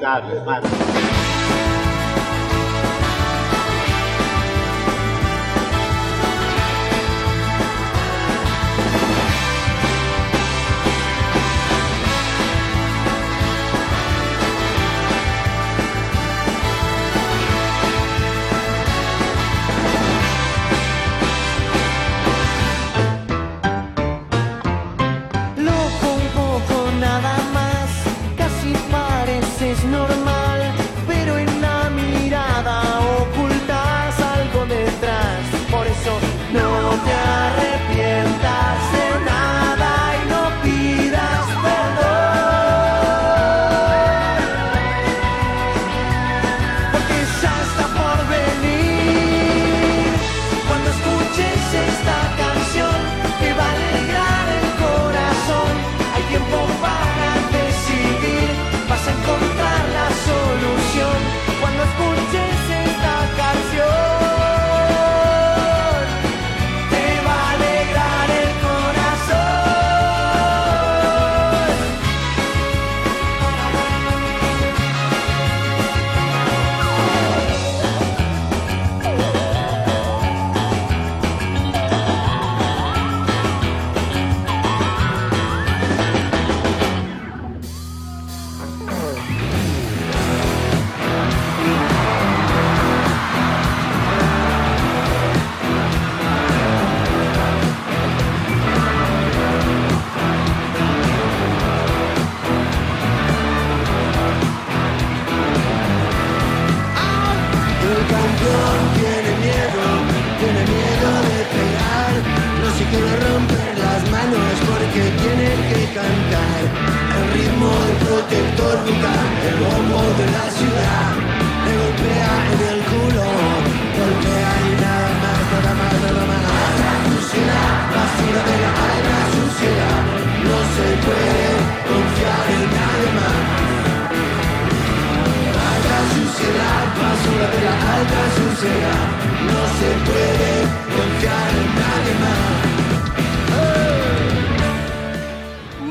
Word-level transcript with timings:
inimputables, 0.00 0.44
man. 0.44 0.62
Loco 0.62 1.29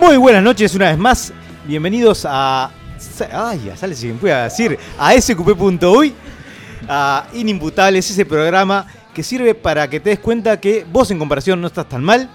Muy 0.09 0.17
buenas 0.17 0.41
noches 0.41 0.73
una 0.73 0.89
vez 0.89 0.97
más. 0.97 1.31
Bienvenidos 1.67 2.25
a. 2.27 2.71
Ay, 3.31 3.61
ya 3.67 3.77
sale 3.77 3.93
si 3.93 4.07
me 4.07 4.15
pueda 4.15 4.45
decir. 4.45 4.75
A 4.97 5.13
sqp.uy. 5.13 6.15
A 6.87 7.27
Inimputables, 7.33 8.09
ese 8.09 8.25
programa 8.25 8.87
que 9.13 9.21
sirve 9.21 9.53
para 9.53 9.87
que 9.87 9.99
te 9.99 10.09
des 10.09 10.17
cuenta 10.17 10.59
que 10.59 10.83
vos 10.91 11.11
en 11.11 11.19
comparación 11.19 11.61
no 11.61 11.67
estás 11.67 11.87
tan 11.87 12.03
mal. 12.03 12.27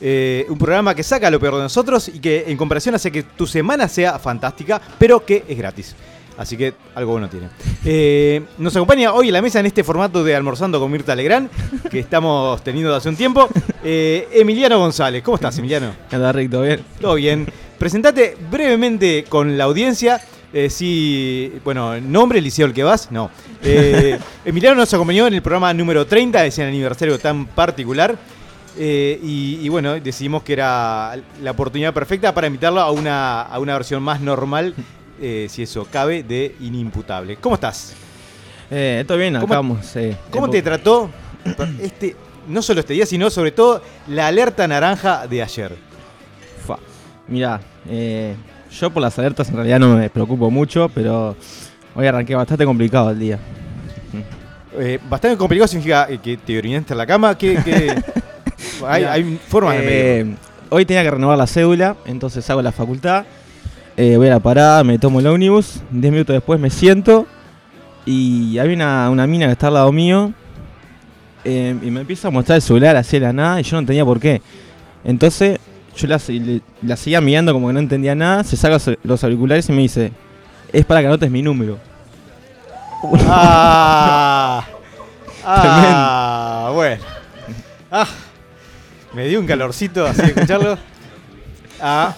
Eh, 0.00 0.46
un 0.48 0.56
programa 0.56 0.94
que 0.94 1.02
saca 1.02 1.30
lo 1.30 1.38
peor 1.38 1.56
de 1.56 1.64
nosotros 1.64 2.08
y 2.08 2.18
que 2.18 2.44
en 2.46 2.56
comparación 2.56 2.94
hace 2.94 3.12
que 3.12 3.24
tu 3.24 3.46
semana 3.46 3.88
sea 3.88 4.18
fantástica, 4.18 4.80
pero 4.98 5.22
que 5.22 5.44
es 5.46 5.58
gratis. 5.58 5.94
Así 6.38 6.56
que 6.56 6.74
algo 6.94 7.12
bueno 7.12 7.28
tiene. 7.28 7.48
Eh, 7.84 8.42
nos 8.58 8.74
acompaña 8.74 9.12
hoy 9.12 9.28
en 9.28 9.34
la 9.34 9.42
mesa 9.42 9.60
en 9.60 9.66
este 9.66 9.84
formato 9.84 10.24
de 10.24 10.34
Almorzando 10.34 10.80
con 10.80 10.90
Mirta 10.90 11.14
Legrand, 11.14 11.50
que 11.90 11.98
estamos 11.98 12.62
teniendo 12.64 12.94
hace 12.94 13.08
un 13.08 13.16
tiempo. 13.16 13.48
eh, 13.84 14.28
Emiliano 14.32 14.78
González. 14.78 15.22
¿Cómo 15.22 15.34
estás, 15.34 15.58
Emiliano? 15.58 15.92
¿Qué 16.08 16.32
Rick? 16.32 16.50
¿Todo 16.50 16.62
bien? 16.62 16.80
Todo 17.00 17.14
bien. 17.14 17.46
Presentate 17.78 18.36
brevemente 18.50 19.24
con 19.28 19.58
la 19.58 19.64
audiencia. 19.64 20.20
Eh, 20.54 20.68
sí, 20.70 21.52
bueno, 21.64 22.00
nombre, 22.00 22.40
liceo 22.40 22.66
al 22.66 22.74
que 22.74 22.82
vas, 22.82 23.10
no. 23.10 23.30
Emiliano 24.44 24.76
nos 24.76 24.92
acompañó 24.92 25.26
en 25.26 25.34
el 25.34 25.42
programa 25.42 25.72
número 25.72 26.06
30, 26.06 26.44
ese 26.46 26.62
aniversario 26.64 27.18
tan 27.18 27.46
particular. 27.46 28.16
Eh, 28.78 29.20
y, 29.22 29.58
y 29.62 29.68
bueno, 29.68 30.00
decidimos 30.00 30.42
que 30.42 30.54
era 30.54 31.14
la 31.42 31.50
oportunidad 31.50 31.92
perfecta 31.92 32.32
para 32.32 32.46
invitarlo 32.46 32.80
a 32.80 32.90
una, 32.90 33.42
a 33.42 33.58
una 33.58 33.74
versión 33.74 34.02
más 34.02 34.20
normal, 34.20 34.74
eh, 35.22 35.46
si 35.48 35.62
eso 35.62 35.86
cabe, 35.90 36.22
de 36.22 36.54
Inimputable. 36.60 37.36
¿Cómo 37.36 37.54
estás? 37.54 37.94
Eh, 38.70 39.04
todo 39.06 39.16
bien, 39.18 39.34
¿Cómo- 39.34 39.44
acá 39.46 39.54
vamos. 39.56 39.96
eh, 39.96 40.16
¿Cómo 40.30 40.46
eh, 40.46 40.50
te 40.50 40.62
trató 40.62 41.08
este, 41.80 42.16
no 42.48 42.60
solo 42.62 42.80
este 42.80 42.94
día, 42.94 43.06
sino 43.06 43.30
sobre 43.30 43.52
todo 43.52 43.82
la 44.08 44.26
alerta 44.26 44.66
naranja 44.66 45.26
de 45.26 45.42
ayer? 45.42 45.76
fa. 46.66 46.78
Mirá, 47.28 47.60
eh, 47.88 48.34
yo 48.70 48.90
por 48.90 49.02
las 49.02 49.18
alertas 49.18 49.48
en 49.48 49.56
realidad 49.56 49.78
no 49.78 49.96
me 49.96 50.10
preocupo 50.10 50.50
mucho, 50.50 50.88
pero 50.94 51.36
hoy 51.94 52.06
arranqué 52.06 52.34
bastante 52.34 52.64
complicado 52.64 53.10
el 53.10 53.18
día. 53.18 53.38
Eh, 54.78 54.98
bastante 55.08 55.36
complicado 55.36 55.68
significa 55.68 56.06
que 56.22 56.36
te 56.38 56.56
orinaste 56.58 56.94
en 56.94 56.98
la 56.98 57.06
cama. 57.06 57.36
que 57.36 57.58
hay, 58.86 59.38
formas 59.48 59.76
de 59.76 59.82
medirlo. 59.84 60.36
hoy 60.70 60.86
tenía 60.86 61.02
que 61.02 61.10
renovar 61.10 61.36
la 61.36 61.46
cédula, 61.46 61.96
entonces 62.06 62.48
hago 62.48 62.62
la 62.62 62.72
facultad, 62.72 63.24
eh, 63.96 64.16
voy 64.16 64.26
a 64.28 64.30
la 64.30 64.40
parada, 64.40 64.84
me 64.84 64.98
tomo 64.98 65.20
el 65.20 65.26
ómnibus, 65.26 65.80
10 65.90 66.12
minutos 66.12 66.34
después 66.34 66.58
me 66.58 66.70
siento 66.70 67.26
y 68.06 68.58
hay 68.58 68.72
una, 68.72 69.08
una 69.10 69.26
mina 69.26 69.46
que 69.46 69.52
está 69.52 69.68
al 69.68 69.74
lado 69.74 69.92
mío 69.92 70.32
eh, 71.44 71.76
y 71.82 71.90
me 71.90 72.00
empieza 72.00 72.28
a 72.28 72.30
mostrar 72.30 72.56
el 72.56 72.62
celular 72.62 72.96
así 72.96 73.18
de 73.18 73.26
la 73.26 73.32
nada 73.32 73.60
y 73.60 73.64
yo 73.64 73.76
no 73.76 73.80
entendía 73.80 74.04
por 74.04 74.18
qué. 74.20 74.40
Entonces 75.04 75.58
yo 75.96 76.06
la, 76.08 76.20
la 76.82 76.96
seguía 76.96 77.20
mirando 77.20 77.52
como 77.52 77.66
que 77.68 77.72
no 77.74 77.80
entendía 77.80 78.14
nada, 78.14 78.44
se 78.44 78.56
saca 78.56 78.74
los- 78.74 78.98
los 79.02 79.24
auriculares 79.24 79.68
y 79.68 79.72
me 79.72 79.82
dice, 79.82 80.12
es 80.72 80.84
para 80.84 81.00
que 81.00 81.06
anotes 81.08 81.30
mi 81.30 81.42
número. 81.42 81.78
Ah, 83.28 84.64
ah, 85.44 86.70
bueno. 86.74 87.02
Ah, 87.90 88.06
me 89.12 89.26
dio 89.26 89.40
un 89.40 89.46
calorcito 89.46 90.06
así 90.06 90.22
de 90.22 90.28
escucharlo. 90.28 90.78
Ah, 91.80 92.14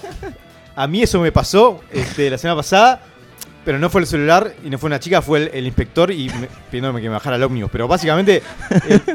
a 0.77 0.87
mí 0.87 1.03
eso 1.03 1.21
me 1.21 1.33
pasó 1.33 1.81
este, 1.93 2.31
la 2.31 2.39
semana 2.39 2.57
pasada, 2.57 3.03
pero 3.65 3.79
no 3.79 3.89
fue 3.91 4.03
el 4.03 4.07
celular 4.07 4.55
y 4.65 4.69
no 4.71 4.79
fue 4.79 4.89
una 4.89 5.01
chica, 5.01 5.23
fue 5.23 5.39
el, 5.45 5.51
el 5.55 5.67
inspector 5.67 6.11
y 6.11 6.29
me- 6.29 6.49
pidiéndome 6.71 7.01
que 7.01 7.09
me 7.09 7.15
bajara 7.15 7.37
el 7.37 7.43
ómnibus. 7.43 7.71
Pero 7.71 7.89
básicamente 7.89 8.43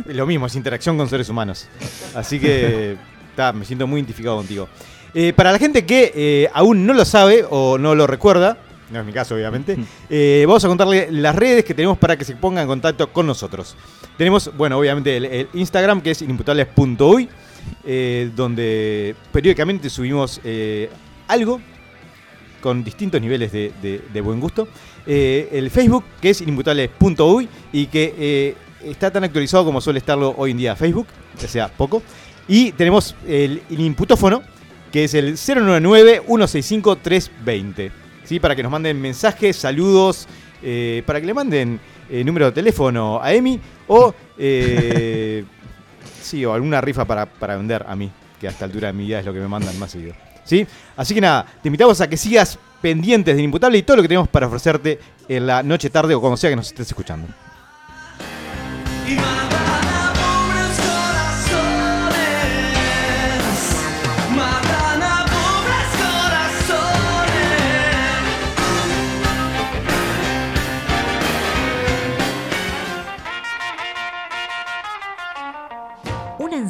es 0.07 0.15
lo 0.15 0.25
mismo, 0.25 0.47
es 0.47 0.55
interacción 0.55 0.97
con 0.97 1.07
seres 1.09 1.29
humanos. 1.29 1.67
Así 2.15 2.39
que 2.39 2.97
ta, 3.35 3.53
me 3.53 3.63
siento 3.65 3.85
muy 3.87 3.99
identificado 3.99 4.37
contigo. 4.37 4.67
Eh, 5.13 5.33
para 5.35 5.51
la 5.51 5.59
gente 5.59 5.85
que 5.85 6.11
eh, 6.15 6.49
aún 6.53 6.85
no 6.85 6.93
lo 6.93 7.03
sabe 7.05 7.45
o 7.49 7.77
no 7.77 7.93
lo 7.95 8.07
recuerda, 8.07 8.57
no 8.91 8.99
es 8.99 9.05
mi 9.05 9.11
caso 9.13 9.35
obviamente, 9.35 9.77
eh, 10.09 10.43
vamos 10.47 10.65
a 10.65 10.67
contarle 10.67 11.09
las 11.11 11.35
redes 11.35 11.63
que 11.63 11.75
tenemos 11.75 11.97
para 11.97 12.17
que 12.17 12.25
se 12.25 12.35
pongan 12.35 12.63
en 12.63 12.67
contacto 12.69 13.11
con 13.13 13.27
nosotros. 13.27 13.75
Tenemos, 14.17 14.51
bueno, 14.57 14.77
obviamente 14.79 15.15
el, 15.17 15.25
el 15.25 15.49
Instagram 15.53 16.01
que 16.01 16.11
es 16.11 16.21
inimputables.uy, 16.23 17.29
donde 18.35 19.15
periódicamente 19.31 19.89
subimos 19.89 20.41
algo 21.29 21.61
con 22.61 22.83
distintos 22.83 23.21
niveles 23.21 23.51
de, 23.53 23.71
de- 23.81 24.01
de 24.11 24.21
buen 24.21 24.39
gusto. 24.41 24.67
Eh, 25.07 25.47
el 25.53 25.69
Facebook 25.71 26.03
que 26.21 26.31
es 26.31 26.41
inimputables.uy 26.41 27.47
y 27.71 27.85
que 27.87 28.13
eh, 28.17 28.55
está 28.83 29.09
tan 29.11 29.23
actualizado 29.23 29.63
como 29.65 29.79
suele 29.79 29.99
estarlo 29.99 30.33
hoy 30.37 30.51
en 30.51 30.57
día 30.57 30.75
Facebook, 30.75 31.07
o 31.41 31.47
sea, 31.47 31.69
poco. 31.69 32.03
Y 32.47 32.71
tenemos 32.73 33.15
el 33.27 33.61
inimputófono 33.69 34.41
que 34.91 35.03
es 35.05 35.13
el 35.13 35.35
099-165-320. 35.37 37.91
¿sí? 38.25 38.39
Para 38.39 38.55
que 38.55 38.63
nos 38.63 38.71
manden 38.71 38.99
mensajes, 38.99 39.55
saludos, 39.55 40.27
eh, 40.63 41.03
para 41.05 41.21
que 41.21 41.27
le 41.27 41.33
manden 41.33 41.79
número 42.25 42.47
de 42.47 42.51
teléfono 42.53 43.19
a 43.21 43.31
Emi 43.33 43.59
o, 43.87 44.13
eh, 44.37 45.43
sí, 46.21 46.43
o 46.45 46.53
alguna 46.53 46.81
rifa 46.81 47.05
para, 47.05 47.25
para 47.27 47.55
vender 47.55 47.85
a 47.87 47.95
mí, 47.95 48.11
que 48.41 48.47
a 48.47 48.51
esta 48.51 48.65
altura 48.65 48.87
de 48.87 48.93
mi 48.93 49.05
vida 49.05 49.19
es 49.19 49.25
lo 49.25 49.33
que 49.33 49.39
me 49.39 49.47
mandan 49.47 49.77
más 49.79 49.91
seguido. 49.91 50.13
¿Sí? 50.49 50.65
Así 50.97 51.13
que 51.13 51.21
nada, 51.21 51.45
te 51.61 51.67
invitamos 51.67 52.01
a 52.01 52.09
que 52.09 52.17
sigas 52.17 52.57
pendientes 52.81 53.35
de 53.35 53.41
Inimputable 53.41 53.77
y 53.77 53.83
todo 53.83 53.97
lo 53.97 54.01
que 54.01 54.07
tenemos 54.07 54.27
para 54.29 54.47
ofrecerte 54.47 54.99
en 55.27 55.45
la 55.45 55.61
noche, 55.61 55.91
tarde 55.91 56.15
o 56.15 56.19
cuando 56.19 56.37
sea 56.37 56.49
que 56.49 56.55
nos 56.55 56.67
estés 56.67 56.87
escuchando. 56.87 57.27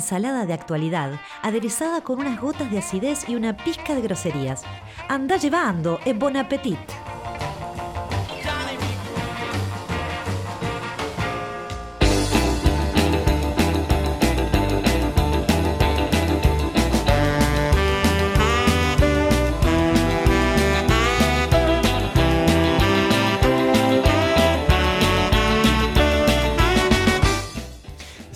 Ensalada 0.10 0.48
de 0.48 0.54
actualidad, 0.54 1.12
aderezada 1.44 2.02
con 2.02 2.20
unas 2.20 2.42
gotas 2.42 2.72
de 2.72 2.80
acidez 2.80 3.30
y 3.30 3.36
una 3.36 3.56
pizca 3.56 3.94
de 3.94 4.02
groserías. 4.02 4.64
Anda 5.08 5.38
llevando, 5.38 6.00
es 6.04 6.18
bon 6.18 6.36
appetit. 6.36 6.80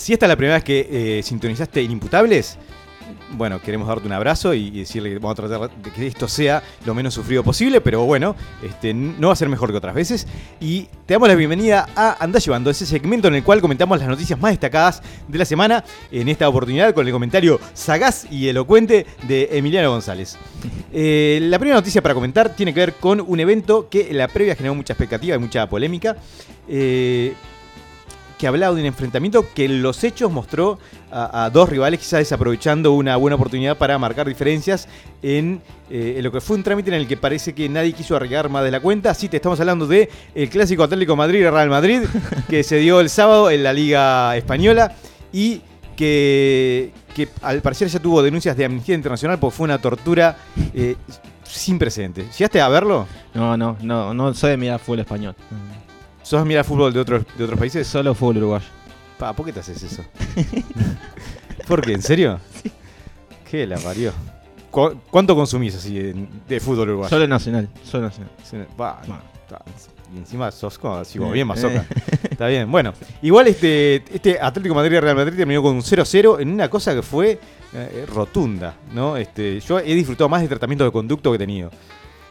Si 0.03 0.11
esta 0.11 0.25
es 0.25 0.27
la 0.27 0.35
primera 0.35 0.55
vez 0.55 0.65
que 0.65 1.19
eh, 1.19 1.23
sintonizaste 1.23 1.81
Inimputables, 1.81 2.57
bueno, 3.37 3.61
queremos 3.61 3.87
darte 3.87 4.05
un 4.05 4.11
abrazo 4.11 4.53
y, 4.53 4.69
decirle 4.69 5.11
que 5.11 5.15
vamos 5.15 5.39
a 5.39 5.47
tratar 5.47 5.73
de 5.73 5.91
que 5.91 6.07
esto 6.07 6.27
sea 6.27 6.61
lo 6.85 6.93
menos 6.93 7.13
sufrido 7.13 7.41
posible, 7.41 7.79
pero 7.79 8.03
bueno, 8.03 8.35
este, 8.61 8.93
no 8.93 9.27
va 9.27 9.33
a 9.33 9.37
ser 9.37 9.47
mejor 9.47 9.71
que 9.71 9.77
otras 9.77 9.95
veces. 9.95 10.27
Y 10.59 10.89
te 11.05 11.13
damos 11.13 11.29
la 11.29 11.35
bienvenida 11.35 11.87
a 11.95 12.21
Andá 12.21 12.39
Llevando, 12.39 12.69
ese 12.69 12.85
segmento 12.85 13.29
en 13.29 13.35
el 13.35 13.45
cual 13.45 13.61
comentamos 13.61 13.97
las 13.97 14.09
noticias 14.09 14.37
más 14.37 14.51
destacadas 14.51 15.01
de 15.29 15.37
la 15.37 15.45
semana, 15.45 15.85
en 16.11 16.27
esta 16.27 16.49
oportunidad 16.49 16.93
con 16.93 17.07
el 17.07 17.13
comentario 17.13 17.61
sagaz 17.73 18.29
y 18.29 18.49
elocuente 18.49 19.05
de 19.25 19.51
Emiliano 19.53 19.89
González. 19.89 20.37
Eh, 20.91 21.39
la 21.43 21.59
primera 21.59 21.77
noticia 21.79 22.03
para 22.03 22.13
comentar 22.13 22.53
tiene 22.57 22.73
que 22.73 22.81
ver 22.81 22.93
con 22.95 23.21
un 23.21 23.39
evento 23.39 23.87
que 23.87 24.09
en 24.09 24.17
la 24.17 24.27
previa 24.27 24.53
generó 24.57 24.75
mucha 24.75 24.91
expectativa 24.91 25.37
y 25.37 25.39
mucha 25.39 25.69
polémica. 25.69 26.17
Eh, 26.67 27.35
que 28.43 28.47
hablaba 28.47 28.75
de 28.75 28.81
un 28.81 28.87
enfrentamiento 28.87 29.45
que 29.55 29.63
en 29.63 29.81
los 29.81 30.03
hechos 30.03 30.29
mostró 30.29 30.77
a, 31.09 31.45
a 31.45 31.49
dos 31.49 31.69
rivales 31.69 31.97
quizás 31.97 32.19
desaprovechando 32.19 32.91
una 32.91 33.15
buena 33.15 33.37
oportunidad 33.37 33.77
para 33.77 33.97
marcar 33.97 34.27
diferencias 34.27 34.89
en, 35.21 35.61
eh, 35.89 36.15
en 36.17 36.23
lo 36.25 36.29
que 36.29 36.41
fue 36.41 36.57
un 36.57 36.63
trámite 36.63 36.89
en 36.89 36.95
el 36.95 37.07
que 37.07 37.15
parece 37.15 37.55
que 37.55 37.69
nadie 37.69 37.93
quiso 37.93 38.17
arriesgar 38.17 38.49
más 38.49 38.65
de 38.65 38.71
la 38.71 38.81
cuenta. 38.81 39.11
Así 39.11 39.29
te 39.29 39.37
estamos 39.37 39.61
hablando 39.61 39.87
de 39.87 40.09
el 40.35 40.49
clásico 40.49 40.83
Atlético 40.83 41.15
Madrid-Real 41.15 41.69
Madrid 41.69 42.01
que 42.49 42.63
se 42.63 42.79
dio 42.79 42.99
el 42.99 43.09
sábado 43.09 43.49
en 43.49 43.63
la 43.63 43.71
Liga 43.71 44.35
Española 44.35 44.93
y 45.31 45.61
que, 45.95 46.91
que 47.15 47.29
al 47.43 47.61
parecer 47.61 47.87
ya 47.87 47.99
tuvo 47.99 48.21
denuncias 48.21 48.57
de 48.57 48.65
Amnistía 48.65 48.95
Internacional 48.95 49.39
porque 49.39 49.55
fue 49.55 49.63
una 49.63 49.77
tortura 49.77 50.35
eh, 50.73 50.97
sin 51.45 51.79
precedentes. 51.79 52.37
¿Llegaste 52.37 52.59
a 52.59 52.67
verlo? 52.67 53.07
No, 53.33 53.55
no, 53.55 53.77
no, 53.81 54.13
no 54.13 54.33
soy 54.33 54.49
de 54.51 54.57
mirar 54.57 54.81
fútbol 54.81 54.99
español. 54.99 55.33
¿Sos 56.23 56.45
mira 56.45 56.63
fútbol 56.63 56.93
de 56.93 56.99
otros, 56.99 57.23
de 57.37 57.43
otros 57.43 57.59
países? 57.59 57.85
Solo 57.85 58.15
fútbol 58.15 58.37
uruguayo. 58.37 58.65
Pa, 59.17 59.33
¿por 59.33 59.45
qué 59.45 59.53
te 59.53 59.59
haces 59.59 59.83
eso? 59.83 60.03
¿Por 61.67 61.81
qué? 61.85 61.93
¿En 61.93 62.01
serio? 62.01 62.39
¿Qué 63.49 63.67
la 63.67 63.77
parió? 63.77 64.11
¿Cu- 64.71 64.95
¿Cuánto 65.11 65.35
consumís 65.35 65.75
así 65.75 65.93
de, 65.99 66.27
de 66.47 66.59
fútbol 66.59 66.89
uruguayo? 66.89 67.09
Solo 67.09 67.27
nacional, 67.27 67.69
solo 67.83 68.05
nacional. 68.05 68.31
Pa, 68.75 69.01
ta, 69.47 69.61
y 70.13 70.17
encima 70.17 70.51
sos 70.51 70.77
como, 70.79 70.95
así 70.95 71.19
como 71.19 71.31
bien 71.31 71.47
mazoca. 71.47 71.85
Está 72.29 72.47
bien. 72.47 72.71
Bueno, 72.71 72.93
igual 73.21 73.47
este, 73.47 74.03
este 74.13 74.39
Atlético 74.39 74.73
Madrid 74.75 74.99
Real 74.99 75.15
Madrid 75.15 75.37
terminó 75.37 75.61
con 75.61 75.75
un 75.75 75.81
0-0 75.81 76.39
en 76.41 76.49
una 76.49 76.69
cosa 76.69 76.93
que 76.95 77.01
fue 77.01 77.39
eh, 77.73 78.05
rotunda, 78.07 78.75
¿no? 78.93 79.17
Este, 79.17 79.59
yo 79.59 79.79
he 79.79 79.93
disfrutado 79.95 80.29
más 80.29 80.41
del 80.41 80.49
tratamiento 80.49 80.83
de 80.85 80.91
conducto 80.91 81.31
que 81.31 81.35
he 81.35 81.39
tenido. 81.39 81.69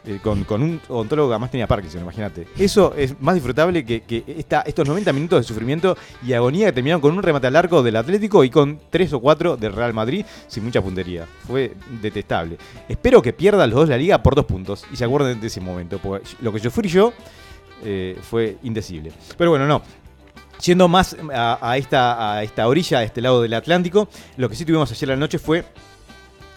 Eh, 0.05 0.19
con, 0.21 0.61
un 0.61 0.81
odontólogo 0.89 1.29
que 1.29 1.33
además 1.33 1.51
tenía 1.51 1.65
Parkinson, 1.65 2.01
imagínate. 2.01 2.45
Eso 2.57 2.93
es 2.97 3.19
más 3.21 3.35
disfrutable 3.35 3.85
que, 3.85 4.01
que 4.01 4.23
esta, 4.27 4.61
estos 4.61 4.85
90 4.85 5.13
minutos 5.13 5.39
de 5.39 5.43
sufrimiento 5.43 5.95
y 6.25 6.33
agonía 6.33 6.67
que 6.67 6.73
terminaron 6.73 6.99
con 6.99 7.15
un 7.15 7.23
remate 7.23 7.47
al 7.47 7.55
arco 7.55 7.81
del 7.81 7.95
Atlético 7.95 8.43
y 8.43 8.49
con 8.49 8.79
3 8.89 9.13
o 9.13 9.21
4 9.21 9.55
del 9.55 9.71
Real 9.71 9.93
Madrid 9.93 10.25
sin 10.47 10.65
mucha 10.65 10.81
puntería. 10.81 11.25
Fue 11.47 11.73
detestable. 12.01 12.57
Espero 12.89 13.21
que 13.21 13.31
pierdan 13.31 13.69
los 13.69 13.79
dos 13.79 13.89
la 13.89 13.97
liga 13.97 14.21
por 14.21 14.35
dos 14.35 14.45
puntos 14.45 14.85
y 14.91 14.97
se 14.97 15.05
acuerden 15.05 15.39
de 15.39 15.47
ese 15.47 15.61
momento, 15.61 15.99
porque 15.99 16.27
lo 16.41 16.51
que 16.51 16.59
yo 16.59 16.69
fui 16.69 16.89
yo 16.89 17.13
eh, 17.83 18.17
fue 18.21 18.57
indecible. 18.63 19.13
Pero 19.37 19.51
bueno, 19.51 19.65
no. 19.65 19.81
Yendo 20.65 20.87
más 20.87 21.15
a, 21.33 21.77
esta, 21.77 22.35
a 22.35 22.43
esta 22.43 22.67
orilla, 22.67 22.99
a 22.99 23.03
este 23.03 23.21
lado 23.21 23.41
del 23.41 23.53
Atlántico, 23.53 24.07
lo 24.37 24.49
que 24.49 24.55
sí 24.55 24.65
tuvimos 24.65 24.91
ayer 24.91 25.09
la 25.09 25.15
noche 25.15 25.39
fue 25.39 25.65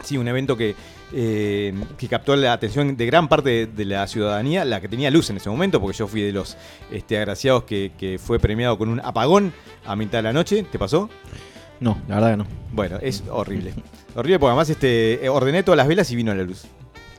sí, 0.05 0.17
un 0.17 0.29
evento 0.29 0.57
que, 0.57 0.75
eh, 1.13 1.73
que 1.97 2.09
captó 2.09 2.35
la 2.37 2.53
atención 2.53 2.97
de 2.97 3.07
gran 3.07 3.29
parte 3.29 3.49
de, 3.51 3.67
de 3.67 3.85
la 3.85 4.07
ciudadanía, 4.07 4.65
la 4.65 4.81
que 4.81 4.89
tenía 4.89 5.11
luz 5.11 5.31
en 5.31 5.37
ese 5.37 5.49
momento, 5.51 5.81
porque 5.81 5.97
yo 5.99 6.07
fui 6.07 6.23
de 6.23 6.33
los 6.33 6.57
este, 6.91 7.17
agraciados 7.19 7.65
que, 7.65 7.93
que 7.99 8.19
fue 8.19 8.39
premiado 8.39 8.77
con 8.79 8.89
un 8.89 9.01
apagón 9.01 9.53
a 9.85 9.95
mitad 9.97 10.19
de 10.19 10.23
la 10.23 10.33
noche. 10.33 10.65
¿Te 10.71 10.79
pasó? 10.79 11.09
No, 11.81 12.01
la 12.09 12.15
verdad 12.17 12.31
que 12.33 12.37
no. 12.39 12.47
Bueno, 12.73 12.99
es 13.03 13.23
horrible. 13.31 13.73
horrible 14.15 14.39
porque 14.39 14.51
además 14.51 14.71
este, 14.71 15.25
eh, 15.25 15.29
ordené 15.29 15.63
todas 15.63 15.77
las 15.77 15.87
velas 15.89 16.11
y 16.11 16.17
vino 16.17 16.35
la 16.35 16.43
luz. 16.43 16.65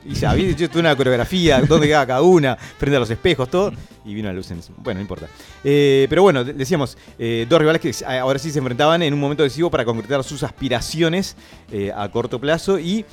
Y 0.04 0.14
ya, 0.14 0.30
había 0.30 0.48
hecho 0.48 0.68
toda 0.68 0.80
una 0.80 0.96
coreografía, 0.96 1.60
dónde 1.60 1.86
quedaba 1.88 2.06
cada 2.06 2.22
una, 2.22 2.56
frente 2.56 2.96
a 2.96 3.00
los 3.00 3.10
espejos, 3.10 3.50
todo, 3.50 3.72
y 4.04 4.14
vino 4.14 4.28
la 4.28 4.34
luz 4.34 4.50
en 4.50 4.60
eso. 4.60 4.72
Bueno, 4.78 4.98
no 4.98 5.02
importa. 5.02 5.26
Eh, 5.64 6.06
pero 6.08 6.22
bueno, 6.22 6.44
de- 6.44 6.52
decíamos, 6.54 6.96
eh, 7.18 7.46
dos 7.48 7.58
rivales 7.60 7.80
que 7.82 7.92
ahora 8.06 8.38
sí 8.38 8.50
se 8.50 8.58
enfrentaban 8.60 9.02
en 9.02 9.12
un 9.12 9.20
momento 9.20 9.42
decisivo 9.42 9.70
para 9.70 9.84
concretar 9.84 10.22
sus 10.24 10.44
aspiraciones 10.44 11.36
eh, 11.72 11.92
a 11.94 12.08
corto 12.10 12.38
plazo 12.40 12.78
y, 12.78 13.04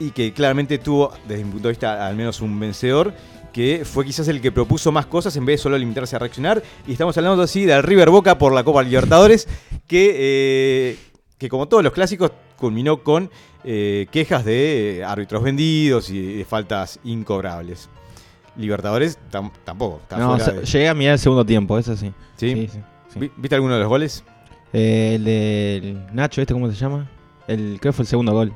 y 0.00 0.10
que 0.10 0.32
claramente 0.32 0.78
tuvo, 0.78 1.12
desde 1.28 1.44
mi 1.44 1.52
punto 1.52 1.68
de 1.68 1.72
vista, 1.72 2.04
al 2.06 2.16
menos 2.16 2.40
un 2.40 2.58
vencedor 2.58 3.14
que 3.52 3.82
fue 3.84 4.04
quizás 4.04 4.26
el 4.28 4.40
que 4.40 4.50
propuso 4.52 4.90
más 4.92 5.06
cosas 5.06 5.36
en 5.36 5.44
vez 5.44 5.58
de 5.58 5.62
solo 5.64 5.76
limitarse 5.78 6.16
a 6.16 6.18
reaccionar. 6.18 6.62
Y 6.88 6.92
estamos 6.92 7.16
hablando 7.18 7.42
así 7.42 7.64
del 7.64 7.82
River 7.82 8.10
Boca 8.10 8.38
por 8.38 8.52
la 8.52 8.64
Copa 8.64 8.82
Libertadores, 8.82 9.46
que, 9.86 10.14
eh, 10.16 10.98
que 11.38 11.48
como 11.48 11.68
todos 11.68 11.82
los 11.84 11.92
clásicos 11.92 12.32
culminó 12.56 13.02
con 13.02 13.30
eh, 13.64 14.06
quejas 14.10 14.44
de 14.44 14.98
eh, 14.98 15.04
árbitros 15.04 15.42
vendidos 15.42 16.10
y 16.10 16.34
de 16.38 16.44
faltas 16.44 16.98
incobrables. 17.04 17.88
Libertadores 18.56 19.18
tam- 19.30 19.52
tampoco. 19.64 20.00
No, 20.16 20.32
o 20.32 20.38
sea, 20.38 20.52
de- 20.54 20.64
llegué 20.64 20.88
a 20.88 20.94
mirar 20.94 21.14
el 21.14 21.18
segundo 21.18 21.44
tiempo, 21.44 21.78
eso 21.78 21.96
sí. 21.96 22.12
¿Sí? 22.36 22.50
Sí, 22.54 22.68
sí, 22.72 22.78
sí. 23.12 23.18
Vi- 23.18 23.32
¿Viste 23.36 23.54
alguno 23.54 23.74
de 23.74 23.80
los 23.80 23.88
goles? 23.88 24.24
Eh, 24.72 25.14
el 25.16 25.24
del 25.24 26.06
Nacho, 26.14 26.40
¿este 26.40 26.54
cómo 26.54 26.70
se 26.70 26.76
llama? 26.76 27.10
El, 27.48 27.78
creo 27.80 27.92
que 27.92 27.96
fue 27.96 28.02
el 28.04 28.08
segundo 28.08 28.32
gol. 28.32 28.52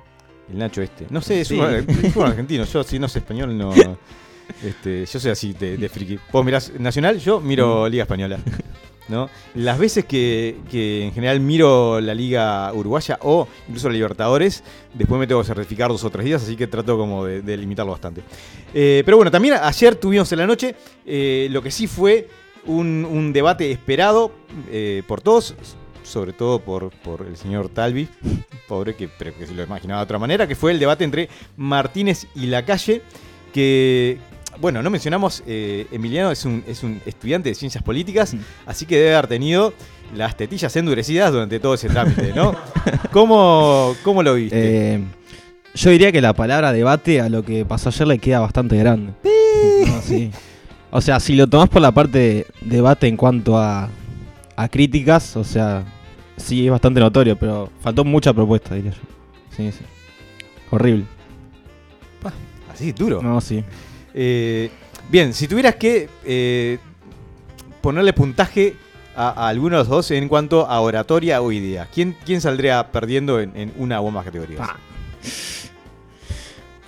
El 0.51 0.59
Nacho 0.59 0.83
este. 0.83 1.07
No 1.11 1.21
sé, 1.21 1.41
es 1.43 1.49
Sí. 1.49 1.59
un, 2.15 2.23
argentino. 2.23 2.65
Yo 2.65 2.83
si 2.85 2.99
no 2.99 3.09
sé 3.09 3.19
español 3.21 3.57
no... 3.57 3.73
Este, 4.63 5.07
yo 5.07 5.19
soy 5.21 5.31
así 5.31 5.53
de, 5.55 5.77
de 5.79 5.89
friki. 5.89 6.19
Vos 6.31 6.45
mirás 6.45 6.73
Nacional, 6.79 7.19
yo 7.19 7.41
Mm. 7.41 7.47
miro 7.47 7.89
Liga 7.89 8.03
Española. 8.03 8.39
¿no? 9.09 9.29
Las 9.55 9.79
veces 9.79 10.05
que, 10.07 10.57
que 10.71 11.05
en 11.05 11.13
general 11.13 11.39
miro 11.41 12.01
la 12.01 12.15
Liga 12.15 12.73
Uruguaya 12.73 13.19
o 13.23 13.47
incluso 13.69 13.89
la 13.89 13.95
Libertadores, 13.95 14.65
después 14.95 15.19
me 15.19 15.27
tengo 15.27 15.43
que 15.43 15.47
certificar 15.47 15.91
dos 15.91 16.05
o 16.05 16.11
tres 16.11 16.25
días, 16.25 16.43
así 16.43 16.57
que 16.57 16.67
trato 16.67 16.97
como 16.97 17.25
de, 17.27 17.43
de 17.43 17.57
limitarlo 17.59 17.93
bastante. 17.93 18.23
Eh, 18.73 19.03
pero 19.05 19.19
bueno, 19.19 19.31
también 19.31 19.57
ayer 19.61 19.97
tuvimos 19.97 20.33
en 20.33 20.39
la 20.39 20.47
noche 20.47 20.75
eh, 21.05 21.49
lo 21.51 21.63
que 21.63 21.71
sí 21.71 21.87
fue 21.87 22.29
un, 22.65 23.07
un 23.11 23.33
debate 23.35 23.71
esperado 23.71 24.33
eh, 24.71 25.03
por 25.07 25.21
todos, 25.21 25.55
sobre 26.05 26.33
todo 26.33 26.61
por, 26.61 26.91
por 26.91 27.27
el 27.27 27.37
señor 27.37 27.69
Talvi, 27.69 28.09
pobre 28.69 28.95
que, 28.95 29.09
pero 29.09 29.37
que 29.37 29.47
se 29.47 29.55
lo 29.55 29.63
imaginaba 29.63 30.01
de 30.01 30.05
otra 30.05 30.19
manera, 30.19 30.47
que 30.47 30.55
fue 30.55 30.73
el 30.73 30.79
debate 30.79 31.05
entre 31.05 31.29
Martínez 31.57 32.27
y 32.35 32.47
Lacalle, 32.47 33.03
que, 33.53 34.19
bueno, 34.61 34.83
no 34.83 34.91
mencionamos, 34.91 35.43
eh, 35.47 35.87
Emiliano 35.91 36.31
es 36.31 36.45
un, 36.45 36.63
es 36.67 36.83
un 36.83 37.01
estudiante 37.07 37.49
de 37.49 37.55
ciencias 37.55 37.83
políticas, 37.83 38.37
así 38.67 38.87
que 38.87 38.97
debe 38.97 39.15
haber 39.15 39.29
tenido 39.29 39.73
las 40.15 40.37
tetillas 40.37 40.75
endurecidas 40.77 41.33
durante 41.33 41.59
todo 41.59 41.75
ese 41.75 41.89
trámite, 41.89 42.33
¿no? 42.35 42.55
¿Cómo, 43.11 43.97
cómo 44.03 44.23
lo 44.23 44.35
viste? 44.35 44.95
Eh, 44.95 45.01
yo 45.75 45.91
diría 45.91 46.13
que 46.13 46.21
la 46.21 46.35
palabra 46.35 46.73
debate 46.73 47.21
a 47.21 47.29
lo 47.29 47.43
que 47.43 47.65
pasó 47.65 47.89
ayer 47.89 48.07
le 48.07 48.19
queda 48.19 48.41
bastante 48.41 48.77
grande. 48.77 49.13
No, 49.87 50.03
sí. 50.03 50.31
O 50.91 51.01
sea, 51.01 51.19
si 51.19 51.35
lo 51.35 51.49
tomás 51.49 51.69
por 51.69 51.83
la 51.83 51.91
parte 51.91 52.19
de 52.19 52.47
debate 52.61 53.09
en 53.09 53.17
cuanto 53.17 53.59
a, 53.59 53.91
a 54.55 54.69
críticas, 54.69 55.37
o 55.37 55.43
sea, 55.43 55.85
sí 56.37 56.65
es 56.67 56.71
bastante 56.71 57.01
notorio, 57.01 57.37
pero 57.37 57.71
faltó 57.81 58.05
mucha 58.05 58.33
propuesta, 58.33 58.75
diría 58.75 58.93
yo. 58.93 58.99
Sí, 59.57 59.71
sí. 59.73 59.85
Horrible. 60.71 61.05
Así, 62.73 62.91
duro. 62.93 63.23
No, 63.23 63.41
sí. 63.41 63.63
Eh, 64.13 64.69
bien, 65.09 65.33
si 65.33 65.47
tuvieras 65.47 65.77
que 65.77 66.09
eh, 66.25 66.79
ponerle 67.81 68.13
puntaje 68.13 68.75
a, 69.15 69.29
a 69.29 69.49
alguno 69.49 69.77
de 69.77 69.83
los 69.83 69.89
dos 69.89 70.11
en 70.11 70.27
cuanto 70.29 70.67
a 70.67 70.81
oratoria 70.81 71.41
o 71.41 71.53
idea, 71.53 71.89
¿quién, 71.95 72.17
quién 72.25 72.41
saldría 72.41 72.91
perdiendo 72.91 73.39
en, 73.41 73.53
en 73.57 73.73
una 73.77 74.01
o 74.01 74.11
más 74.11 74.25
categorías? 74.25 74.69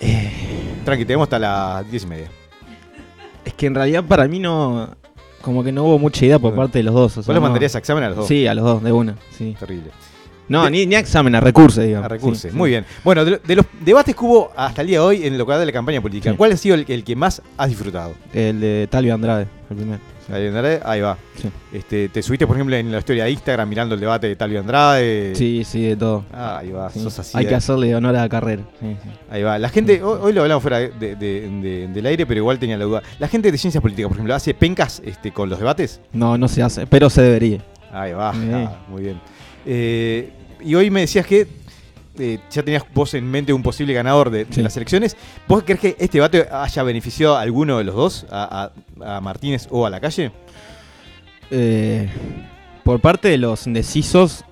Eh, 0.01 0.33
Tranqui, 0.85 1.05
tenemos 1.05 1.27
hasta 1.27 1.39
las 1.39 1.91
10 1.91 2.03
y 2.03 2.07
media. 2.07 2.29
es 3.45 3.55
que 3.55 3.67
en 3.67 3.75
realidad 3.75 4.05
para 4.05 4.27
mí 4.29 4.39
no. 4.39 4.91
Como 5.47 5.63
que 5.63 5.71
no 5.71 5.85
hubo 5.85 5.99
mucha 5.99 6.25
idea 6.27 6.39
por 6.41 6.55
parte 6.57 6.79
de 6.81 6.83
los 6.83 6.93
dos. 6.93 7.13
o 7.19 7.23
sea, 7.23 7.29
¿Vos 7.29 7.29
los 7.29 7.35
no- 7.37 7.41
mandarías 7.43 7.75
a 7.77 7.79
examen 7.79 8.03
a 8.03 8.09
los 8.09 8.17
dos? 8.19 8.27
Sí, 8.27 8.47
a 8.49 8.53
los 8.55 8.65
dos, 8.65 8.83
de 8.83 8.91
una. 8.91 9.15
Sí. 9.39 9.55
Terrible. 9.59 9.91
No, 10.49 10.65
De- 10.65 10.71
ni, 10.73 10.87
ni 10.87 10.97
a 10.97 10.99
examen, 10.99 11.35
a 11.37 11.41
recursos, 11.41 11.85
digamos. 11.85 12.05
A 12.05 12.09
recursos. 12.09 12.43
Sí, 12.43 12.51
sí. 12.51 12.57
Muy 12.57 12.71
bien. 12.71 12.85
Bueno, 13.05 13.25
de, 13.25 13.31
lo- 13.31 13.39
de 13.39 13.55
los 13.57 13.67
debates 13.81 14.15
que 14.17 14.25
hubo 14.25 14.51
hasta 14.57 14.83
el 14.83 14.89
día 14.89 14.99
de 14.99 15.05
hoy 15.05 15.25
en 15.25 15.39
lo 15.39 15.47
que 15.47 15.53
de 15.53 15.67
la 15.67 15.73
campaña 15.73 16.01
política, 16.01 16.31
Sí. 16.33 16.37
¿cuál 16.37 16.51
ha 16.53 16.57
sido 16.57 16.75
el, 16.75 16.85
el 16.89 17.05
que 17.05 17.15
más 17.15 17.41
has 17.57 17.69
disfrutado? 17.69 18.15
El 18.35 18.61
de 18.61 18.89
Talio 18.91 19.15
Andrade, 19.15 19.47
el 19.71 19.77
primero. 19.77 20.01
Ahí, 20.33 20.47
Andrade, 20.49 20.81
ahí 20.85 21.01
va. 21.01 21.17
Sí. 21.41 21.49
Este, 21.73 22.09
¿Te 22.09 22.21
subiste, 22.23 22.47
por 22.47 22.57
ejemplo, 22.57 22.75
en 22.75 22.91
la 22.91 22.99
historia 22.99 23.25
de 23.25 23.31
Instagram 23.31 23.69
mirando 23.69 23.95
el 23.95 24.01
debate 24.01 24.27
de 24.27 24.35
Talio 24.37 24.59
Andrade? 24.61 25.35
Sí, 25.37 25.63
sí, 25.65 25.83
de 25.83 25.97
todo. 25.97 26.25
Ah, 26.33 26.59
ahí 26.59 26.71
va, 26.73 26.91
Sí. 26.91 27.01
sos 27.01 27.17
así. 27.19 27.39
Hay 27.39 27.45
de- 27.45 27.51
que 27.51 27.55
hacerle 27.55 27.95
honor 27.95 28.17
a 28.17 28.23
la 28.23 28.29
carrera. 28.29 28.63
Sí, 28.81 28.97
sí. 29.03 29.09
Ahí 29.31 29.43
va. 29.45 29.59
La 29.59 29.69
gente, 29.69 30.03
hoy, 30.03 30.19
hoy 30.23 30.33
lo 30.33 30.43
hablamos 30.43 30.63
fuera 30.63 30.79
de- 30.81 30.91
de- 30.91 31.15
de- 31.17 31.89
del 31.89 32.07
aire, 32.07 32.27
pero 32.27 32.39
igual 32.39 32.59
tenía 32.59 32.77
la 32.77 32.85
duda. 32.85 33.03
La 33.21 33.29
gente 33.29 33.53
de 33.53 33.59
ciencias 33.59 33.81
políticas, 33.81 34.09
por 34.09 34.17
ejemplo, 34.17 34.35
¿hace 34.35 34.53
pencas 34.55 35.01
este, 35.05 35.31
con 35.33 35.49
los 35.49 35.59
debates? 35.61 36.01
No, 36.13 36.37
no 36.37 36.49
se 36.49 36.63
hace, 36.63 36.87
pero 36.89 37.09
se 37.09 37.23
debería. 37.23 37.59
Ahí 37.93 38.13
va, 38.13 38.31
ah, 38.31 38.77
muy 38.89 39.03
bien. 39.03 39.21
Eh, 39.65 40.33
y 40.61 40.75
hoy 40.75 40.91
me 40.91 41.01
decías 41.03 41.27
que 41.27 41.47
eh, 42.19 42.39
ya 42.51 42.63
tenías 42.63 42.85
vos 42.95 43.15
en 43.15 43.31
mente 43.31 43.53
un 43.53 43.63
posible 43.63 43.93
ganador 43.93 44.31
de, 44.31 44.47
las 44.63 44.77
elecciones. 44.77 45.17
¿Vos 45.49 45.63
crees 45.65 45.81
que 45.81 45.97
este 45.99 46.19
debate 46.19 46.47
haya 46.51 46.83
beneficiado 46.83 47.37
a 47.37 47.41
alguno 47.41 47.79
de 47.79 47.85
los 47.85 47.95
dos, 47.95 48.27
a, 48.31 48.71
a- 49.01 49.17
a 49.17 49.21
Martínez 49.21 49.67
o 49.71 49.87
a 49.87 49.91
la 49.91 50.01
calle? 50.01 50.33
Eh, 51.51 52.09
por 52.85 53.01
parte 53.01 53.29
de 53.29 53.39
los 53.39 53.67
indecisos, 53.67 54.45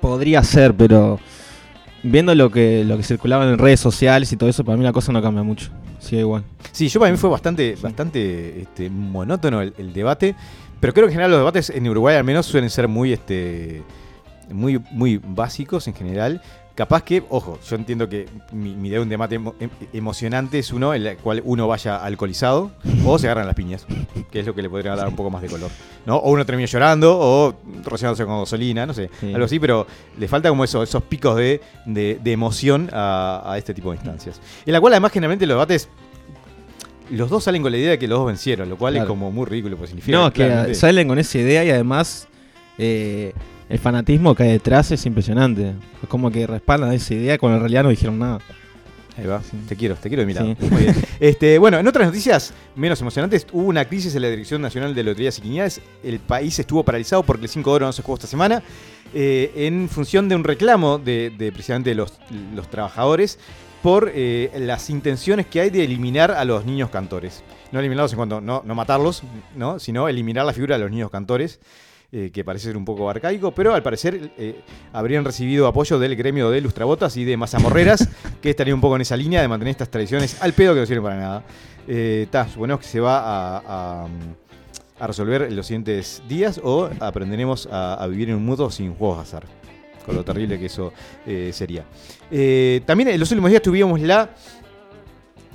podría 0.00 0.42
ser, 0.42 0.74
pero 0.74 1.18
viendo 2.02 2.34
lo 2.34 2.50
que, 2.50 2.84
lo 2.84 2.96
que 2.96 3.02
circulaba 3.02 3.44
en 3.48 3.58
redes 3.58 3.80
sociales 3.80 4.32
y 4.32 4.36
todo 4.36 4.48
eso, 4.50 4.64
para 4.64 4.76
mí 4.76 4.84
la 4.84 4.92
cosa 4.92 5.12
no 5.12 5.22
cambia 5.22 5.42
mucho. 5.42 5.70
Sigue 5.98 6.20
igual. 6.22 6.42
Sí, 6.72 6.88
yo 6.88 6.98
para 6.98 7.12
mí 7.12 7.16
fue 7.18 7.30
bastante, 7.30 7.76
bastante 7.80 8.62
este, 8.62 8.90
monótono 8.90 9.62
el, 9.62 9.72
el 9.78 9.92
debate, 9.92 10.34
pero 10.80 10.92
creo 10.92 11.06
que 11.06 11.10
en 11.12 11.14
general 11.14 11.30
los 11.30 11.40
debates 11.40 11.70
en 11.70 11.88
Uruguay 11.88 12.16
al 12.16 12.24
menos 12.24 12.44
suelen 12.46 12.70
ser 12.70 12.88
muy, 12.88 13.12
este, 13.12 13.82
muy, 14.50 14.80
muy 14.90 15.20
básicos 15.22 15.86
en 15.88 15.94
general. 15.94 16.42
Capaz 16.74 17.02
que, 17.02 17.22
ojo, 17.28 17.58
yo 17.68 17.76
entiendo 17.76 18.08
que 18.08 18.26
mi, 18.50 18.74
mi 18.74 18.88
idea 18.88 18.98
de 18.98 19.02
un 19.02 19.08
debate 19.10 19.38
emo- 19.38 19.54
em- 19.60 19.68
emocionante 19.92 20.58
es 20.58 20.72
uno 20.72 20.94
en 20.94 21.06
el 21.06 21.16
cual 21.18 21.42
uno 21.44 21.68
vaya 21.68 21.96
alcoholizado 22.02 22.70
o 23.04 23.18
se 23.18 23.26
agarran 23.26 23.46
las 23.46 23.54
piñas, 23.54 23.86
que 24.30 24.40
es 24.40 24.46
lo 24.46 24.54
que 24.54 24.62
le 24.62 24.70
podría 24.70 24.96
dar 24.96 25.06
un 25.06 25.14
poco 25.14 25.28
más 25.30 25.42
de 25.42 25.48
color. 25.48 25.70
¿no? 26.06 26.16
O 26.16 26.30
uno 26.30 26.46
termina 26.46 26.66
llorando 26.66 27.14
o 27.20 27.54
rociándose 27.84 28.24
con 28.24 28.40
gasolina, 28.40 28.86
no 28.86 28.94
sé, 28.94 29.10
Sí. 29.20 29.34
algo 29.34 29.44
así, 29.44 29.60
pero 29.60 29.86
le 30.18 30.28
falta 30.28 30.48
como 30.48 30.64
eso, 30.64 30.82
esos 30.82 31.02
picos 31.02 31.36
de, 31.36 31.60
de- 31.84 32.18
de 32.24 32.32
emoción 32.32 32.88
a, 32.90 33.42
a 33.44 33.58
este 33.58 33.74
tipo 33.74 33.90
de 33.90 33.96
instancias. 33.96 34.40
En 34.64 34.72
la 34.72 34.80
cual 34.80 34.94
además 34.94 35.12
generalmente 35.12 35.44
los 35.46 35.56
debates 35.56 35.90
los 37.10 37.28
dos 37.28 37.44
salen 37.44 37.60
con 37.62 37.70
la 37.72 37.76
idea 37.76 37.90
de 37.90 37.98
que 37.98 38.08
los 38.08 38.18
dos 38.18 38.26
vencieron, 38.28 38.70
lo 38.70 38.78
cual 38.78 38.96
es 38.96 39.04
como 39.04 39.30
muy 39.30 39.44
ridículo, 39.44 39.76
pues 39.76 39.90
significa 39.90 40.16
No, 40.16 40.30
que 40.32 40.36
claramente- 40.46 40.74
salen 40.74 41.06
con 41.08 41.18
esa 41.18 41.38
idea 41.38 41.62
y 41.64 41.70
además 41.70 42.28
eh, 42.78 43.34
el 43.72 43.78
fanatismo 43.78 44.34
que 44.34 44.42
hay 44.42 44.50
detrás 44.52 44.90
es 44.90 45.06
impresionante. 45.06 45.72
Es 46.02 46.08
como 46.08 46.30
que 46.30 46.46
respaldan 46.46 46.92
esa 46.92 47.14
idea 47.14 47.38
cuando 47.38 47.56
en 47.56 47.60
realidad 47.62 47.84
no 47.84 47.88
dijeron 47.88 48.18
nada. 48.18 48.38
Ahí 49.16 49.24
va, 49.26 49.42
Sí. 49.42 49.56
te 49.66 49.76
quiero, 49.76 49.94
te 49.94 50.10
quiero 50.10 50.20
de 50.20 50.26
mi 50.26 50.34
lado. 50.34 50.54
Sí. 50.60 50.66
Muy 50.68 50.82
bien. 50.82 50.94
Este, 51.20 51.56
bueno, 51.58 51.78
en 51.78 51.86
otras 51.86 52.06
noticias 52.06 52.52
menos 52.76 53.00
emocionantes, 53.00 53.46
hubo 53.50 53.66
una 53.68 53.86
crisis 53.86 54.14
en 54.14 54.20
la 54.22 54.28
Dirección 54.28 54.60
Nacional 54.60 54.94
de 54.94 55.02
Loterías 55.02 55.38
y 55.38 55.40
Quiniales. 55.42 55.80
El 56.04 56.18
país 56.18 56.58
estuvo 56.58 56.84
paralizado 56.84 57.22
porque 57.22 57.44
el 57.44 57.48
5 57.48 57.70
de 57.70 57.76
oro 57.76 57.86
no 57.86 57.92
se 57.92 58.02
jugó 58.02 58.16
esta 58.16 58.26
semana, 58.26 58.62
eh, 59.14 59.52
en 59.56 59.88
función 59.88 60.28
de 60.28 60.36
un 60.36 60.44
reclamo 60.44 60.98
de, 60.98 61.32
de 61.38 61.50
precisamente 61.50 61.94
los, 61.94 62.12
los 62.54 62.68
trabajadores 62.68 63.38
por 63.82 64.12
eh, 64.14 64.50
las 64.58 64.90
intenciones 64.90 65.46
que 65.46 65.60
hay 65.60 65.70
de 65.70 65.84
eliminar 65.84 66.30
a 66.30 66.44
los 66.44 66.66
niños 66.66 66.90
cantores. 66.90 67.42
No 67.72 67.78
eliminarlos 67.78 68.12
en 68.12 68.16
cuanto 68.18 68.40
no, 68.42 68.62
no 68.66 68.74
matarlos, 68.74 69.22
¿no? 69.56 69.78
sino 69.78 70.08
eliminar 70.08 70.44
la 70.44 70.52
figura 70.52 70.76
de 70.76 70.82
los 70.82 70.90
niños 70.90 71.10
cantores. 71.10 71.58
Eh, 72.12 72.30
que 72.32 72.44
parece 72.44 72.66
ser 72.66 72.76
un 72.76 72.84
poco 72.84 73.08
arcaico, 73.08 73.52
pero 73.52 73.74
al 73.74 73.82
parecer 73.82 74.32
eh, 74.36 74.60
habrían 74.92 75.24
recibido 75.24 75.66
apoyo 75.66 75.98
del 75.98 76.14
gremio 76.14 76.50
de 76.50 76.60
lustrabotas 76.60 77.16
y 77.16 77.24
de 77.24 77.36
mazamorreras, 77.38 78.06
que 78.42 78.50
estaría 78.50 78.74
un 78.74 78.80
poco 78.82 78.96
en 78.96 79.02
esa 79.02 79.16
línea 79.16 79.40
de 79.40 79.48
mantener 79.48 79.72
estas 79.72 79.88
tradiciones 79.90 80.40
al 80.42 80.52
pedo 80.52 80.74
que 80.74 80.80
no 80.80 80.86
sirven 80.86 81.02
para 81.04 81.16
nada. 81.16 81.44
Eh, 81.88 82.26
ta, 82.30 82.46
suponemos 82.48 82.80
que 82.82 82.86
se 82.88 83.00
va 83.00 83.18
a, 83.18 83.62
a- 84.04 84.08
a 85.00 85.06
resolver 85.08 85.42
en 85.42 85.56
los 85.56 85.66
siguientes 85.66 86.22
días 86.28 86.60
o 86.62 86.88
aprenderemos 87.00 87.66
a, 87.72 87.94
a 87.94 88.06
vivir 88.06 88.28
en 88.28 88.36
un 88.36 88.44
mundo 88.44 88.70
sin 88.70 88.94
juegos 88.94 89.16
de 89.16 89.22
azar. 89.22 89.44
Con 90.06 90.14
lo 90.14 90.24
terrible 90.24 90.58
que 90.58 90.66
eso 90.66 90.92
eh, 91.26 91.50
sería. 91.52 91.84
También 92.86 93.08
en 93.08 93.18
los 93.20 93.30
últimos 93.30 93.50
días 93.50 93.62
tuvimos 93.62 94.00
la 94.00 94.30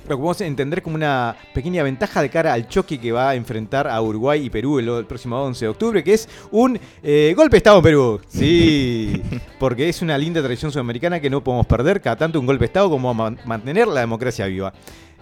lo 0.08 0.16
que 0.16 0.20
podemos 0.20 0.40
entender 0.40 0.82
como 0.82 0.96
una 0.96 1.36
pequeña 1.52 1.82
ventaja 1.82 2.22
de 2.22 2.30
cara 2.30 2.52
al 2.52 2.66
choque 2.68 2.98
que 2.98 3.12
va 3.12 3.30
a 3.30 3.34
enfrentar 3.34 3.86
a 3.88 4.00
Uruguay 4.00 4.46
y 4.46 4.50
Perú 4.50 4.78
el, 4.78 4.88
el 4.88 5.06
próximo 5.06 5.36
11 5.42 5.64
de 5.64 5.68
octubre, 5.68 6.02
que 6.04 6.14
es 6.14 6.28
un 6.50 6.78
eh, 7.02 7.34
golpe 7.36 7.52
de 7.52 7.58
Estado 7.58 7.76
en 7.78 7.82
Perú. 7.82 8.20
Sí, 8.28 9.22
porque 9.58 9.88
es 9.88 10.00
una 10.02 10.16
linda 10.18 10.40
tradición 10.42 10.72
sudamericana 10.72 11.20
que 11.20 11.28
no 11.30 11.42
podemos 11.44 11.66
perder, 11.66 12.00
cada 12.00 12.16
tanto 12.16 12.40
un 12.40 12.46
golpe 12.46 12.60
de 12.62 12.66
Estado 12.66 12.88
como 12.90 13.12
man- 13.14 13.38
mantener 13.44 13.86
la 13.88 14.00
democracia 14.00 14.46
viva. 14.46 14.72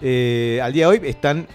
Eh, 0.01 0.59
al 0.63 0.71
día 0.73 0.89
de 0.89 0.97
hoy 0.99 1.09
están... 1.09 1.47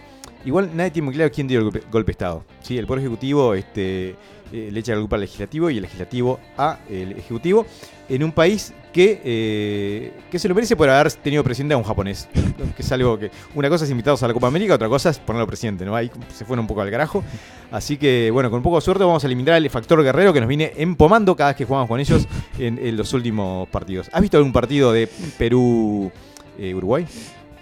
Igual 0.45 0.71
nadie 0.75 0.91
tiene 0.91 1.05
muy 1.07 1.15
claro 1.15 1.31
quién 1.33 1.47
dio 1.47 1.59
el 1.61 1.65
golpe, 1.67 1.83
golpe 1.91 2.07
de 2.09 2.13
Estado. 2.13 2.45
¿sí? 2.63 2.77
El 2.77 2.87
Poder 2.87 3.01
Ejecutivo 3.05 3.55
este, 3.55 4.17
eh, 4.53 4.69
le 4.73 4.81
echa 4.81 4.93
la 4.93 5.01
culpa 5.01 5.15
al 5.15 5.21
Legislativo 5.23 5.71
y 5.71 5.77
el 5.77 5.83
Legislativo 5.83 6.41
a 6.59 6.81
el 6.91 7.13
Ejecutivo 7.13 7.65
en 8.09 8.25
un 8.25 8.33
país 8.33 8.75
que, 8.93 9.21
eh, 9.25 10.13
que 10.31 10.39
se 10.39 10.49
lo 10.49 10.55
merece 10.55 10.77
por 10.77 10.89
haber 10.89 11.11
tenido 11.13 11.43
presidente 11.43 11.75
a 11.75 11.77
un 11.79 11.83
japonés. 11.85 12.29
que 12.77 12.83
es 12.83 12.93
algo 12.93 13.19
que. 13.19 13.31
Una 13.55 13.69
cosa 13.69 13.85
es 13.85 13.91
invitarlos 13.91 14.23
a 14.23 14.29
la 14.29 14.35
Copa 14.35 14.47
América, 14.49 14.75
otra 14.75 14.89
cosa 14.89 15.11
es 15.11 15.19
ponerlo 15.19 15.47
presidente, 15.47 15.85
¿no? 15.85 15.97
Ahí 15.97 16.11
se 16.33 16.45
fueron 16.45 16.65
un 16.65 16.67
poco 16.67 16.83
al 16.83 16.91
carajo. 16.91 17.25
Así 17.71 17.97
que, 17.97 18.31
bueno, 18.31 18.51
con 18.51 18.59
un 18.59 18.63
poco 18.63 18.77
de 18.77 18.83
suerte 18.83 19.03
vamos 19.05 19.25
a 19.25 19.27
eliminar 19.27 19.57
el 19.57 19.71
factor 19.71 20.03
guerrero 20.03 20.33
que 20.33 20.41
nos 20.41 20.49
viene 20.49 20.73
empomando 20.77 21.35
cada 21.35 21.51
vez 21.51 21.57
que 21.57 21.65
jugamos 21.65 21.89
con 21.89 21.99
ellos 22.01 22.27
en, 22.59 22.79
en 22.79 22.97
los 22.97 23.13
últimos 23.15 23.67
partidos. 23.69 24.11
¿Has 24.13 24.21
visto 24.21 24.37
algún 24.37 24.53
partido 24.53 24.93
de 24.93 25.09
Perú-Uruguay? 25.39 27.07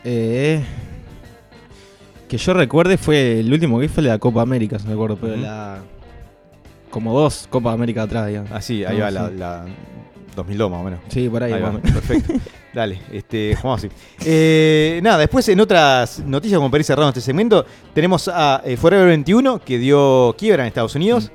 Eh, 0.03 0.63
que 2.29 2.39
yo 2.39 2.55
recuerde 2.55 2.97
fue 2.97 3.41
el 3.41 3.53
último 3.53 3.79
que 3.79 3.89
fue 3.89 4.03
la 4.03 4.19
Copa 4.19 4.43
América, 4.43 4.79
si 4.79 4.87
me 4.89 4.95
acuerdo, 4.95 5.17
pero 5.21 5.35
Ujú. 5.35 5.43
la 5.43 5.79
como 6.91 7.19
dos 7.19 7.47
Copa 7.49 7.73
América 7.73 8.03
atrás, 8.03 8.27
digamos. 8.27 8.51
Ah, 8.53 8.61
sí, 8.61 8.85
ahí 8.85 8.99
No, 8.99 9.05
va 9.05 9.11
la 9.13 9.67
2002 10.41 10.71
más 10.71 10.81
o 10.81 10.85
menos. 10.85 11.01
Sí, 11.09 11.29
por 11.29 11.43
ahí. 11.43 11.53
Ahí 11.53 11.63
va, 11.63 11.73
perfecto. 11.79 12.35
Dale, 12.75 13.01
este, 13.13 13.57
jugamos 13.57 13.85
así. 13.85 13.89
Eh, 14.25 15.01
nada, 15.03 15.19
después 15.19 15.49
en 15.49 15.61
otras 15.61 16.21
noticias, 16.21 16.59
como 16.59 16.71
para 16.71 16.81
ir 16.81 16.85
cerrando 16.85 17.09
este 17.09 17.21
segmento, 17.21 17.67
tenemos 17.93 18.29
a 18.29 18.63
eh, 18.65 18.77
Forever 18.77 19.09
21, 19.09 19.59
que 19.61 19.79
dio 19.79 20.35
quiebra 20.39 20.63
en 20.63 20.69
Estados 20.69 20.95
Unidos, 20.95 21.33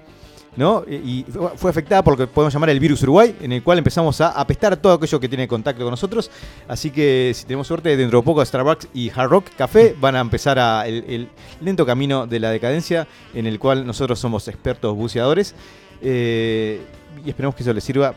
¿no? 0.56 0.86
Y 0.88 0.96
y 0.96 1.26
fue 1.58 1.70
afectada 1.70 2.04
por 2.04 2.14
lo 2.14 2.26
que 2.26 2.32
podemos 2.32 2.54
llamar 2.54 2.70
el 2.70 2.80
virus 2.80 3.04
Uruguay, 3.04 3.36
en 3.42 3.52
el 3.52 3.64
cual 3.64 3.80
empezamos 3.80 4.22
a 4.22 4.30
apestar 4.30 4.78
todo 4.78 4.94
aquello 4.94 5.20
que 5.20 5.28
tiene 5.28 5.48
contacto 5.48 5.84
con 5.84 5.92
nosotros. 5.92 6.32
Así 6.70 6.90
que 6.90 7.34
si 7.36 7.46
tenemos 7.46 7.68
suerte, 7.68 7.98
dentro 7.98 8.20
de 8.20 8.26
poco 8.26 8.46
Starbucks 8.46 8.88
y 8.94 9.10
Hard 9.10 9.30
Rock 9.30 9.46
Café 9.58 9.94
van 10.00 10.16
a 10.16 10.22
empezar 10.22 10.58
a 10.58 10.88
el, 10.88 11.04
el 11.08 11.30
lento 11.60 11.86
camino 11.86 12.28
de 12.28 12.40
la 12.40 12.50
decadencia, 12.50 13.08
en 13.34 13.46
el 13.46 13.60
cual 13.60 13.86
nosotros 13.86 14.20
somos 14.20 14.48
expertos 14.48 14.96
buceadores. 14.96 15.54
Eh, 16.02 16.82
y 17.26 17.30
esperemos 17.30 17.56
que 17.56 17.64
eso 17.64 17.74
les 17.74 17.84
sirva 17.84 18.14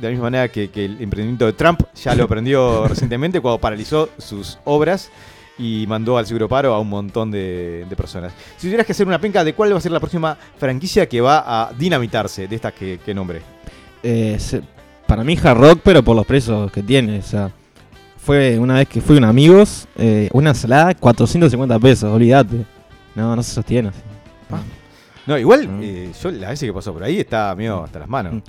de 0.00 0.02
la 0.06 0.10
misma 0.10 0.24
manera 0.24 0.48
que, 0.48 0.68
que 0.70 0.84
el 0.84 1.00
emprendimiento 1.00 1.46
de 1.46 1.52
Trump 1.52 1.80
ya 1.94 2.14
lo 2.14 2.24
aprendió 2.28 2.86
recientemente 2.88 3.40
cuando 3.40 3.58
paralizó 3.60 4.08
sus 4.18 4.58
obras 4.64 5.10
y 5.58 5.84
mandó 5.86 6.18
al 6.18 6.26
seguro 6.26 6.48
paro 6.48 6.74
a 6.74 6.80
un 6.80 6.88
montón 6.88 7.30
de, 7.30 7.86
de 7.88 7.96
personas. 7.96 8.32
Si 8.56 8.66
tuvieras 8.66 8.86
que 8.86 8.92
hacer 8.92 9.06
una 9.06 9.20
penca, 9.20 9.44
¿de 9.44 9.54
cuál 9.54 9.72
va 9.72 9.78
a 9.78 9.80
ser 9.80 9.92
la 9.92 10.00
próxima 10.00 10.36
franquicia 10.58 11.08
que 11.08 11.20
va 11.20 11.44
a 11.46 11.72
dinamitarse 11.72 12.48
de 12.48 12.56
estas 12.56 12.72
que, 12.72 12.98
que 13.04 13.14
nombre? 13.14 13.40
Eh, 14.02 14.36
para 15.06 15.22
mí 15.22 15.38
hard 15.42 15.58
rock, 15.58 15.80
pero 15.84 16.02
por 16.02 16.16
los 16.16 16.26
precios 16.26 16.72
que 16.72 16.82
tiene. 16.82 17.18
O 17.18 17.22
sea, 17.22 17.50
fue 18.18 18.58
una 18.58 18.74
vez 18.74 18.88
que 18.88 19.00
fui 19.00 19.16
con 19.16 19.24
amigos, 19.24 19.86
eh, 19.96 20.28
una 20.32 20.50
ensalada, 20.50 20.94
450 20.94 21.78
pesos, 21.78 22.12
olvídate. 22.12 22.64
No, 23.14 23.36
no 23.36 23.42
se 23.42 23.52
sostiene. 23.52 23.90
así. 23.90 23.98
No, 25.26 25.38
igual, 25.38 25.68
Mm. 25.68 25.80
eh, 25.82 26.12
yo 26.22 26.30
la 26.32 26.50
vez 26.50 26.60
que 26.60 26.72
pasó 26.72 26.92
por 26.92 27.02
ahí 27.04 27.18
está 27.20 27.54
medio 27.54 27.82
hasta 27.84 28.00
las 28.00 28.08
manos. 28.08 28.42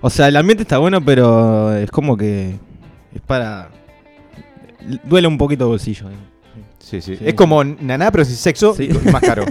O 0.00 0.10
sea, 0.10 0.28
el 0.28 0.36
ambiente 0.36 0.62
está 0.62 0.78
bueno, 0.78 1.04
pero 1.04 1.74
es 1.76 1.90
como 1.90 2.16
que 2.16 2.56
es 3.14 3.20
para... 3.26 3.70
Duele 5.04 5.26
un 5.28 5.38
poquito 5.38 5.64
el 5.64 5.70
bolsillo. 5.70 6.08
digamos. 6.08 6.28
Sí, 6.78 7.00
sí. 7.00 7.16
Sí. 7.16 7.24
Es 7.26 7.34
como 7.34 7.62
naná, 7.64 8.10
pero 8.10 8.24
sin 8.24 8.36
sexo, 8.36 8.74
Sí. 8.74 8.88
más 9.12 9.20
caro. 9.22 9.44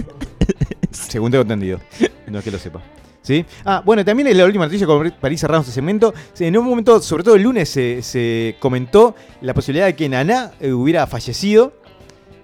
Según 0.90 1.30
tengo 1.30 1.42
entendido. 1.42 1.80
No 2.26 2.38
es 2.38 2.44
que 2.44 2.50
lo 2.50 2.58
sepa. 2.58 2.80
¿Sí? 3.22 3.44
Ah, 3.64 3.82
bueno, 3.84 4.02
también 4.04 4.28
en 4.28 4.38
la 4.38 4.46
última 4.46 4.64
noticia, 4.64 4.86
para 5.20 5.32
ir 5.32 5.38
cerrando 5.38 5.60
este 5.60 5.72
segmento, 5.72 6.14
se- 6.32 6.46
en 6.46 6.56
un 6.56 6.64
momento, 6.64 7.00
sobre 7.02 7.22
todo 7.22 7.34
el 7.34 7.42
lunes, 7.42 7.68
se, 7.68 8.00
se 8.02 8.56
comentó 8.58 9.14
la 9.42 9.52
posibilidad 9.52 9.84
de 9.86 9.94
que 9.94 10.08
Naná 10.08 10.52
eh, 10.60 10.72
hubiera 10.72 11.06
fallecido. 11.06 11.74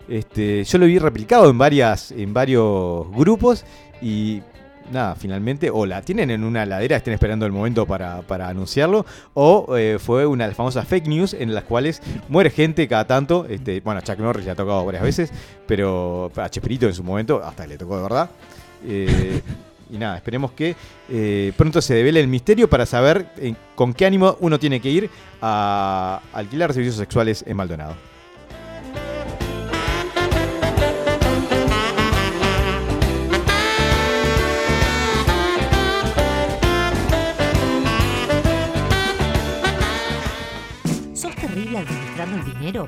Este, 0.09 0.63
yo 0.65 0.77
lo 0.79 0.85
vi 0.85 0.99
replicado 0.99 1.49
en 1.49 1.57
varias, 1.57 2.13
en 2.13 2.35
varios 2.35 3.11
grupos 3.13 3.65
y 4.03 4.43
nada, 4.93 5.15
finalmente, 5.15 5.71
o 5.71 5.87
la 5.87 6.03
tienen 6.03 6.31
en 6.31 6.45
una 6.45 6.67
ladera, 6.67 6.97
estén 6.97 7.15
esperando 7.15 7.47
el 7.47 7.53
momento 7.53 7.87
para, 7.87 8.23
para 8.23 8.49
anunciarlo, 8.49 9.07
o 9.35 9.77
eh, 9.77 9.99
fue 9.99 10.27
una 10.27 10.45
de 10.45 10.49
las 10.49 10.57
famosas 10.57 10.87
fake 10.87 11.07
news 11.07 11.35
en 11.35 11.55
las 11.55 11.65
cuales 11.65 12.03
muere 12.29 12.51
gente 12.51 12.87
cada 12.89 13.07
tanto. 13.07 13.47
Este, 13.49 13.81
bueno, 13.81 14.01
Chuck 14.01 14.19
Norris 14.19 14.45
ya 14.45 14.53
ha 14.53 14.57
tocado 14.57 14.85
varias 14.85 15.03
veces, 15.03 15.33
pero 15.67 16.31
a 16.37 16.49
Chespirito 16.49 16.87
en 16.87 16.95
su 16.95 17.03
momento, 17.03 17.43
hasta 17.45 17.67
le 17.67 17.79
tocó 17.79 17.97
de 17.97 18.03
verdad. 18.03 18.31
Eh, 18.87 19.41
y 19.91 19.99
nada, 19.99 20.17
esperemos 20.17 20.53
que 20.53 20.75
eh, 21.09 21.53
pronto 21.57 21.81
se 21.81 21.95
devele 21.95 22.21
el 22.21 22.29
misterio 22.29 22.69
para 22.69 22.87
saber 22.87 23.27
con 23.75 23.95
qué 23.95 24.07
ánimo 24.07 24.37
uno 24.41 24.59
tiene 24.59 24.81
que 24.81 24.91
ir 24.91 25.11
a 25.41 26.21
alquilar 26.33 26.73
servicios 26.73 26.97
sexuales 26.97 27.45
en 27.47 27.57
Maldonado. 27.57 28.14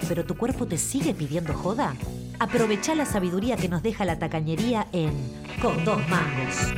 Pero 0.08 0.24
tu 0.24 0.36
cuerpo 0.36 0.66
te 0.66 0.78
sigue 0.78 1.12
pidiendo 1.12 1.52
joda? 1.52 1.94
Aprovecha 2.38 2.94
la 2.94 3.04
sabiduría 3.04 3.56
que 3.56 3.68
nos 3.68 3.82
deja 3.82 4.04
la 4.04 4.18
tacañería 4.18 4.86
en 4.92 5.12
Con 5.60 5.84
dos 5.84 6.00
mangos. 6.08 6.72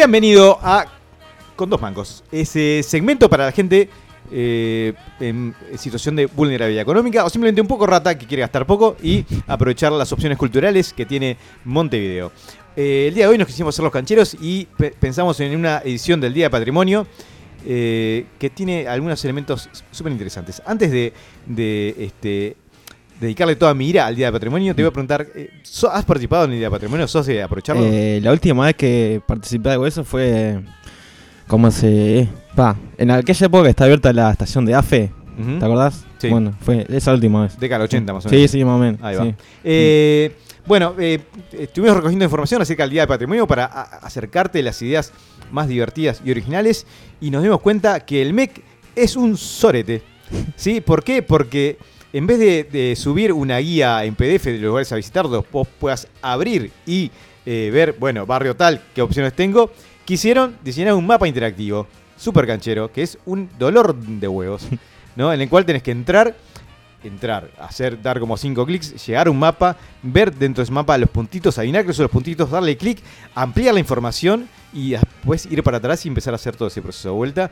Bienvenido 0.00 0.58
a 0.62 0.86
Con 1.56 1.68
dos 1.68 1.78
mangos, 1.78 2.24
ese 2.32 2.82
segmento 2.82 3.28
para 3.28 3.44
la 3.44 3.52
gente 3.52 3.90
eh, 4.32 4.94
en 5.20 5.54
situación 5.76 6.16
de 6.16 6.24
vulnerabilidad 6.24 6.80
económica 6.80 7.22
o 7.22 7.28
simplemente 7.28 7.60
un 7.60 7.66
poco 7.66 7.86
rata 7.86 8.16
que 8.16 8.26
quiere 8.26 8.40
gastar 8.40 8.64
poco 8.66 8.96
y 9.02 9.26
aprovechar 9.46 9.92
las 9.92 10.10
opciones 10.10 10.38
culturales 10.38 10.94
que 10.94 11.04
tiene 11.04 11.36
Montevideo. 11.66 12.32
Eh, 12.74 13.08
el 13.08 13.14
día 13.14 13.26
de 13.26 13.32
hoy 13.32 13.36
nos 13.36 13.46
quisimos 13.46 13.74
hacer 13.74 13.82
los 13.82 13.92
cancheros 13.92 14.38
y 14.40 14.64
pe- 14.64 14.94
pensamos 14.98 15.38
en 15.40 15.54
una 15.54 15.80
edición 15.84 16.18
del 16.18 16.32
Día 16.32 16.46
de 16.46 16.50
Patrimonio 16.50 17.06
eh, 17.66 18.24
que 18.38 18.48
tiene 18.48 18.88
algunos 18.88 19.22
elementos 19.22 19.68
súper 19.90 20.12
interesantes. 20.12 20.62
Antes 20.64 20.90
de, 20.90 21.12
de, 21.44 21.94
este, 21.98 22.56
dedicarle 23.20 23.56
toda 23.56 23.74
mi 23.74 23.88
ira 23.88 24.06
al 24.06 24.16
Día 24.16 24.26
de 24.26 24.32
Patrimonio, 24.32 24.74
te 24.74 24.82
voy 24.82 24.88
a 24.88 24.92
preguntar, 24.92 25.26
eh, 25.34 25.50
¿so- 25.62 25.90
¿has 25.90 26.04
participado 26.04 26.44
en 26.46 26.52
el 26.52 26.58
Día 26.58 26.66
de 26.68 26.70
Patrimonio? 26.72 27.06
¿Sos 27.06 27.26
de 27.26 27.42
aprovecharlo? 27.42 27.82
Eh, 27.84 28.20
la 28.22 28.32
última 28.32 28.64
vez 28.66 28.74
que 28.76 29.20
participé 29.26 29.70
de 29.78 29.88
eso 29.88 30.04
fue. 30.04 30.60
Como 31.46 31.70
se. 31.70 32.28
Pa, 32.54 32.76
en 32.96 33.10
aquella 33.10 33.46
época 33.46 33.68
está 33.68 33.84
abierta 33.84 34.12
la 34.12 34.30
estación 34.30 34.64
de 34.66 34.74
AFE. 34.74 35.10
¿te 35.58 35.64
acordás? 35.64 36.04
Sí. 36.18 36.28
Bueno, 36.28 36.52
fue 36.60 36.84
esa 36.90 37.14
última 37.14 37.42
vez. 37.42 37.58
Década 37.58 37.78
del 37.78 37.84
80 37.86 38.12
más 38.12 38.26
o 38.26 38.28
menos. 38.28 38.50
Sí, 38.50 38.58
sí, 38.58 38.64
más 38.64 38.74
o 38.74 38.78
menos. 38.78 39.00
Ahí 39.02 39.16
va. 39.16 39.24
sí. 39.24 39.34
Eh, 39.64 40.36
bueno, 40.66 40.94
eh, 40.98 41.18
estuvimos 41.52 41.96
recogiendo 41.96 42.24
información 42.26 42.60
acerca 42.60 42.82
del 42.82 42.90
Día 42.90 43.02
de 43.02 43.06
Patrimonio 43.08 43.46
para 43.46 43.64
a- 43.64 43.82
acercarte 44.02 44.62
las 44.62 44.80
ideas 44.82 45.12
más 45.50 45.66
divertidas 45.66 46.20
y 46.24 46.30
originales 46.30 46.86
y 47.22 47.30
nos 47.30 47.42
dimos 47.42 47.60
cuenta 47.62 48.00
que 48.00 48.20
el 48.20 48.34
MEC 48.34 48.62
es 48.94 49.16
un 49.16 49.36
sorete. 49.38 50.02
¿Sí? 50.56 50.82
¿Por 50.82 51.02
qué? 51.02 51.22
Porque 51.22 51.78
en 52.12 52.26
vez 52.26 52.38
de, 52.38 52.64
de 52.64 52.96
subir 52.96 53.32
una 53.32 53.58
guía 53.58 54.04
en 54.04 54.14
PDF 54.14 54.44
de 54.44 54.52
los 54.54 54.62
lugares 54.62 54.92
a 54.92 54.96
visitar, 54.96 55.28
donde 55.28 55.46
vos 55.50 55.68
puedas 55.78 56.08
abrir 56.22 56.70
y 56.86 57.10
eh, 57.46 57.70
ver, 57.72 57.96
bueno, 57.98 58.26
barrio 58.26 58.54
tal, 58.54 58.82
qué 58.94 59.02
opciones 59.02 59.32
tengo, 59.32 59.70
quisieron 60.04 60.56
diseñar 60.62 60.94
un 60.94 61.06
mapa 61.06 61.26
interactivo, 61.26 61.86
súper 62.16 62.46
canchero, 62.46 62.92
que 62.92 63.02
es 63.02 63.18
un 63.24 63.48
dolor 63.58 63.94
de 63.94 64.28
huevos, 64.28 64.66
¿no? 65.16 65.32
En 65.32 65.40
el 65.40 65.48
cual 65.48 65.64
tenés 65.64 65.82
que 65.82 65.90
entrar 65.90 66.36
entrar, 67.02 67.50
hacer, 67.58 68.00
dar 68.02 68.20
como 68.20 68.36
5 68.36 68.66
clics, 68.66 69.06
llegar 69.06 69.26
a 69.26 69.30
un 69.30 69.38
mapa, 69.38 69.76
ver 70.02 70.34
dentro 70.34 70.60
de 70.60 70.64
ese 70.64 70.72
mapa 70.72 70.98
los 70.98 71.08
puntitos, 71.08 71.56
adivinar 71.58 71.86
que 71.86 71.94
son 71.94 72.02
los 72.02 72.12
puntitos, 72.12 72.50
darle 72.50 72.76
clic, 72.76 72.98
ampliar 73.34 73.72
la 73.72 73.80
información 73.80 74.48
y 74.72 74.90
después 74.90 75.46
ir 75.46 75.62
para 75.62 75.78
atrás 75.78 76.04
y 76.04 76.08
empezar 76.08 76.34
a 76.34 76.36
hacer 76.36 76.56
todo 76.56 76.68
ese 76.68 76.82
proceso 76.82 77.08
de 77.08 77.14
vuelta. 77.14 77.50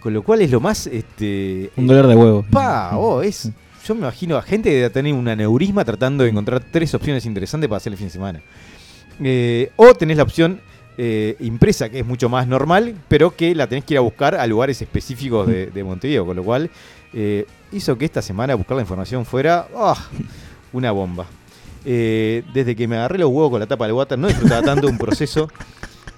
Con 0.00 0.12
lo 0.12 0.22
cual 0.22 0.42
es 0.42 0.50
lo 0.50 0.60
más. 0.60 0.86
Este, 0.86 1.70
Un 1.74 1.86
dolor 1.86 2.06
de 2.06 2.14
huevo. 2.14 2.44
Pa, 2.50 2.96
oh, 2.96 3.22
es. 3.22 3.50
Yo 3.86 3.94
me 3.94 4.00
imagino 4.00 4.36
a 4.36 4.42
gente 4.42 4.68
que 4.68 4.76
debe 4.76 4.90
tener 4.90 5.12
un 5.14 5.28
aneurisma 5.28 5.84
tratando 5.84 6.24
de 6.24 6.30
encontrar 6.30 6.60
tres 6.60 6.92
opciones 6.94 7.24
interesantes 7.24 7.68
para 7.68 7.76
hacer 7.76 7.92
el 7.92 7.96
fin 7.96 8.08
de 8.08 8.12
semana. 8.12 8.42
Eh, 9.22 9.70
o 9.76 9.94
tenés 9.94 10.16
la 10.16 10.24
opción 10.24 10.60
eh, 10.98 11.36
impresa, 11.38 11.88
que 11.88 12.00
es 12.00 12.06
mucho 12.06 12.28
más 12.28 12.48
normal, 12.48 12.96
pero 13.06 13.36
que 13.36 13.54
la 13.54 13.68
tenés 13.68 13.84
que 13.84 13.94
ir 13.94 13.98
a 13.98 14.00
buscar 14.00 14.34
a 14.34 14.44
lugares 14.48 14.82
específicos 14.82 15.46
de, 15.46 15.66
de 15.66 15.84
Montevideo. 15.84 16.26
Con 16.26 16.34
lo 16.34 16.42
cual 16.42 16.68
eh, 17.14 17.46
hizo 17.70 17.96
que 17.96 18.06
esta 18.06 18.22
semana 18.22 18.56
buscar 18.56 18.76
la 18.76 18.82
información 18.82 19.24
fuera 19.24 19.68
ah, 19.76 20.08
una 20.72 20.90
bomba. 20.90 21.26
Desde 21.84 22.74
que 22.74 22.88
me 22.88 22.96
agarré 22.96 23.18
los 23.18 23.28
huevos 23.28 23.50
con 23.52 23.60
la 23.60 23.66
tapa 23.66 23.84
del 23.86 23.94
water, 23.94 24.18
no 24.18 24.26
disfrutaba 24.26 24.62
tanto 24.62 24.88
un 24.88 24.98
proceso 24.98 25.48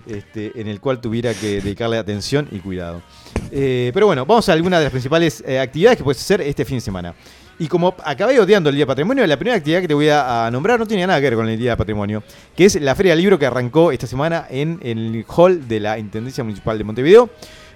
este, 0.06 0.58
en 0.58 0.66
el 0.66 0.80
cual 0.80 0.98
tuviera 1.02 1.34
que 1.34 1.60
dedicarle 1.60 1.98
atención 1.98 2.48
y 2.50 2.60
cuidado. 2.60 3.02
Pero 3.50 4.06
bueno, 4.06 4.24
vamos 4.24 4.48
a 4.48 4.54
algunas 4.54 4.80
de 4.80 4.84
las 4.84 4.90
principales 4.90 5.44
actividades 5.46 5.98
que 5.98 6.04
puedes 6.04 6.22
hacer 6.22 6.40
este 6.40 6.64
fin 6.64 6.78
de 6.78 6.80
semana. 6.80 7.14
Y 7.60 7.66
como 7.66 7.94
acabé 8.04 8.38
odiando 8.38 8.70
el 8.70 8.76
Día 8.76 8.82
de 8.84 8.86
Patrimonio, 8.86 9.26
la 9.26 9.36
primera 9.36 9.56
actividad 9.56 9.80
que 9.80 9.88
te 9.88 9.94
voy 9.94 10.08
a, 10.08 10.48
nombrar 10.52 10.78
no 10.78 10.86
tiene 10.86 11.06
nada 11.06 11.18
que 11.20 11.24
ver 11.26 11.34
con 11.34 11.48
el 11.48 11.58
Día 11.58 11.72
de 11.72 11.76
Patrimonio, 11.76 12.22
que 12.56 12.66
es 12.66 12.80
la 12.80 12.94
Feria 12.94 13.12
del 13.12 13.20
Libro 13.20 13.38
que 13.38 13.46
arrancó 13.46 13.90
esta 13.90 14.06
semana 14.06 14.46
en 14.48 14.78
el 14.82 15.24
hall 15.28 15.66
de 15.66 15.80
la 15.80 15.98
Intendencia 15.98 16.44
Municipal 16.44 16.78
de 16.78 16.84
Montevideo. 16.84 17.30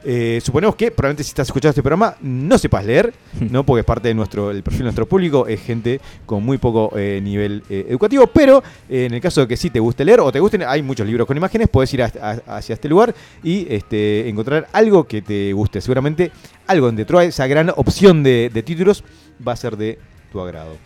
Eh, 0.05 0.40
suponemos 0.42 0.75
que 0.75 0.90
probablemente 0.90 1.23
si 1.23 1.29
estás 1.29 1.47
escuchando 1.47 1.71
este 1.71 1.83
programa 1.83 2.16
no 2.23 2.59
sepas 2.59 2.85
leer, 2.85 3.12
¿no? 3.51 3.64
porque 3.64 3.81
es 3.81 3.87
parte 3.87 4.09
de 4.09 4.14
nuestro, 4.14 4.51
el 4.51 4.62
perfil 4.62 4.79
de 4.81 4.85
nuestro 4.85 5.07
público, 5.07 5.47
es 5.47 5.61
gente 5.62 6.01
con 6.27 6.45
muy 6.45 6.59
poco 6.59 6.92
eh, 6.97 7.21
nivel 7.23 7.62
eh, 7.71 7.87
educativo, 7.88 8.27
pero 8.27 8.62
en 8.88 9.14
el 9.14 9.21
caso 9.21 9.42
de 9.42 9.49
que 9.49 9.57
sí 9.57 9.71
te 9.71 9.79
guste 9.79 10.05
leer 10.05 10.18
o 10.21 10.33
te 10.33 10.40
gusten, 10.40 10.62
hay 10.62 10.83
muchos 10.83 11.07
libros 11.07 11.25
con 11.27 11.37
imágenes, 11.37 11.68
puedes 11.68 11.92
ir 11.95 12.03
a- 12.03 12.12
a- 12.21 12.57
hacia 12.57 12.75
este 12.75 12.88
lugar 12.88 13.14
y 13.45 13.64
este, 13.73 14.29
encontrar 14.29 14.66
algo 14.73 15.05
que 15.05 15.23
te 15.23 15.53
guste. 15.53 15.81
Seguramente 15.81 16.33
algo 16.66 16.90
dentro 16.90 17.21
de 17.21 17.27
esa 17.27 17.47
gran 17.47 17.71
opción 17.77 18.23
de, 18.25 18.51
de 18.53 18.62
títulos 18.64 19.05
va 19.46 19.52
a 19.52 19.57
ser 19.57 19.76
de 19.76 19.98
tu 20.31 20.40
agrado. 20.40 20.76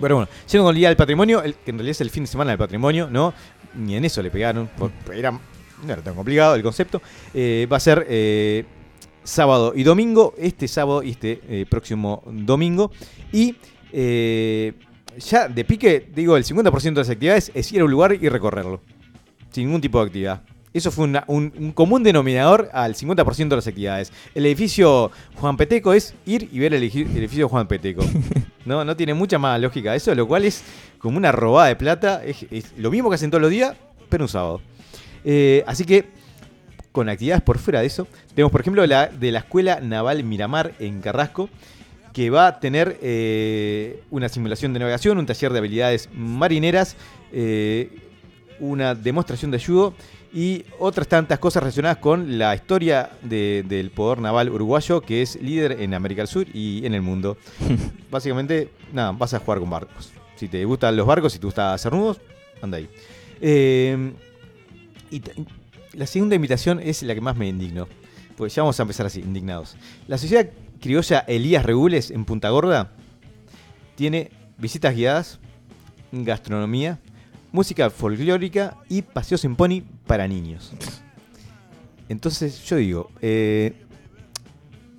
Pero 0.00 0.16
bueno, 0.16 0.28
llegando 0.46 0.64
con 0.68 0.74
el 0.74 0.78
Día 0.78 0.88
del 0.88 0.96
Patrimonio, 0.96 1.42
el- 1.42 1.54
que 1.54 1.70
en 1.70 1.76
realidad 1.78 1.92
es 1.92 2.00
el 2.00 2.10
fin 2.10 2.24
de 2.24 2.26
semana 2.26 2.50
del 2.50 2.58
patrimonio, 2.58 3.08
¿no? 3.10 3.32
Ni 3.74 3.94
en 3.96 4.04
eso 4.04 4.22
le 4.22 4.30
pegaron, 4.30 4.68
era, 5.14 5.30
no 5.30 5.40
era 5.92 6.02
tan 6.02 6.14
complicado 6.14 6.54
el 6.54 6.62
concepto. 6.62 7.00
Eh, 7.32 7.66
va 7.70 7.76
a 7.76 7.80
ser 7.80 8.06
eh, 8.08 8.64
sábado 9.22 9.72
y 9.76 9.82
domingo, 9.82 10.34
este 10.38 10.66
sábado 10.68 11.02
y 11.02 11.10
este 11.10 11.40
eh, 11.48 11.66
próximo 11.68 12.22
domingo. 12.26 12.90
Y 13.32 13.54
ya 13.92 15.48
de 15.48 15.64
pique, 15.66 16.08
digo, 16.14 16.36
el 16.36 16.44
50% 16.44 16.82
de 16.82 17.00
las 17.00 17.10
actividades 17.10 17.52
es 17.54 17.70
ir 17.72 17.82
a 17.82 17.84
un 17.84 17.90
lugar 17.90 18.14
y 18.14 18.28
recorrerlo, 18.28 18.80
sin 19.50 19.66
ningún 19.66 19.80
tipo 19.80 19.98
de 20.00 20.06
actividad. 20.06 20.42
Eso 20.74 20.90
fue 20.90 21.04
una- 21.04 21.24
un, 21.26 21.52
un 21.58 21.72
común 21.72 22.02
denominador 22.02 22.70
al 22.72 22.94
50% 22.94 23.48
de 23.48 23.56
las 23.56 23.66
actividades. 23.66 24.12
El 24.34 24.46
edificio 24.46 25.10
Juan 25.36 25.56
Peteco 25.56 25.92
es 25.92 26.14
ir 26.24 26.48
y 26.50 26.58
ver 26.58 26.72
el, 26.74 26.82
edificio 26.82 27.48
Juan 27.48 27.66
Peteco. 27.68 28.04
No, 28.64 28.84
no 28.84 28.94
tiene 28.96 29.12
mucha 29.12 29.40
más 29.40 29.60
lógica 29.60 29.92
eso, 29.96 30.14
lo 30.14 30.28
cual 30.28 30.44
es 30.44 30.62
como 30.98 31.16
una 31.18 31.32
robada 31.32 31.66
de 31.66 31.74
plata. 31.74 32.22
Es, 32.24 32.46
es 32.48 32.72
lo 32.78 32.92
mismo 32.92 33.08
que 33.10 33.16
hacen 33.16 33.28
todos 33.28 33.42
los 33.42 33.50
días, 33.50 33.74
pero 34.08 34.22
un 34.22 34.28
sábado. 34.28 34.60
Eh, 35.24 35.64
así 35.66 35.84
que, 35.84 36.04
con 36.92 37.08
actividades 37.08 37.42
por 37.42 37.58
fuera 37.58 37.80
de 37.80 37.86
eso, 37.86 38.06
tenemos 38.36 38.52
por 38.52 38.60
ejemplo 38.60 38.86
la 38.86 39.08
de 39.08 39.32
la 39.32 39.40
Escuela 39.40 39.80
Naval 39.80 40.22
Miramar 40.22 40.74
en 40.78 41.00
Carrasco, 41.00 41.50
que 42.12 42.30
va 42.30 42.46
a 42.46 42.60
tener 42.60 42.98
eh, 43.02 44.04
una 44.12 44.28
simulación 44.28 44.72
de 44.74 44.78
navegación, 44.78 45.18
un 45.18 45.26
taller 45.26 45.52
de 45.52 45.58
habilidades 45.58 46.08
marineras, 46.14 46.94
eh, 47.32 47.90
una 48.60 48.94
demostración 48.94 49.50
de 49.50 49.58
judo 49.58 49.94
y 50.34 50.64
otras 50.78 51.08
tantas 51.08 51.38
cosas 51.38 51.62
relacionadas 51.62 51.98
con 51.98 52.38
la 52.38 52.54
historia 52.54 53.10
de- 53.22 53.64
del 53.68 53.90
poder 53.90 54.20
naval 54.20 54.48
uruguayo, 54.50 55.00
que 55.02 55.22
es 55.22 55.40
líder 55.42 55.80
en 55.80 55.92
América 55.94 56.22
del 56.22 56.28
Sur 56.28 56.46
y 56.54 56.84
en 56.86 56.94
el 56.94 57.02
mundo. 57.02 57.36
Básicamente, 58.10 58.70
nada, 58.92 59.12
vas 59.12 59.34
a 59.34 59.38
jugar 59.40 59.60
con 59.60 59.68
barcos. 59.70 60.10
Si 60.36 60.48
te 60.48 60.64
gustan 60.64 60.96
los 60.96 61.06
barcos, 61.06 61.32
si 61.34 61.38
te 61.38 61.46
gusta 61.46 61.74
hacer 61.74 61.92
nudos, 61.92 62.20
anda 62.62 62.78
ahí. 62.78 62.88
Eh, 63.40 64.12
y 65.10 65.22
la 65.92 66.06
segunda 66.06 66.34
invitación 66.34 66.80
es 66.80 67.02
la 67.02 67.14
que 67.14 67.20
más 67.20 67.36
me 67.36 67.46
indigno. 67.48 67.86
Pues 68.36 68.54
ya 68.54 68.62
vamos 68.62 68.78
a 68.80 68.82
empezar 68.82 69.04
así, 69.06 69.20
indignados. 69.20 69.76
La 70.08 70.16
sociedad 70.16 70.48
criolla 70.80 71.20
Elías 71.28 71.64
Regules 71.64 72.10
en 72.10 72.24
Punta 72.24 72.48
Gorda 72.48 72.90
tiene 73.94 74.30
visitas 74.58 74.94
guiadas, 74.96 75.38
gastronomía, 76.10 76.98
música 77.52 77.90
folclórica 77.90 78.76
y 78.88 79.02
paseos 79.02 79.44
en 79.44 79.54
pony 79.56 79.82
para 80.06 80.26
niños. 80.26 80.72
Entonces 82.08 82.64
yo 82.64 82.76
digo, 82.76 83.10
eh, 83.20 83.74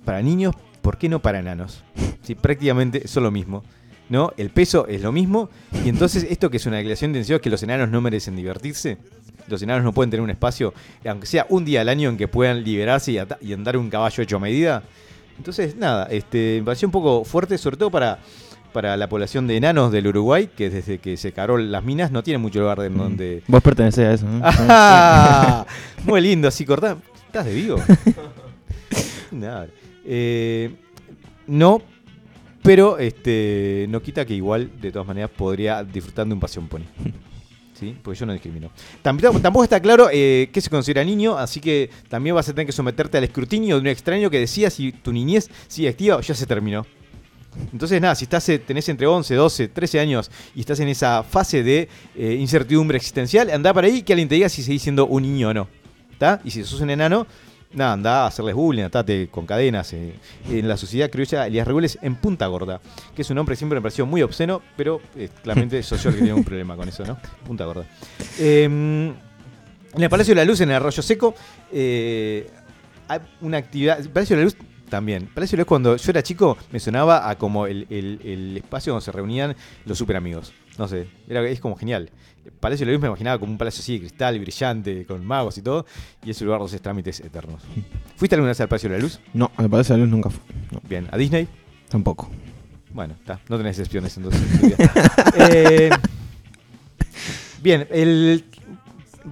para 0.04 0.22
niños, 0.22 0.54
¿por 0.80 0.96
qué 0.98 1.08
no 1.08 1.20
para 1.20 1.40
enanos? 1.40 1.84
Si 2.22 2.34
prácticamente 2.34 3.06
son 3.08 3.24
lo 3.24 3.30
mismo. 3.30 3.62
¿No? 4.06 4.32
El 4.36 4.50
peso 4.50 4.86
es 4.86 5.00
lo 5.00 5.12
mismo. 5.12 5.48
Y 5.82 5.88
entonces, 5.88 6.26
esto 6.28 6.50
que 6.50 6.58
es 6.58 6.66
una 6.66 6.76
declaración 6.76 7.12
de 7.12 7.20
intención 7.20 7.40
que 7.40 7.48
los 7.48 7.62
enanos 7.62 7.88
no 7.88 8.02
merecen 8.02 8.36
divertirse. 8.36 8.98
Los 9.48 9.62
enanos 9.62 9.82
no 9.82 9.92
pueden 9.94 10.10
tener 10.10 10.22
un 10.22 10.28
espacio, 10.28 10.74
aunque 11.06 11.26
sea 11.26 11.46
un 11.48 11.64
día 11.64 11.80
al 11.80 11.88
año, 11.88 12.10
en 12.10 12.18
que 12.18 12.28
puedan 12.28 12.62
liberarse 12.64 13.12
y 13.40 13.52
andar 13.52 13.78
un 13.78 13.88
caballo 13.88 14.22
hecho 14.22 14.36
a 14.36 14.40
medida. 14.40 14.82
Entonces, 15.38 15.76
nada, 15.76 16.06
este, 16.10 16.58
me 16.60 16.66
pareció 16.66 16.86
un 16.86 16.92
poco 16.92 17.24
fuerte, 17.24 17.56
sobre 17.58 17.76
todo 17.76 17.90
para, 17.90 18.18
para 18.74 18.96
la 18.96 19.08
población 19.08 19.46
de 19.46 19.56
enanos 19.56 19.92
del 19.92 20.08
Uruguay, 20.08 20.50
que 20.54 20.68
desde 20.68 20.98
que 20.98 21.16
se 21.16 21.30
caró 21.30 21.56
las 21.56 21.84
minas 21.84 22.10
no 22.10 22.24
tiene 22.24 22.38
mucho 22.38 22.58
lugar 22.58 22.80
en 22.80 22.98
donde. 22.98 23.44
Vos 23.46 23.62
pertenecés 23.62 24.04
a 24.04 24.12
eso. 24.14 24.26
¿no? 24.26 24.40
¡Ah! 24.44 25.64
Muy 26.04 26.20
lindo, 26.20 26.48
así 26.48 26.66
cortá. 26.66 26.98
¿Estás 27.26 27.46
de 27.46 27.54
vivo? 27.54 27.76
Nada. 29.30 29.68
Eh, 30.04 30.74
no, 31.46 31.82
pero 32.64 32.98
este 32.98 33.86
no 33.90 34.02
quita 34.02 34.26
que 34.26 34.34
igual, 34.34 34.72
de 34.80 34.90
todas 34.90 35.06
maneras, 35.06 35.30
podría 35.30 35.84
disfrutar 35.84 36.26
de 36.26 36.34
un 36.34 36.40
paseo 36.40 36.60
en 36.60 36.68
pony. 36.68 36.84
¿Sí? 37.74 37.96
Porque 38.02 38.18
yo 38.18 38.26
no 38.26 38.32
discrimino. 38.32 38.70
Tampoco, 39.02 39.38
tampoco 39.38 39.62
está 39.62 39.78
claro 39.78 40.08
eh, 40.12 40.50
qué 40.52 40.60
se 40.60 40.68
considera 40.68 41.04
niño, 41.04 41.38
así 41.38 41.60
que 41.60 41.90
también 42.08 42.34
vas 42.34 42.48
a 42.48 42.52
tener 42.52 42.66
que 42.66 42.72
someterte 42.72 43.18
al 43.18 43.24
escrutinio 43.24 43.76
de 43.76 43.82
un 43.82 43.86
extraño 43.86 44.30
que 44.30 44.40
decía 44.40 44.68
si 44.68 44.90
tu 44.90 45.12
niñez 45.12 45.48
sigue 45.68 45.88
activa 45.88 46.16
o 46.16 46.20
ya 46.20 46.34
se 46.34 46.44
terminó. 46.44 46.84
Entonces, 47.72 48.00
nada, 48.00 48.14
si 48.14 48.24
estás, 48.24 48.48
eh, 48.48 48.58
tenés 48.58 48.88
entre 48.88 49.06
11, 49.06 49.34
12, 49.34 49.68
13 49.68 50.00
años 50.00 50.30
y 50.54 50.60
estás 50.60 50.80
en 50.80 50.88
esa 50.88 51.22
fase 51.22 51.62
de 51.62 51.88
eh, 52.16 52.36
incertidumbre 52.38 52.96
existencial, 52.96 53.50
anda 53.50 53.72
para 53.72 53.86
ahí 53.86 54.02
que 54.02 54.12
alguien 54.12 54.28
te 54.28 54.36
diga 54.36 54.48
si 54.48 54.62
seguís 54.62 54.82
siendo 54.82 55.06
un 55.06 55.22
niño 55.22 55.48
o 55.50 55.54
no. 55.54 55.68
¿Está? 56.12 56.40
Y 56.44 56.50
si 56.50 56.62
sos 56.64 56.80
un 56.80 56.90
enano, 56.90 57.26
nada, 57.72 57.92
anda 57.92 58.22
a 58.22 58.26
hacerles 58.28 58.54
bullying, 58.54 58.84
atate 58.84 59.28
con 59.28 59.46
cadenas. 59.46 59.92
eh. 59.92 60.14
En 60.48 60.68
la 60.68 60.76
sociedad 60.76 61.10
criolla, 61.10 61.46
Elías 61.46 61.66
Regules 61.66 61.98
en 62.02 62.14
Punta 62.16 62.46
Gorda, 62.46 62.80
que 63.16 63.22
es 63.22 63.30
un 63.30 63.36
nombre 63.36 63.54
que 63.54 63.58
siempre 63.58 63.78
me 63.78 63.82
pareció 63.82 64.06
muy 64.06 64.22
obsceno, 64.22 64.62
pero 64.76 65.00
eh, 65.16 65.28
claramente 65.42 65.82
soy 65.84 65.98
yo 65.98 66.10
el 66.10 66.14
que 66.14 66.20
tiene 66.22 66.34
un 66.34 66.44
problema 66.44 66.76
con 66.76 66.88
eso, 66.88 67.04
¿no? 67.04 67.18
Punta 67.46 67.64
Gorda. 67.64 67.84
Em, 68.38 69.08
en 69.08 70.02
el 70.02 70.08
Palacio 70.08 70.34
de 70.34 70.40
la 70.40 70.44
Luz, 70.44 70.60
en 70.60 70.70
el 70.70 70.76
Arroyo 70.76 71.02
Seco, 71.02 71.34
hay 71.72 73.20
una 73.40 73.58
actividad. 73.58 74.04
Palacio 74.10 74.36
de 74.36 74.42
la 74.42 74.44
Luz 74.44 74.56
también. 74.96 75.26
Palacio 75.34 75.56
de 75.56 75.58
la 75.58 75.62
Luz, 75.62 75.68
cuando 75.68 75.96
yo 75.96 76.10
era 76.10 76.22
chico, 76.22 76.56
me 76.70 76.78
sonaba 76.78 77.28
a 77.28 77.36
como 77.36 77.66
el, 77.66 77.86
el- 77.90 78.20
el 78.24 78.56
espacio 78.58 78.92
donde 78.92 79.04
se 79.04 79.10
reunían 79.12 79.56
los 79.86 79.98
super 79.98 80.16
amigos. 80.16 80.52
No 80.78 80.86
sé, 80.88 81.08
era, 81.28 81.42
es 81.48 81.58
como 81.60 81.74
genial. 81.76 82.10
Palacio 82.60 82.84
de 82.86 82.92
la 82.92 82.96
Luz 82.96 83.02
me 83.02 83.08
imaginaba 83.08 83.38
como 83.38 83.50
un 83.52 83.58
palacio 83.58 83.80
así 83.80 83.94
de 83.94 84.00
cristal, 84.00 84.38
brillante, 84.38 85.04
con 85.06 85.24
magos 85.24 85.58
y 85.58 85.62
todo, 85.62 85.84
y 86.24 86.30
ese 86.30 86.44
lugar 86.44 86.60
donde 86.60 86.70
haces 86.70 86.82
trámites 86.82 87.20
eternos. 87.20 87.62
¿Fuiste 88.16 88.36
alguna 88.36 88.50
vez 88.50 88.60
al 88.60 88.68
Palacio 88.68 88.88
de 88.90 88.96
la 88.96 89.02
Luz? 89.02 89.18
No, 89.32 89.50
me 89.58 89.68
parece 89.68 89.92
la 89.94 89.98
luz 90.00 90.08
nunca. 90.08 90.30
No, 90.70 90.80
Bien, 90.88 91.08
¿a 91.10 91.16
Disney? 91.16 91.48
tampoco. 91.88 92.30
Bueno, 92.92 93.14
está, 93.18 93.40
no 93.48 93.56
tenés 93.56 93.78
excepciones 93.78 94.16
entonces. 94.16 94.40
Eh, 95.36 95.90
bien, 97.62 97.86
el, 97.90 98.44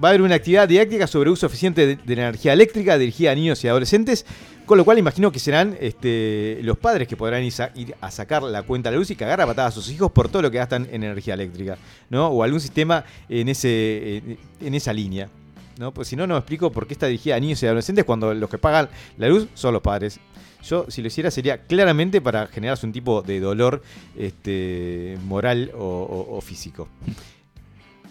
va 0.03 0.07
a 0.07 0.11
haber 0.11 0.21
una 0.21 0.35
actividad 0.35 0.67
didáctica 0.67 1.07
sobre 1.07 1.29
uso 1.29 1.45
eficiente 1.45 1.85
de, 1.85 1.95
de 1.95 2.15
la 2.15 2.23
energía 2.23 2.53
eléctrica 2.53 2.97
dirigida 2.97 3.31
a 3.31 3.35
niños 3.35 3.63
y 3.63 3.67
adolescentes, 3.67 4.25
con 4.65 4.77
lo 4.77 4.85
cual 4.85 4.97
imagino 4.97 5.31
que 5.31 5.39
serán 5.39 5.75
este, 5.79 6.59
los 6.63 6.77
padres 6.77 7.07
que 7.07 7.17
podrán 7.17 7.43
ir, 7.43 7.53
a 7.99 8.11
sacar 8.11 8.43
la 8.43 8.63
cuenta 8.63 8.89
a 8.89 8.91
la 8.91 8.97
luz 8.97 9.11
y 9.11 9.15
cagar 9.15 9.41
a 9.41 9.45
patadas 9.45 9.73
a 9.73 9.75
sus 9.75 9.89
hijos 9.91 10.11
por 10.11 10.29
todo 10.29 10.41
lo 10.41 10.51
que 10.51 10.57
gastan 10.57 10.87
en 10.91 11.03
energía 11.03 11.33
eléctrica, 11.33 11.77
¿no? 12.09 12.27
O 12.27 12.43
algún 12.43 12.59
sistema 12.59 13.03
en, 13.29 13.49
ese, 13.49 14.37
en, 14.61 14.73
esa 14.73 14.93
línea. 14.93 15.29
¿no? 15.77 15.91
Pues 15.91 16.07
si 16.07 16.15
no, 16.15 16.27
no 16.27 16.35
me 16.35 16.39
explico 16.39 16.71
por 16.71 16.85
qué 16.87 16.93
está 16.93 17.07
dirigida 17.07 17.35
a 17.35 17.39
niños 17.39 17.61
y 17.63 17.65
adolescentes 17.65 18.05
cuando 18.05 18.33
los 18.33 18.49
que 18.49 18.57
pagan 18.59 18.89
la 19.17 19.27
luz 19.27 19.47
son 19.55 19.73
los 19.73 19.81
padres. 19.81 20.19
Yo, 20.63 20.85
si 20.87 21.01
lo 21.01 21.07
hiciera, 21.07 21.29
sería 21.31 21.57
claramente 21.65 22.21
para 22.21 22.47
generarse 22.47 22.85
un 22.85 22.93
tipo 22.93 23.21
de 23.21 23.39
dolor 23.39 23.81
este, 24.17 25.17
moral 25.25 25.71
o, 25.75 25.83
o- 25.83 26.37
o 26.37 26.41
físico. 26.41 26.87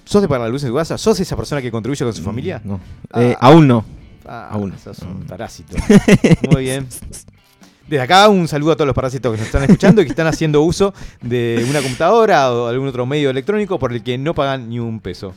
¿Sos 0.04 0.20
de 0.20 0.28
pagar 0.28 0.42
la 0.42 0.48
luz 0.50 0.62
en 0.64 0.70
tu 0.70 0.74
casa? 0.76 0.98
¿Sos 0.98 1.18
esa 1.20 1.36
persona 1.36 1.62
que 1.62 1.70
contribuye 1.70 2.04
con 2.04 2.12
su 2.12 2.22
familia? 2.22 2.60
No. 2.64 2.80
Ah. 3.12 3.22
Eh, 3.22 3.36
aún 3.40 3.66
no. 3.68 3.84
Ah, 4.26 4.48
Aún. 4.52 4.72
sos 4.78 4.98
un 5.00 5.22
parásito. 5.24 5.76
Muy 6.50 6.62
bien. 6.64 6.87
Desde 7.88 8.00
acá 8.02 8.28
un 8.28 8.46
saludo 8.48 8.72
a 8.72 8.76
todos 8.76 8.87
los 8.87 8.94
parásitos 8.94 9.32
que 9.32 9.38
nos 9.38 9.46
están 9.46 9.64
escuchando 9.64 10.00
y 10.00 10.04
que 10.04 10.11
están 10.11 10.26
haciendo 10.26 10.62
uso 10.62 10.94
de 11.20 11.64
una 11.68 11.80
computadora 11.82 12.50
o 12.52 12.66
algún 12.68 12.88
otro 12.88 13.04
medio 13.06 13.28
electrónico 13.30 13.78
por 13.78 13.92
el 13.92 14.02
que 14.02 14.16
no 14.16 14.35
pagan 14.35 14.68
ni 14.68 14.78
un 14.78 15.00
peso. 15.00 15.35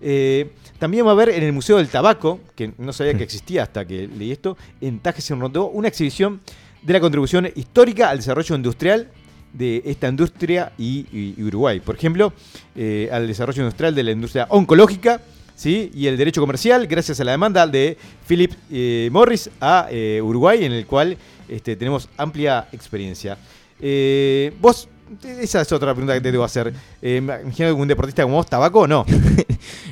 Eh, 0.00 0.50
también 0.78 1.04
va 1.06 1.10
a 1.10 1.12
haber 1.12 1.28
en 1.30 1.42
el 1.44 1.52
Museo 1.52 1.76
del 1.76 1.88
Tabaco, 1.88 2.40
que 2.56 2.72
no 2.78 2.92
sabía 2.92 3.14
que 3.14 3.22
existía 3.22 3.62
hasta 3.62 3.84
que 3.86 4.08
leí 4.08 4.32
esto, 4.32 4.56
en 4.80 4.98
Tajes 4.98 5.30
en 5.30 5.40
Rondó, 5.40 5.66
una 5.68 5.88
exhibición 5.88 6.40
de 6.82 6.92
la 6.92 7.00
contribución 7.00 7.48
histórica 7.54 8.10
al 8.10 8.18
desarrollo 8.18 8.56
industrial 8.56 9.08
de 9.52 9.82
esta 9.86 10.08
industria 10.08 10.72
y, 10.76 11.06
y- 11.12 11.34
y 11.38 11.42
Uruguay. 11.44 11.80
Por 11.80 11.94
ejemplo, 11.94 12.32
eh, 12.74 13.08
al 13.12 13.26
desarrollo 13.28 13.62
industrial 13.62 13.94
de 13.94 14.02
la 14.02 14.10
industria 14.10 14.46
oncológica 14.50 15.20
¿sí? 15.54 15.90
y 15.94 16.06
el 16.06 16.16
derecho 16.16 16.40
comercial, 16.40 16.86
gracias 16.86 17.20
a 17.20 17.24
la 17.24 17.32
demanda 17.32 17.66
de 17.66 17.96
Philip 18.26 18.52
eh, 18.70 19.08
Morris 19.12 19.50
a 19.60 19.88
eh, 19.90 20.20
Uruguay, 20.22 20.64
en 20.64 20.72
el 20.72 20.86
cual 20.86 21.16
este, 21.48 21.76
tenemos 21.76 22.08
amplia 22.16 22.68
experiencia. 22.72 23.38
Eh, 23.80 24.52
vos, 24.60 24.88
esa 25.24 25.60
es 25.60 25.72
otra 25.72 25.92
pregunta 25.92 26.14
que 26.14 26.20
te 26.20 26.32
debo 26.32 26.44
hacer. 26.44 26.72
Eh, 27.02 27.16
imagino 27.16 27.68
que 27.68 27.72
un 27.72 27.88
deportista 27.88 28.22
como 28.22 28.36
vos, 28.36 28.46
tabaco 28.46 28.80
o 28.80 28.86
no. 28.86 29.04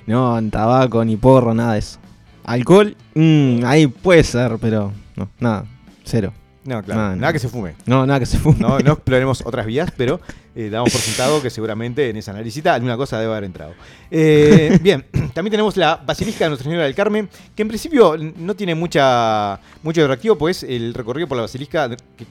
No, 0.05 0.39
tabaco, 0.51 1.05
ni 1.05 1.17
porro, 1.17 1.55
nada 1.55 1.75
de 1.75 1.79
eso. 1.79 1.99
Alcohol, 2.45 2.97
mm, 3.15 3.65
ahí 3.65 3.87
puede 3.87 4.25
ser, 4.25 4.59
pero 4.61 4.93
nada, 5.39 5.65
cero. 6.03 6.33
No, 6.65 6.83
claro. 6.83 7.01
No, 7.01 7.09
no. 7.11 7.17
Nada 7.17 7.33
que 7.33 7.39
se 7.41 7.49
fume. 7.49 7.75
No, 7.87 8.07
nada 8.07 8.21
que 8.21 8.27
se 8.27 8.39
fume. 8.39 8.59
No, 8.61 8.79
no 8.79 8.93
exploremos 8.93 9.43
otras 9.45 9.67
vías, 9.67 9.91
pero 9.97 10.21
eh, 10.55 10.71
damos 10.71 10.93
por 10.93 11.01
sentado 11.01 11.43
que 11.43 11.51
seguramente 11.51 12.09
en 12.09 12.17
esa 12.17 12.31
análisis 12.31 12.65
alguna 12.67 12.97
cosa 12.97 13.19
debe 13.19 13.33
haber 13.33 13.45
entrado. 13.45 13.75
Eh, 14.11 14.79
bien, 14.83 15.05
también 15.35 15.51
tenemos 15.51 15.77
la 15.77 15.97
Basilisca 15.97 16.45
de 16.45 16.51
Nuestra 16.51 16.65
Señora 16.65 16.85
del 16.85 16.95
Carmen, 16.95 17.29
que 17.57 17.63
en 17.63 17.69
principio 17.69 18.17
no 18.17 18.55
tiene 18.55 18.75
mucha 18.75 19.59
mucho 19.83 20.03
atractivo, 20.03 20.39
pues 20.39 20.63
el 20.63 20.95
recorrido 20.95 21.27
por 21.27 21.37
la 21.37 21.43
Basilisca 21.43 21.89
de, 21.89 21.97
que- 22.17 22.27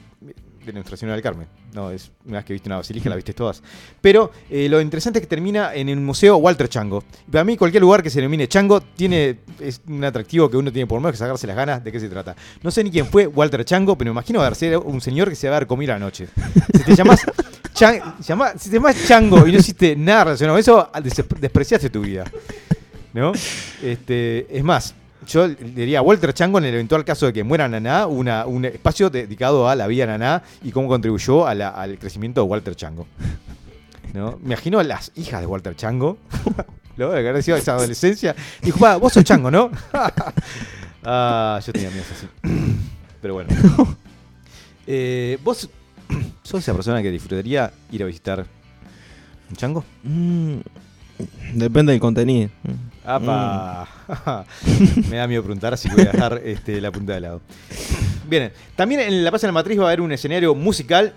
de 0.64 0.72
Nuestra 0.72 0.96
Señora 0.96 1.14
del 1.16 1.22
Carmen. 1.22 1.46
No, 1.74 1.90
es 1.90 2.10
una 2.26 2.38
vez 2.38 2.44
que 2.44 2.52
viste 2.52 2.68
una 2.68 2.76
basilisca, 2.76 3.08
la 3.10 3.16
viste 3.16 3.32
todas. 3.32 3.62
Pero 4.00 4.30
eh, 4.50 4.68
lo 4.68 4.80
interesante 4.80 5.18
es 5.18 5.22
que 5.22 5.28
termina 5.28 5.74
en 5.74 5.88
el 5.88 5.98
Museo 6.00 6.36
Walter 6.36 6.68
Chango. 6.68 7.02
Para 7.30 7.44
mí, 7.44 7.56
cualquier 7.56 7.80
lugar 7.82 8.02
que 8.02 8.10
se 8.10 8.18
denomine 8.20 8.46
Chango 8.48 8.80
tiene 8.80 9.38
es 9.60 9.80
un 9.88 10.04
atractivo 10.04 10.50
que 10.50 10.56
uno 10.56 10.70
tiene 10.72 10.86
por 10.86 11.00
menos 11.00 11.12
que 11.12 11.18
sacarse 11.18 11.46
las 11.46 11.56
ganas 11.56 11.82
de 11.82 11.90
qué 11.92 11.98
se 12.00 12.08
trata. 12.08 12.36
No 12.62 12.70
sé 12.70 12.84
ni 12.84 12.90
quién 12.90 13.06
fue 13.06 13.26
Walter 13.26 13.64
Chango, 13.64 13.96
pero 13.96 14.10
me 14.10 14.14
imagino 14.14 14.40
haber 14.40 14.54
sido 14.54 14.82
un 14.82 15.00
señor 15.00 15.28
que 15.28 15.34
se 15.36 15.48
va 15.48 15.54
a 15.54 15.56
haber 15.58 15.66
comido 15.66 15.94
anoche. 15.94 16.28
Si 16.74 16.84
te 16.84 16.94
Chan- 17.74 18.14
llama- 18.20 18.52
si 18.58 18.68
te 18.70 18.76
llamas 18.76 18.96
Chango 19.06 19.46
y 19.46 19.52
no 19.52 19.58
hiciste 19.58 19.96
nada 19.96 20.24
relacionado 20.24 20.54
con 20.56 20.60
eso, 20.60 20.90
des- 21.02 21.24
despreciaste 21.40 21.90
tu 21.90 22.02
vida. 22.02 22.24
¿No? 23.14 23.32
Este, 23.82 24.46
es 24.56 24.62
más, 24.64 24.94
yo 25.26 25.48
diría 25.48 26.02
Walter 26.02 26.32
Chango 26.34 26.58
en 26.58 26.64
el 26.64 26.74
eventual 26.74 27.04
caso 27.04 27.26
de 27.26 27.32
que 27.32 27.44
muera 27.44 27.68
Naná, 27.68 28.06
una, 28.06 28.46
un 28.46 28.64
espacio 28.64 29.10
dedicado 29.10 29.68
a 29.68 29.74
la 29.76 29.86
vida 29.86 30.06
de 30.06 30.12
Naná 30.18 30.42
y 30.62 30.70
cómo 30.72 30.88
contribuyó 30.88 31.46
a 31.46 31.54
la- 31.54 31.68
al 31.70 31.98
crecimiento 31.98 32.42
de 32.42 32.48
Walter 32.48 32.74
Chango. 32.74 33.06
¿No? 34.14 34.38
Me 34.42 34.48
imagino 34.54 34.78
a 34.78 34.84
las 34.84 35.10
hijas 35.16 35.40
de 35.40 35.46
Walter 35.46 35.74
Chango. 35.76 36.18
Lo 36.96 37.10
que 37.12 37.26
haber 37.26 37.42
sido 37.42 37.56
esa 37.56 37.72
adolescencia. 37.74 38.36
Dijo, 38.60 38.78
"Pa, 38.78 38.96
vos 38.96 39.12
sos 39.14 39.24
Chango, 39.24 39.50
¿no? 39.50 39.70
ah, 41.04 41.58
yo 41.64 41.72
tenía 41.72 41.90
miedo 41.90 42.04
así. 42.10 42.26
Pero 43.22 43.34
bueno. 43.34 43.48
Eh, 44.86 45.38
¿Vos 45.42 45.68
sos 46.42 46.60
esa 46.60 46.74
persona 46.74 47.00
que 47.02 47.10
disfrutaría 47.10 47.72
ir 47.90 48.02
a 48.02 48.06
visitar 48.06 48.44
un 49.48 49.56
chango? 49.56 49.84
Mm, 50.02 50.56
depende 51.54 51.92
del 51.92 52.00
contenido. 52.00 52.50
¡Apa! 53.04 53.88
Me 55.10 55.16
da 55.16 55.26
miedo 55.26 55.42
preguntar, 55.42 55.74
así 55.74 55.88
que 55.88 55.94
voy 55.96 56.04
a 56.06 56.12
dejar 56.12 56.40
este, 56.44 56.80
la 56.80 56.92
punta 56.92 57.14
de 57.14 57.20
lado. 57.20 57.40
Bien, 58.28 58.52
también 58.76 59.00
en 59.00 59.24
La 59.24 59.30
Paz 59.30 59.42
en 59.44 59.48
la 59.48 59.52
Matriz 59.52 59.78
va 59.78 59.84
a 59.84 59.86
haber 59.88 60.00
un 60.00 60.12
escenario 60.12 60.54
musical 60.54 61.12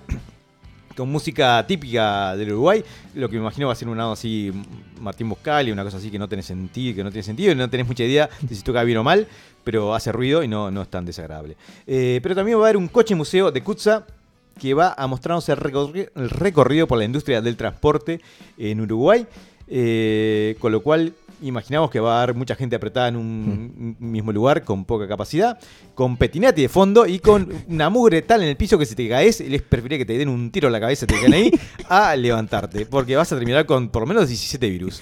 con 0.98 1.12
música 1.12 1.63
típica 1.68 2.36
del 2.36 2.52
Uruguay. 2.54 2.84
Lo 3.13 3.30
que 3.30 3.36
me 3.36 3.41
imagino 3.41 3.68
va 3.68 3.74
a 3.74 3.76
ser 3.76 3.88
un 3.88 3.98
lado 3.98 4.13
así, 4.13 4.52
Martín 5.00 5.30
Buscali, 5.30 5.72
una 5.72 5.84
cosa 5.84 5.98
así 5.98 6.10
que 6.10 6.18
no 6.18 6.28
tiene 6.28 6.41
sentido, 6.41 6.96
que 6.96 7.04
no 7.04 7.12
tiene 7.12 7.24
sentido, 7.24 7.52
y 7.52 7.56
no 7.56 7.70
tenés 7.70 7.86
mucha 7.88 8.04
idea 8.04 8.30
de 8.41 8.56
si 8.56 8.63
toca 8.63 8.82
bien 8.84 8.98
o 8.98 9.04
mal, 9.04 9.28
pero 9.63 9.94
hace 9.94 10.12
ruido 10.12 10.41
y 10.44 10.48
no, 10.48 10.72
no 10.72 10.82
es 10.82 10.88
tan 10.89 11.06
desagradable. 11.06 11.58
Eh, 11.86 12.20
pero 12.24 12.34
también 12.34 12.58
va 12.58 12.63
a 12.63 12.65
haber 12.68 12.78
un 12.78 12.88
coche 12.88 13.13
museo 13.13 13.52
de 13.52 13.62
Kutza 13.62 14.06
que 14.60 14.74
va 14.74 14.96
a 14.98 15.06
mostrarnos 15.08 15.48
el 15.50 15.58
recorri- 15.58 16.10
el 16.15 16.30
recorrido 16.30 16.88
por 16.88 16.98
la 16.98 17.04
industria 17.04 17.41
del 17.41 17.58
transporte 17.58 18.22
en 18.58 18.80
Uruguay. 18.80 19.28
Eh, 19.67 20.56
con 20.60 20.71
lo 20.71 20.82
cual 20.82 21.13
imaginamos 21.41 21.89
que 21.89 21.99
va 21.99 22.19
a 22.19 22.23
haber 22.23 22.36
mucha 22.36 22.56
gente 22.56 22.75
apretada 22.75 23.08
en 23.08 23.15
un 23.15 23.95
mismo 23.99 24.32
lugar 24.32 24.63
con 24.63 24.86
poca 24.86 25.08
capacidad, 25.08 25.60
con 25.93 26.17
petinati 26.17 26.62
de 26.62 26.69
fondo 26.69 27.06
y 27.06 27.19
con 27.19 27.51
una 27.67 27.89
mugre 27.89 28.21
tal 28.21 28.43
en 28.43 28.49
el 28.49 28.58
piso 28.58 28.78
que 28.78 28.86
si 28.86 28.95
te 28.95 29.08
caes, 29.10 29.41
les 29.41 29.62
preferiría 29.62 29.97
que 29.97 30.06
te 30.06 30.17
den 30.17 30.30
un 30.30 30.51
tiro 30.51 30.67
en 30.67 30.73
la 30.73 30.80
cabeza 30.80 31.06
y 31.06 31.08
te 31.08 31.15
queden 31.15 31.34
ahí 31.34 31.51
a 31.89 32.15
levantarte, 32.15 32.86
porque 32.86 33.15
vas 33.15 33.32
a 33.32 33.38
terminar 33.38 33.65
con 33.65 33.89
por 33.89 34.04
lo 34.04 34.08
menos 34.08 34.28
17 34.28 34.69
virus. 34.69 35.01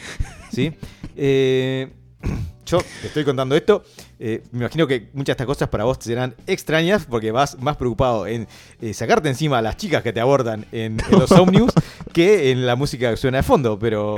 ¿sí? 0.51 0.71
Eh, 1.15 1.89
yo 2.65 2.79
te 3.01 3.07
estoy 3.07 3.23
contando 3.23 3.55
esto. 3.55 3.83
eh, 4.19 4.41
me 4.51 4.59
imagino 4.59 4.87
que 4.87 5.09
muchas 5.13 5.27
de 5.27 5.31
estas 5.33 5.47
cosas 5.47 5.69
para 5.69 5.83
vos 5.83 5.99
te 5.99 6.05
serán 6.05 6.35
extrañas 6.47 7.05
porque 7.05 7.31
vas 7.31 7.59
más 7.59 7.77
preocupado 7.77 8.25
en 8.27 8.47
eh, 8.81 8.93
sacarte 8.93 9.29
encima 9.29 9.57
a 9.57 9.61
las 9.61 9.77
chicas 9.77 10.01
que 10.03 10.13
te 10.13 10.19
abordan 10.21 10.65
en, 10.71 10.97
en 11.11 11.19
los 11.19 11.31
ómnibus 11.33 11.71
que 12.13 12.51
en 12.51 12.65
la 12.65 12.75
música 12.75 13.09
que 13.11 13.17
suena 13.17 13.37
de 13.37 13.43
fondo. 13.43 13.77
Pero, 13.77 14.15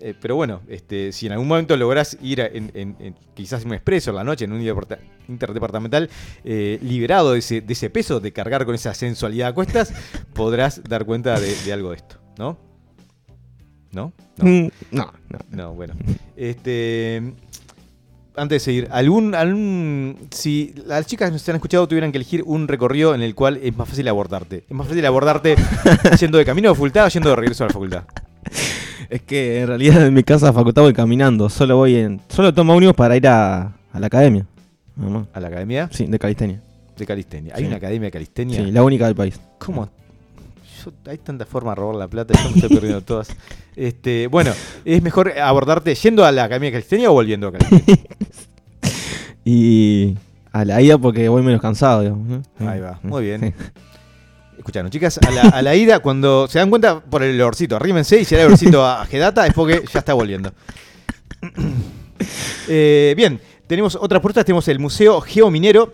eh, 0.00 0.14
pero 0.20 0.34
bueno, 0.36 0.60
este, 0.68 1.12
si 1.12 1.26
en 1.26 1.32
algún 1.32 1.46
momento 1.48 1.76
lográs 1.76 2.16
ir 2.22 2.42
a- 2.42 2.46
en, 2.46 2.70
en- 2.74 2.96
en 2.98 3.14
quizás 3.34 3.62
en 3.62 3.68
un 3.68 3.74
expreso 3.74 4.10
en 4.10 4.16
la 4.16 4.24
noche, 4.24 4.44
en 4.44 4.52
un 4.52 4.60
interdeparta- 4.60 4.98
interdepartamental, 5.28 6.10
liberado 6.44 7.32
de 7.32 7.38
ese, 7.38 7.60
de 7.60 7.72
ese 7.72 7.88
peso 7.90 8.18
de 8.20 8.32
cargar 8.32 8.64
con 8.66 8.74
esa 8.74 8.92
sensualidad 8.94 9.48
a 9.48 9.52
cuestas, 9.54 9.92
podrás 10.34 10.82
dar 10.84 11.04
cuenta 11.06 11.38
de, 11.38 11.54
de 11.64 11.72
algo 11.72 11.90
de 11.90 11.96
esto, 11.96 12.16
¿no? 12.36 12.71
¿No? 13.92 14.12
No. 14.38 14.44
Mm, 14.48 14.68
No, 14.90 15.12
no. 15.28 15.38
No, 15.50 15.72
bueno. 15.74 15.94
Este. 16.36 17.22
Antes 18.34 18.56
de 18.56 18.64
seguir, 18.64 18.88
algún, 18.90 19.34
algún. 19.34 20.16
Si 20.30 20.74
las 20.86 21.06
chicas 21.06 21.28
que 21.28 21.32
nos 21.34 21.48
han 21.50 21.56
escuchado 21.56 21.86
tuvieran 21.86 22.10
que 22.12 22.16
elegir 22.16 22.42
un 22.46 22.66
recorrido 22.66 23.14
en 23.14 23.20
el 23.20 23.34
cual 23.34 23.58
es 23.62 23.76
más 23.76 23.86
fácil 23.88 24.08
abordarte. 24.08 24.64
Es 24.68 24.74
más 24.74 24.86
fácil 24.88 25.04
abordarte 25.04 25.54
yendo 26.20 26.38
de 26.38 26.44
camino 26.46 26.68
a 26.68 26.70
la 26.70 26.74
facultad 26.74 27.04
o 27.04 27.08
yendo 27.08 27.28
de 27.28 27.36
regreso 27.36 27.64
a 27.64 27.66
la 27.66 27.72
facultad. 27.74 28.04
Es 29.10 29.20
que 29.22 29.60
en 29.60 29.66
realidad 29.68 30.06
en 30.06 30.14
mi 30.14 30.22
casa 30.22 30.48
a 30.48 30.52
facultad 30.54 30.80
voy 30.82 30.94
caminando. 30.94 31.50
Solo 31.50 31.76
voy 31.76 31.96
en. 31.96 32.22
Solo 32.28 32.54
tomo 32.54 32.72
ómnibus 32.72 32.94
para 32.96 33.14
ir 33.18 33.28
a, 33.28 33.76
a 33.92 34.00
la 34.00 34.06
academia. 34.06 34.46
A 35.34 35.40
la 35.40 35.48
academia 35.48 35.88
Sí, 35.92 36.06
de 36.06 36.18
calistenia. 36.18 36.62
de 36.96 37.06
calistenia. 37.06 37.52
¿Hay 37.54 37.62
Sí. 37.62 37.66
una 37.68 37.76
academia 37.76 38.06
de 38.06 38.12
calistenia? 38.12 38.64
Sí, 38.64 38.70
la 38.70 38.82
única 38.82 39.04
del 39.06 39.14
país. 39.14 39.38
¿Cómo? 39.58 39.90
Yo- 40.84 40.92
hay 41.10 41.18
tanta 41.18 41.46
forma 41.46 41.72
de 41.72 41.74
robar 41.76 41.96
la 41.96 42.08
plata, 42.08 42.34
yo 42.34 42.50
me 42.50 42.56
estoy 42.56 42.68
perdiendo 42.74 43.00
todas. 43.04 43.28
Este, 43.76 44.26
bueno, 44.26 44.52
¿es 44.84 45.02
mejor 45.02 45.32
abordarte 45.38 45.94
yendo 45.94 46.24
a 46.24 46.32
la 46.32 46.44
academia 46.44 46.68
de 46.68 46.72
calistenia 46.72 47.10
o 47.10 47.14
volviendo 47.14 47.48
a 47.48 47.52
calistenia? 47.52 48.04
Y 49.44 50.16
a 50.52 50.64
la 50.64 50.80
ida 50.80 50.98
porque 50.98 51.28
voy 51.28 51.42
menos 51.42 51.60
cansado. 51.60 52.16
Ahí 52.60 52.80
va, 52.80 53.00
muy 53.02 53.24
bien. 53.24 53.40
Sí. 53.40 53.64
Escucharon, 54.58 54.90
chicas, 54.90 55.18
a 55.26 55.30
la, 55.32 55.42
a 55.42 55.62
la 55.62 55.74
ida, 55.74 55.98
cuando 55.98 56.46
se 56.46 56.60
dan 56.60 56.70
cuenta 56.70 57.00
por 57.00 57.24
el 57.24 57.34
olorcito, 57.40 57.74
arrímense 57.74 58.20
y 58.20 58.24
si 58.24 58.36
hay 58.36 58.44
olorcito 58.44 58.86
a 58.86 59.04
Gedata 59.06 59.44
es 59.46 59.52
porque 59.54 59.82
ya 59.92 59.98
está 59.98 60.14
volviendo. 60.14 60.52
Eh, 62.68 63.14
bien, 63.16 63.40
tenemos 63.66 63.96
otras 64.00 64.22
puertas, 64.22 64.44
tenemos 64.44 64.68
el 64.68 64.78
Museo 64.78 65.20
Geominero, 65.20 65.92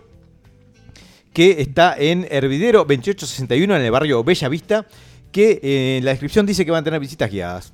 que 1.39 1.61
está 1.61 1.95
en 1.97 2.27
Hervidero 2.29 2.79
2861 2.79 3.73
en 3.77 3.81
el 3.81 3.91
barrio 3.91 4.21
Bella 4.25 4.49
Vista, 4.49 4.85
que 5.31 5.57
eh, 5.63 5.95
en 5.99 6.03
la 6.03 6.11
descripción 6.11 6.45
dice 6.45 6.65
que 6.65 6.71
van 6.71 6.81
a 6.81 6.83
tener 6.83 6.99
visitas 6.99 7.31
guiadas. 7.31 7.71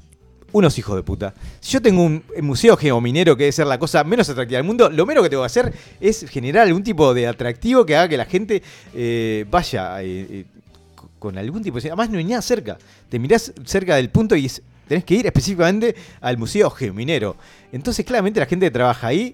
Unos 0.51 0.77
hijos 0.77 0.95
de 0.95 1.01
puta. 1.01 1.33
Si 1.61 1.71
yo 1.71 1.81
tengo 1.81 2.03
un 2.03 2.23
museo 2.43 2.77
geominero 2.77 3.35
que 3.35 3.45
debe 3.45 3.51
ser 3.51 3.65
la 3.65 3.79
cosa 3.79 4.03
menos 4.03 4.29
atractiva 4.29 4.57
del 4.59 4.67
mundo, 4.67 4.91
lo 4.91 5.07
menos 5.07 5.23
que 5.23 5.31
tengo 5.31 5.41
que 5.41 5.47
hacer 5.47 5.73
es 5.99 6.29
generar 6.29 6.67
algún 6.67 6.83
tipo 6.83 7.11
de 7.15 7.25
atractivo 7.25 7.87
que 7.87 7.95
haga 7.95 8.07
que 8.07 8.17
la 8.17 8.25
gente 8.25 8.61
eh, 8.93 9.45
vaya 9.49 9.99
eh, 10.03 10.27
eh, 10.29 10.45
co- 10.95 11.09
con 11.17 11.35
algún 11.35 11.63
tipo 11.63 11.79
de... 11.81 11.87
Además 11.89 12.11
no 12.11 12.19
hay 12.19 12.23
nada 12.25 12.43
cerca. 12.43 12.77
Te 13.09 13.17
mirás 13.17 13.51
cerca 13.65 13.95
del 13.95 14.09
punto 14.11 14.35
y 14.35 14.47
tenés 14.87 15.03
que 15.05 15.15
ir 15.15 15.25
específicamente 15.25 15.95
al 16.21 16.37
museo 16.37 16.69
geominero. 16.69 17.35
Entonces 17.71 18.05
claramente 18.05 18.39
la 18.39 18.45
gente 18.45 18.67
que 18.67 18.71
trabaja 18.71 19.07
ahí 19.07 19.33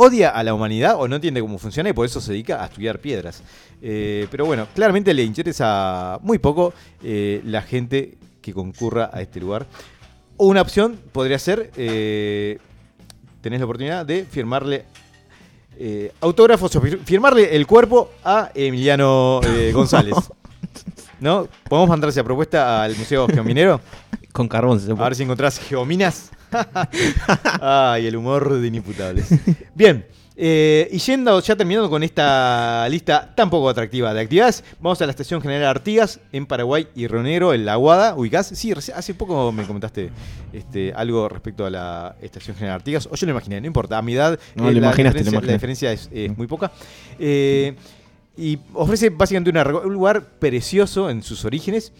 odia 0.00 0.30
a 0.30 0.44
la 0.44 0.54
humanidad 0.54 0.94
o 0.96 1.08
no 1.08 1.16
entiende 1.16 1.40
cómo 1.40 1.58
funciona 1.58 1.90
y 1.90 1.92
por 1.92 2.06
eso 2.06 2.20
se 2.20 2.32
dedica 2.32 2.62
a 2.62 2.66
estudiar 2.66 3.00
piedras. 3.00 3.42
Eh, 3.82 4.28
pero 4.30 4.46
bueno, 4.46 4.68
claramente 4.74 5.12
le 5.12 5.24
interesa 5.24 6.18
muy 6.22 6.38
poco 6.38 6.72
eh, 7.02 7.42
la 7.44 7.62
gente 7.62 8.16
que 8.40 8.54
concurra 8.54 9.10
a 9.12 9.20
este 9.20 9.40
lugar. 9.40 9.66
Una 10.36 10.62
opción 10.62 11.00
podría 11.10 11.38
ser, 11.40 11.72
eh, 11.76 12.58
tenés 13.40 13.58
la 13.58 13.64
oportunidad 13.64 14.06
de 14.06 14.24
firmarle 14.24 14.84
eh, 15.76 16.12
autógrafos 16.20 16.74
o 16.76 16.80
firmarle 16.80 17.56
el 17.56 17.66
cuerpo 17.66 18.12
a 18.24 18.52
Emiliano 18.54 19.40
González. 19.72 20.14
¿No? 21.20 21.48
¿Podemos 21.68 21.88
mandar 21.88 22.10
esa 22.10 22.22
propuesta 22.24 22.82
al 22.82 22.96
Museo 22.96 23.26
Geominero? 23.28 23.80
Con 24.32 24.46
carbón 24.48 24.78
se 24.78 24.92
A 24.92 24.94
puede. 24.94 25.08
ver 25.10 25.16
si 25.16 25.22
encontrás 25.24 25.58
geominas. 25.58 26.30
Ay, 27.60 28.06
el 28.06 28.16
humor 28.16 28.52
de 28.60 28.66
inimputables. 28.68 29.26
Bien. 29.74 30.06
eh, 30.36 30.88
y 30.92 30.98
yendo, 30.98 31.40
ya 31.40 31.56
terminando 31.56 31.90
con 31.90 32.02
esta 32.04 32.88
lista 32.88 33.32
tan 33.34 33.50
poco 33.50 33.68
atractiva 33.68 34.14
de 34.14 34.20
actividades, 34.20 34.62
vamos 34.80 35.00
a 35.02 35.06
la 35.06 35.10
Estación 35.10 35.40
General 35.42 35.66
Artigas 35.68 36.20
en 36.32 36.46
Paraguay 36.46 36.86
y 36.94 37.06
Río 37.08 37.22
Negro, 37.22 37.52
en 37.52 37.64
La 37.64 37.72
Aguada. 37.72 38.14
¿Ubicás? 38.14 38.46
Sí, 38.54 38.72
hace 38.72 39.14
poco 39.14 39.50
me 39.50 39.64
comentaste 39.66 40.10
este, 40.52 40.92
algo 40.94 41.28
respecto 41.28 41.66
a 41.66 41.70
la 41.70 42.16
Estación 42.22 42.56
General 42.56 42.76
Artigas. 42.76 43.08
O 43.10 43.16
yo 43.16 43.26
lo 43.26 43.32
imaginé, 43.32 43.60
no 43.60 43.66
importa. 43.66 43.98
A 43.98 44.02
mi 44.02 44.14
edad, 44.14 44.38
No, 44.54 44.68
eh, 44.70 44.74
la, 44.74 44.90
diferencia, 44.90 45.40
la 45.40 45.52
diferencia 45.52 45.92
es, 45.92 46.08
es 46.12 46.36
muy 46.36 46.46
poca. 46.46 46.70
Y 48.38 48.60
ofrece 48.72 49.10
básicamente 49.10 49.50
una 49.50 49.64
un 49.64 49.92
lugar 49.92 50.24
precioso 50.38 51.10
en 51.10 51.22
sus 51.24 51.44
orígenes. 51.44 51.92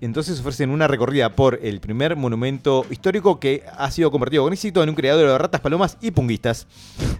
Entonces 0.00 0.40
ofrecen 0.40 0.70
una 0.70 0.88
recorrida 0.88 1.34
por 1.34 1.60
el 1.62 1.80
primer 1.80 2.16
monumento 2.16 2.84
histórico 2.90 3.38
que 3.38 3.62
ha 3.78 3.90
sido 3.90 4.10
convertido 4.10 4.42
con 4.42 4.52
éxito 4.52 4.82
en 4.82 4.88
un 4.88 4.96
criadero 4.96 5.30
de 5.30 5.38
ratas, 5.38 5.60
palomas 5.60 5.96
y 6.00 6.10
punguistas. 6.10 6.66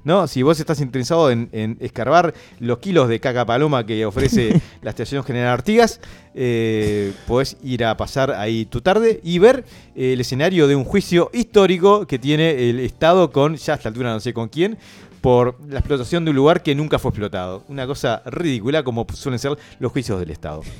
¿No? 0.02 0.26
Si 0.26 0.42
vos 0.42 0.58
estás 0.58 0.80
interesado 0.80 1.30
en, 1.30 1.48
en 1.52 1.78
escarbar 1.80 2.34
los 2.58 2.78
kilos 2.78 3.08
de 3.08 3.20
caca 3.20 3.46
paloma 3.46 3.86
que 3.86 4.04
ofrece 4.04 4.60
la 4.82 4.90
Estación 4.90 5.22
General 5.22 5.52
Artigas, 5.52 6.00
eh, 6.34 7.12
podés 7.28 7.56
ir 7.62 7.84
a 7.84 7.96
pasar 7.96 8.32
ahí 8.32 8.66
tu 8.66 8.80
tarde 8.80 9.20
y 9.22 9.38
ver 9.38 9.64
eh, 9.94 10.14
el 10.14 10.20
escenario 10.20 10.66
de 10.66 10.74
un 10.74 10.84
juicio 10.84 11.30
histórico 11.32 12.06
que 12.06 12.18
tiene 12.18 12.68
el 12.68 12.80
Estado 12.80 13.30
con, 13.30 13.54
ya 13.54 13.74
a 13.74 13.76
esta 13.76 13.88
altura 13.88 14.12
no 14.12 14.20
sé 14.20 14.34
con 14.34 14.48
quién, 14.48 14.76
por 15.24 15.58
la 15.70 15.78
explotación 15.78 16.22
de 16.26 16.32
un 16.32 16.36
lugar 16.36 16.62
que 16.62 16.74
nunca 16.74 16.98
fue 16.98 17.08
explotado. 17.08 17.64
Una 17.68 17.86
cosa 17.86 18.20
ridícula 18.26 18.82
como 18.82 19.06
suelen 19.14 19.38
ser 19.38 19.56
los 19.78 19.90
juicios 19.90 20.20
del 20.20 20.30
Estado. 20.30 20.60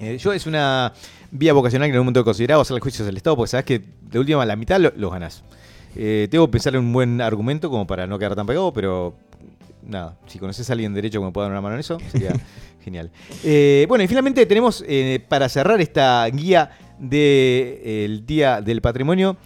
Eh, 0.00 0.18
yo 0.18 0.32
es 0.32 0.44
una 0.48 0.92
vía 1.30 1.52
vocacional 1.52 1.86
que 1.86 1.90
en 1.90 1.94
algún 1.94 2.06
momento 2.06 2.18
he 2.18 2.24
considerado 2.24 2.60
hacer 2.62 2.74
los 2.74 2.82
juicios 2.82 3.06
del 3.06 3.16
Estado 3.16 3.36
porque 3.36 3.50
sabes 3.50 3.64
que 3.64 3.80
de 4.10 4.18
última 4.18 4.44
la 4.44 4.56
mitad 4.56 4.80
lo- 4.80 4.92
los 4.96 5.12
ganás. 5.12 5.44
Eh, 5.94 6.26
tengo 6.32 6.46
que 6.48 6.50
pensar 6.50 6.74
en 6.74 6.80
un 6.80 6.92
buen 6.92 7.20
argumento 7.20 7.70
como 7.70 7.86
para 7.86 8.04
no 8.04 8.18
quedar 8.18 8.34
tan 8.34 8.44
pegado, 8.44 8.72
pero 8.72 9.14
nada, 9.86 10.18
si 10.26 10.40
conoces 10.40 10.68
a 10.68 10.72
alguien 10.72 10.92
de 10.92 10.96
derecho 11.00 11.20
que 11.20 11.26
me 11.26 11.30
pueda 11.30 11.44
dar 11.46 11.52
una 11.52 11.60
mano 11.60 11.74
en 11.76 11.80
eso, 11.80 11.98
sería 12.10 12.32
genial. 12.84 13.12
Eh, 13.44 13.86
bueno, 13.88 14.02
y 14.02 14.08
finalmente 14.08 14.44
tenemos 14.46 14.84
para 15.28 15.48
cerrar 15.48 15.80
esta 15.80 16.26
guía 16.26 16.70
del 16.98 18.26
Día 18.26 18.60
del 18.62 18.80
Patrimonio, 18.80 19.36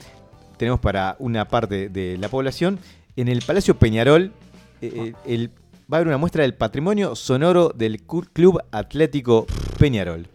tenemos 0.56 0.80
para 0.80 1.14
una 1.18 1.46
parte 1.46 1.90
de 1.90 2.16
la 2.16 2.30
población, 2.30 2.78
en 3.20 3.28
el 3.28 3.42
Palacio 3.42 3.76
Peñarol, 3.78 4.32
eh, 4.80 5.12
el- 5.26 5.50
va 5.92 5.96
a 5.96 6.00
haber 6.00 6.08
una 6.08 6.18
muestra 6.18 6.42
del 6.42 6.54
patrimonio 6.54 7.14
sonoro 7.16 7.70
del 7.74 8.02
Club 8.02 8.60
Atlético 8.70 9.46
Peñarol. 9.78 10.26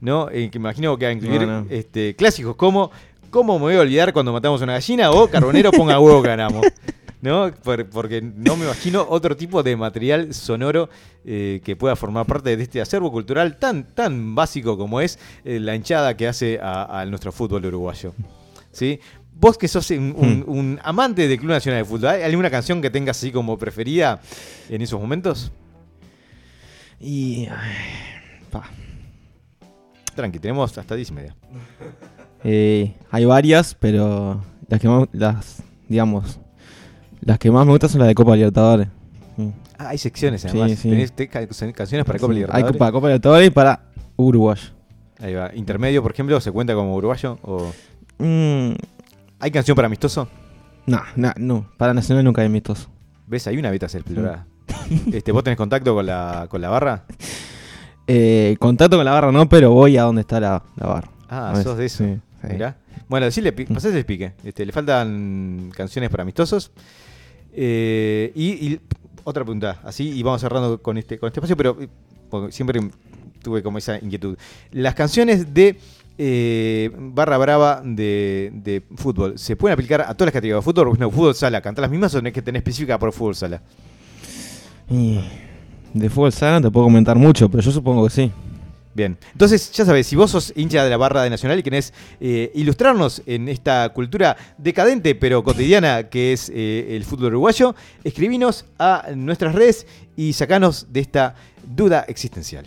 ¿No? 0.00 0.28
Eh, 0.30 0.50
que 0.50 0.58
me 0.58 0.64
imagino 0.64 0.98
que 0.98 1.06
va 1.06 1.10
a 1.10 1.14
incluir 1.14 1.40
No, 1.46 1.62
no. 1.62 1.66
Este, 1.70 2.14
clásicos 2.14 2.56
como 2.56 2.90
¿Cómo 3.30 3.54
me 3.58 3.64
voy 3.64 3.74
a 3.74 3.80
olvidar 3.80 4.12
cuando 4.12 4.32
matamos 4.32 4.60
una 4.62 4.74
gallina? 4.74 5.10
o 5.10 5.26
Carbonero 5.28 5.72
ponga 5.72 5.98
huevo 5.98 6.22
ganamos. 6.22 6.64
¿No? 7.20 7.50
Por- 7.64 7.86
porque 7.88 8.20
no 8.20 8.54
me 8.54 8.64
imagino 8.66 9.04
otro 9.08 9.34
tipo 9.36 9.62
de 9.62 9.74
material 9.76 10.34
sonoro 10.34 10.88
eh, 11.24 11.60
que 11.64 11.74
pueda 11.74 11.96
formar 11.96 12.26
parte 12.26 12.54
de 12.56 12.62
este 12.62 12.80
acervo 12.82 13.10
cultural 13.10 13.56
tan, 13.56 13.84
tan 13.94 14.34
básico 14.34 14.76
como 14.76 15.00
es 15.00 15.18
eh, 15.44 15.58
la 15.58 15.74
hinchada 15.74 16.16
que 16.16 16.28
hace 16.28 16.60
a, 16.62 17.00
a 17.00 17.06
nuestro 17.06 17.32
fútbol 17.32 17.64
uruguayo. 17.64 18.12
¿Sí? 18.70 19.00
Vos 19.36 19.58
que 19.58 19.68
sos 19.68 19.90
un, 19.90 20.14
un- 20.16 20.44
un 20.46 20.80
amante 20.82 21.26
del 21.28 21.38
Club 21.38 21.50
Nacional 21.50 21.80
de 21.82 21.84
Fútbol, 21.84 22.08
¿hay 22.10 22.22
alguna 22.22 22.50
canción 22.50 22.80
que 22.80 22.88
tengas 22.90 23.16
así 23.18 23.30
como 23.32 23.58
preferida 23.58 24.20
en 24.68 24.80
esos 24.82 25.00
momentos? 25.00 25.50
Y. 27.00 27.46
pa. 28.50 28.64
Tranqui, 30.14 30.38
tenemos 30.38 30.76
hasta 30.78 30.94
10 30.94 31.10
y 31.10 31.12
media. 31.12 31.36
Eh, 32.44 32.94
hay 33.10 33.24
varias, 33.24 33.74
pero 33.74 34.40
las 34.68 34.80
que 34.80 34.88
más, 34.88 35.08
las, 35.12 35.62
digamos, 35.88 36.38
las 37.20 37.38
que 37.38 37.50
más 37.50 37.66
me 37.66 37.72
gustan 37.72 37.90
son 37.90 37.98
las 38.00 38.08
de 38.08 38.14
Copa 38.14 38.36
Libertadores. 38.36 38.88
Sí. 39.36 39.52
Ah, 39.76 39.88
hay 39.88 39.98
secciones 39.98 40.42
Sí, 40.42 40.48
además. 40.48 40.78
sí. 40.78 40.88
Tenés 40.88 41.12
te- 41.12 41.26
ca- 41.28 41.46
canciones 41.74 42.06
para 42.06 42.18
Copa 42.20 42.32
Sí, 42.32 42.34
Libertadores. 42.36 42.66
Hay 42.66 42.72
Copa, 42.72 42.92
Copa 42.92 43.06
Libertadores 43.08 43.48
y 43.48 43.50
para 43.50 43.82
Uruguay. 44.16 44.56
Ahí 45.18 45.34
va. 45.34 45.50
Intermedio, 45.54 46.00
por 46.02 46.12
ejemplo, 46.12 46.40
¿se 46.40 46.52
cuenta 46.52 46.74
como 46.74 46.94
uruguayo? 46.94 47.38
¿O 47.42 47.72
Mm, 48.18 48.74
¿Hay 49.40 49.50
canción 49.50 49.74
para 49.74 49.86
amistoso? 49.86 50.28
no, 50.86 51.00
no, 51.16 51.32
no, 51.38 51.70
para 51.78 51.94
Nacional 51.94 52.24
nunca 52.24 52.42
hay 52.42 52.46
amistoso. 52.46 52.88
¿Ves? 53.26 53.46
Hay 53.46 53.56
una 53.56 53.70
beta 53.70 53.86
explorada. 53.86 54.46
este, 55.12 55.32
¿Vos 55.32 55.42
tenés 55.44 55.56
contacto 55.56 55.94
con 55.94 56.04
la, 56.06 56.46
con 56.50 56.60
la 56.60 56.68
barra? 56.68 57.04
Eh, 58.06 58.56
contacto 58.58 58.96
con 58.96 59.04
la 59.04 59.12
barra 59.12 59.32
no, 59.32 59.48
pero 59.48 59.70
voy 59.70 59.96
a 59.96 60.02
donde 60.02 60.20
está 60.20 60.40
la, 60.40 60.62
la 60.76 60.86
barra. 60.86 61.10
Ah, 61.28 61.52
ver, 61.54 61.62
sos 61.64 61.78
de 61.78 61.86
eso. 61.86 62.04
sí, 62.04 62.20
Sí. 62.42 62.48
Mirá. 62.52 62.76
Bueno, 63.08 63.24
decirle, 63.26 63.52
pi- 63.52 63.64
pasás 63.64 63.94
el 63.94 64.04
pique. 64.04 64.34
Este, 64.44 64.66
le 64.66 64.72
faltan 64.72 65.70
canciones 65.74 66.10
para 66.10 66.22
amistosos. 66.22 66.70
Eh, 67.52 68.30
y, 68.34 68.48
y 68.72 68.80
otra 69.24 69.42
pregunta, 69.44 69.80
así, 69.84 70.10
y 70.10 70.22
vamos 70.22 70.42
cerrando 70.42 70.82
con 70.82 70.98
este, 70.98 71.18
con 71.18 71.28
este 71.28 71.40
espacio, 71.40 71.56
pero 71.56 71.78
eh, 71.80 71.88
siempre 72.50 72.80
tuve 73.42 73.62
como 73.62 73.78
esa 73.78 73.96
inquietud. 73.98 74.36
Las 74.72 74.94
canciones 74.94 75.54
de 75.54 75.78
eh, 76.18 76.90
Barra 76.96 77.38
Brava 77.38 77.82
de, 77.84 78.50
de 78.54 78.82
fútbol, 78.96 79.38
¿se 79.38 79.56
pueden 79.56 79.74
aplicar 79.74 80.02
a 80.02 80.14
todas 80.14 80.26
las 80.26 80.32
categorías 80.32 80.58
de 80.58 80.62
fútbol? 80.62 80.98
No, 80.98 81.10
fútbol 81.10 81.34
sala, 81.34 81.60
¿cantar 81.60 81.82
las 81.82 81.90
mismas 81.90 82.14
o 82.14 82.18
tenés 82.18 82.32
que 82.32 82.42
tener 82.42 82.58
específica 82.58 82.98
por 82.98 83.12
fútbol 83.12 83.34
sala? 83.34 83.62
Y 84.88 85.20
de 85.92 86.10
fútbol 86.10 86.32
sala 86.32 86.60
no 86.60 86.68
te 86.68 86.70
puedo 86.70 86.86
comentar 86.86 87.16
mucho, 87.16 87.48
pero 87.48 87.62
yo 87.62 87.70
supongo 87.70 88.04
que 88.04 88.10
sí. 88.10 88.32
Bien, 88.94 89.18
entonces 89.32 89.72
ya 89.72 89.84
sabes, 89.84 90.06
si 90.06 90.14
vos 90.14 90.30
sos 90.30 90.52
hincha 90.54 90.84
de 90.84 90.90
la 90.90 90.96
barra 90.96 91.24
de 91.24 91.30
Nacional 91.30 91.58
y 91.58 91.64
querés 91.64 91.92
eh, 92.20 92.52
ilustrarnos 92.54 93.22
en 93.26 93.48
esta 93.48 93.88
cultura 93.88 94.36
decadente 94.56 95.16
pero 95.16 95.42
cotidiana 95.42 96.04
que 96.04 96.32
es 96.32 96.48
eh, 96.54 96.94
el 96.94 97.04
fútbol 97.04 97.26
uruguayo, 97.26 97.74
escribinos 98.04 98.66
a 98.78 99.06
nuestras 99.16 99.52
redes 99.52 99.88
y 100.14 100.32
sacanos 100.34 100.86
de 100.92 101.00
esta 101.00 101.34
duda 101.66 102.04
existencial. 102.06 102.66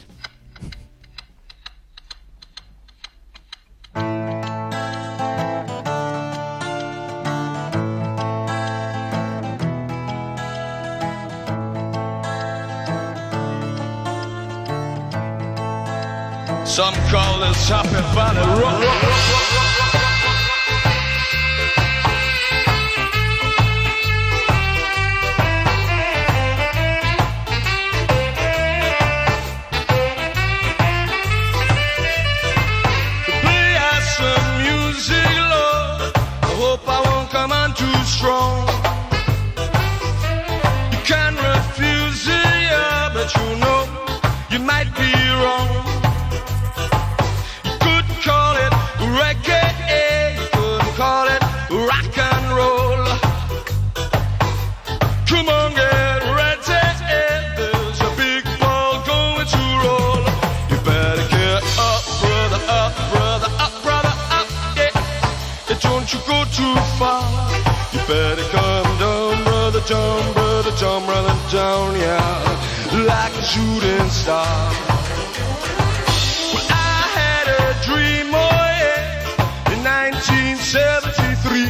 Some 16.78 16.94
call 17.10 17.40
this 17.40 17.68
happy 17.68 17.90
valley 17.90 18.62
rock. 18.62 19.47
Down, 69.88 70.34
brother, 70.34 70.72
brother, 70.72 70.72
down, 70.76 71.52
down, 71.52 71.96
yeah. 71.96 73.06
Like 73.08 73.34
a 73.36 73.44
shooting 73.44 74.10
star. 74.10 74.72
Well, 76.54 76.68
I 76.70 77.08
had 77.20 77.48
a 77.48 77.74
dream, 77.88 78.28
oh 78.36 78.66
yeah, 78.84 79.72
in 79.72 79.80
1973. 79.84 81.68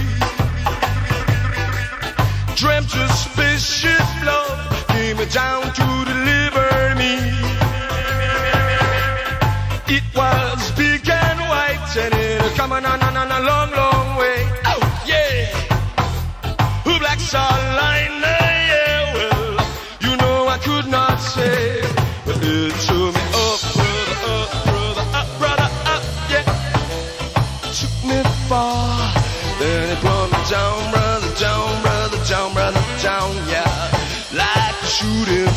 Dreamt 2.56 2.94
a 2.96 3.08
spaceship, 3.14 4.08
love, 4.26 4.88
came 4.88 5.22
down 5.30 5.62
to 5.80 5.88
deliver 6.12 6.70
me. 7.02 7.14
It 9.96 10.06
was 10.16 10.72
big 10.72 11.08
and 11.08 11.40
white, 11.52 11.98
and 11.98 12.14
it 12.14 12.56
coming 12.56 12.86
on, 12.86 13.02
on, 13.02 13.18
on 13.18 13.32
a 13.32 13.40
long, 13.46 13.72
long 13.72 13.87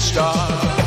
star. 0.00 0.79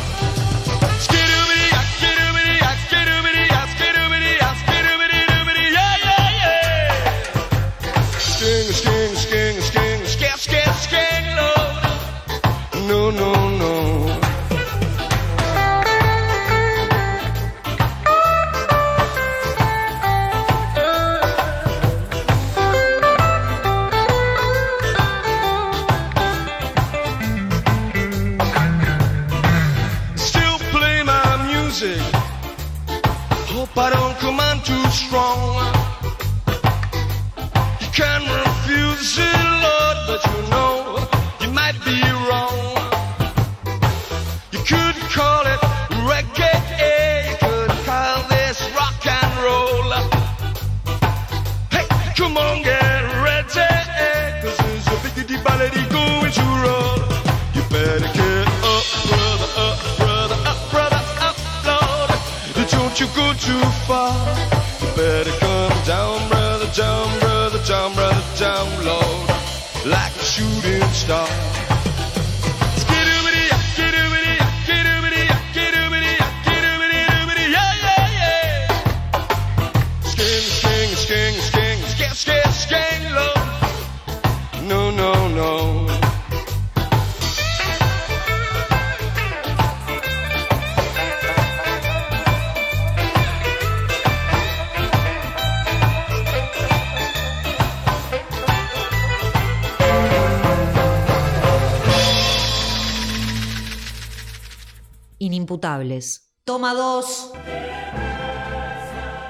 Toma 106.44 106.74
dos. 106.74 107.32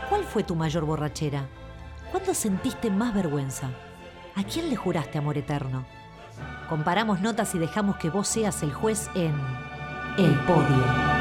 ¿Cuál 0.09 0.25
fue 0.25 0.43
tu 0.43 0.55
mayor 0.55 0.85
borrachera? 0.85 1.49
¿Cuándo 2.11 2.35
sentiste 2.35 2.91
más 2.91 3.15
vergüenza? 3.15 3.71
¿A 4.35 4.43
quién 4.45 4.69
le 4.69 4.77
juraste 4.77 5.19
amor 5.19 5.39
eterno? 5.39 5.87
Comparamos 6.69 7.21
notas 7.21 7.55
y 7.55 7.59
dejamos 7.59 7.97
que 7.97 8.11
vos 8.11 8.27
seas 8.27 8.63
el 8.63 8.73
juez 8.73 9.09
en 9.15 9.35
El 10.19 10.35
Podio. 10.47 11.14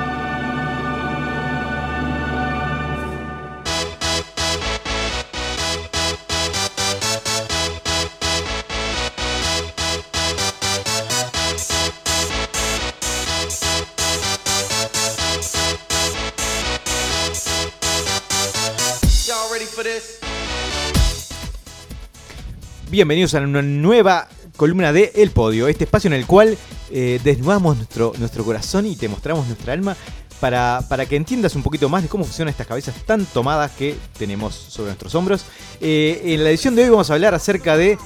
Bienvenidos 22.89 23.33
a 23.33 23.41
una 23.41 23.61
nueva 23.61 24.27
columna 24.55 24.93
de 24.93 25.11
El 25.15 25.31
Podio, 25.31 25.67
este 25.67 25.85
espacio 25.85 26.07
en 26.09 26.13
el 26.13 26.27
cual 26.27 26.57
eh, 26.91 27.19
desnudamos 27.23 27.77
nuestro, 27.77 28.13
nuestro 28.19 28.45
corazón 28.45 28.85
y 28.85 28.95
te 28.95 29.07
mostramos 29.07 29.47
nuestra 29.47 29.73
alma 29.73 29.97
para, 30.39 30.81
para 30.89 31.05
que 31.05 31.15
entiendas 31.15 31.55
un 31.55 31.63
poquito 31.63 31.89
más 31.89 32.03
de 32.03 32.09
cómo 32.09 32.23
funcionan 32.23 32.51
estas 32.51 32.67
cabezas 32.67 32.95
tan 33.05 33.25
tomadas 33.25 33.71
que 33.71 33.95
tenemos 34.17 34.53
sobre 34.53 34.89
nuestros 34.89 35.15
hombros. 35.15 35.45
Eh, 35.81 36.21
en 36.23 36.43
la 36.43 36.49
edición 36.49 36.75
de 36.75 36.83
hoy 36.83 36.89
vamos 36.89 37.09
a 37.09 37.13
hablar 37.13 37.33
acerca 37.33 37.77
de 37.77 37.97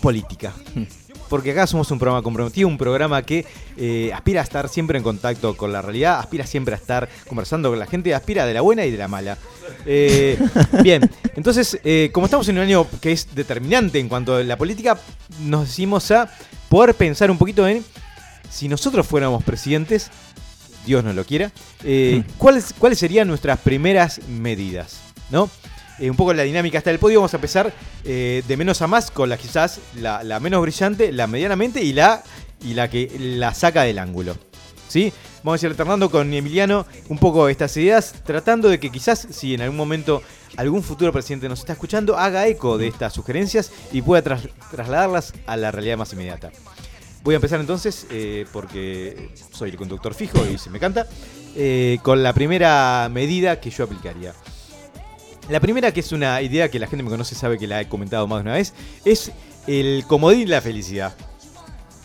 política. 0.00 0.54
Porque 1.32 1.52
acá 1.52 1.66
somos 1.66 1.90
un 1.90 1.98
programa 1.98 2.20
comprometido, 2.20 2.68
un 2.68 2.76
programa 2.76 3.22
que 3.22 3.46
eh, 3.78 4.12
aspira 4.12 4.42
a 4.42 4.44
estar 4.44 4.68
siempre 4.68 4.98
en 4.98 5.02
contacto 5.02 5.56
con 5.56 5.72
la 5.72 5.80
realidad, 5.80 6.18
aspira 6.18 6.46
siempre 6.46 6.74
a 6.74 6.76
estar 6.76 7.08
conversando 7.26 7.70
con 7.70 7.78
la 7.78 7.86
gente, 7.86 8.14
aspira 8.14 8.44
de 8.44 8.52
la 8.52 8.60
buena 8.60 8.84
y 8.84 8.90
de 8.90 8.98
la 8.98 9.08
mala. 9.08 9.38
Eh, 9.86 10.38
bien, 10.82 11.10
entonces, 11.34 11.80
eh, 11.84 12.10
como 12.12 12.26
estamos 12.26 12.46
en 12.50 12.56
un 12.56 12.64
año 12.64 12.86
que 13.00 13.12
es 13.12 13.34
determinante 13.34 13.98
en 13.98 14.10
cuanto 14.10 14.36
a 14.36 14.42
la 14.42 14.58
política, 14.58 14.98
nos 15.40 15.68
decimos 15.68 16.10
a 16.10 16.30
poder 16.68 16.94
pensar 16.94 17.30
un 17.30 17.38
poquito 17.38 17.66
en 17.66 17.82
si 18.50 18.68
nosotros 18.68 19.06
fuéramos 19.06 19.42
presidentes, 19.42 20.10
Dios 20.84 21.02
no 21.02 21.14
lo 21.14 21.24
quiera, 21.24 21.50
¿cuáles, 22.36 22.74
¿cuáles 22.78 22.98
serían 22.98 23.26
nuestras 23.26 23.58
primeras 23.58 24.20
medidas? 24.28 25.00
¿No? 25.30 25.48
Eh, 25.98 26.10
un 26.10 26.16
poco 26.16 26.32
la 26.32 26.42
dinámica 26.42 26.78
está 26.78 26.90
del 26.90 26.98
podio, 26.98 27.20
vamos 27.20 27.34
a 27.34 27.36
empezar 27.36 27.72
eh, 28.04 28.42
de 28.48 28.56
menos 28.56 28.80
a 28.82 28.86
más 28.86 29.10
con 29.10 29.28
la 29.28 29.36
quizás 29.36 29.78
la, 29.96 30.22
menos 30.40 30.62
brillante, 30.62 31.12
la 31.12 31.26
medianamente 31.26 31.82
y 31.82 31.92
la, 31.92 32.22
y 32.62 32.74
la 32.74 32.88
que 32.88 33.10
la 33.18 33.54
saca 33.54 33.82
del 33.82 33.98
ángulo. 33.98 34.36
¿Sí? 34.88 35.12
Vamos 35.42 35.62
a 35.62 35.66
ir 35.66 35.70
alternando 35.70 36.10
con 36.10 36.32
Emiliano 36.32 36.86
un 37.08 37.18
poco 37.18 37.48
estas 37.48 37.76
ideas, 37.76 38.14
tratando 38.24 38.68
de 38.68 38.78
que 38.78 38.90
quizás 38.90 39.26
si 39.30 39.54
en 39.54 39.62
algún 39.62 39.76
momento 39.76 40.22
algún 40.56 40.82
futuro 40.82 41.12
presidente 41.12 41.48
nos 41.48 41.60
está 41.60 41.72
escuchando, 41.72 42.16
haga 42.16 42.46
eco 42.46 42.78
de 42.78 42.88
estas 42.88 43.12
sugerencias 43.12 43.70
y 43.90 44.02
pueda 44.02 44.22
tras- 44.22 44.48
trasladarlas 44.70 45.32
a 45.46 45.56
la 45.56 45.70
realidad 45.70 45.96
más 45.96 46.12
inmediata. 46.12 46.52
Voy 47.22 47.34
a 47.34 47.36
empezar 47.36 47.60
entonces, 47.60 48.06
eh, 48.10 48.46
porque 48.52 49.30
soy 49.52 49.70
el 49.70 49.76
conductor 49.76 50.14
fijo 50.14 50.44
y 50.52 50.58
se 50.58 50.70
me 50.70 50.78
canta, 50.80 51.06
con 52.02 52.22
la 52.22 52.32
primera 52.32 53.08
medida 53.12 53.60
que 53.60 53.70
yo 53.70 53.84
aplicaría. 53.84 54.34
La 55.48 55.60
primera, 55.60 55.92
que 55.92 56.00
es 56.00 56.12
una 56.12 56.40
idea 56.40 56.70
que 56.70 56.78
la 56.78 56.86
gente 56.86 57.02
me 57.02 57.10
conoce 57.10 57.34
sabe 57.34 57.58
que 57.58 57.66
la 57.66 57.80
he 57.80 57.88
comentado 57.88 58.26
más 58.26 58.38
de 58.38 58.42
una 58.42 58.54
vez, 58.54 58.72
es 59.04 59.32
el 59.66 60.04
comodín 60.06 60.46
de 60.46 60.52
la 60.52 60.60
felicidad. 60.60 61.14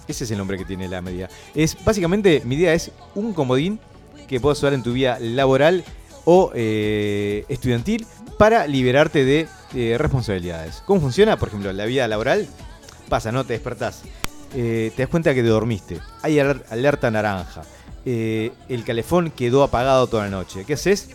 Ese 0.07 0.23
es 0.23 0.31
el 0.31 0.37
nombre 0.37 0.57
que 0.57 0.65
tiene 0.65 0.87
la 0.87 1.01
medida. 1.01 1.29
Es 1.53 1.77
básicamente, 1.83 2.41
mi 2.45 2.55
idea 2.55 2.73
es 2.73 2.91
un 3.15 3.33
comodín 3.33 3.79
que 4.27 4.39
puedas 4.39 4.57
usar 4.57 4.73
en 4.73 4.83
tu 4.83 4.93
vida 4.93 5.17
laboral 5.19 5.83
o 6.25 6.51
eh, 6.55 7.45
estudiantil 7.47 8.05
para 8.37 8.67
liberarte 8.67 9.23
de 9.23 9.47
eh, 9.73 9.95
responsabilidades. 9.97 10.83
¿Cómo 10.85 10.99
funciona? 11.01 11.37
Por 11.37 11.49
ejemplo, 11.49 11.71
la 11.73 11.85
vida 11.85 12.07
laboral 12.07 12.47
pasa, 13.07 13.31
¿no? 13.31 13.45
Te 13.45 13.53
despertás, 13.53 14.01
eh, 14.53 14.91
te 14.95 15.03
das 15.03 15.09
cuenta 15.09 15.33
que 15.33 15.41
te 15.41 15.47
dormiste, 15.47 15.99
hay 16.21 16.39
aler- 16.39 16.63
alerta 16.69 17.09
naranja, 17.09 17.63
el 18.05 18.83
calefón 18.85 19.31
quedó 19.31 19.63
apagado 19.63 20.07
toda 20.07 20.23
la 20.23 20.29
noche. 20.29 20.63
¿Qué 20.65 20.73
haces? 20.73 21.09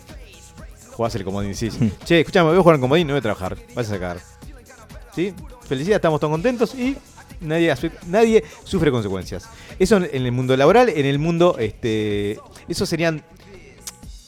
Jugás 0.93 1.15
el 1.15 1.23
comodín 1.23 1.51
y 1.51 1.53
decís, 1.53 1.77
che, 2.05 2.19
escuchame, 2.19 2.49
voy 2.49 2.57
a 2.57 2.61
jugar 2.61 2.75
al 2.75 2.81
comodín, 2.81 3.07
no 3.07 3.13
voy 3.13 3.19
a 3.19 3.21
trabajar, 3.21 3.57
vas 3.75 3.87
a 3.87 3.89
sacar. 3.89 4.19
¿Sí? 5.15 5.33
Felicidad, 5.67 5.97
estamos 5.97 6.19
todos 6.19 6.31
contentos 6.31 6.75
y 6.75 6.95
nadie, 7.41 7.73
nadie 8.07 8.43
sufre 8.63 8.91
consecuencias. 8.91 9.45
Eso 9.79 9.97
en 9.97 10.09
en 10.11 10.25
el 10.25 10.31
mundo 10.31 10.55
laboral, 10.55 10.89
en 10.89 11.05
el 11.05 11.19
mundo, 11.19 11.55
este, 11.59 12.39
eso 12.67 12.85
serían 12.85 13.23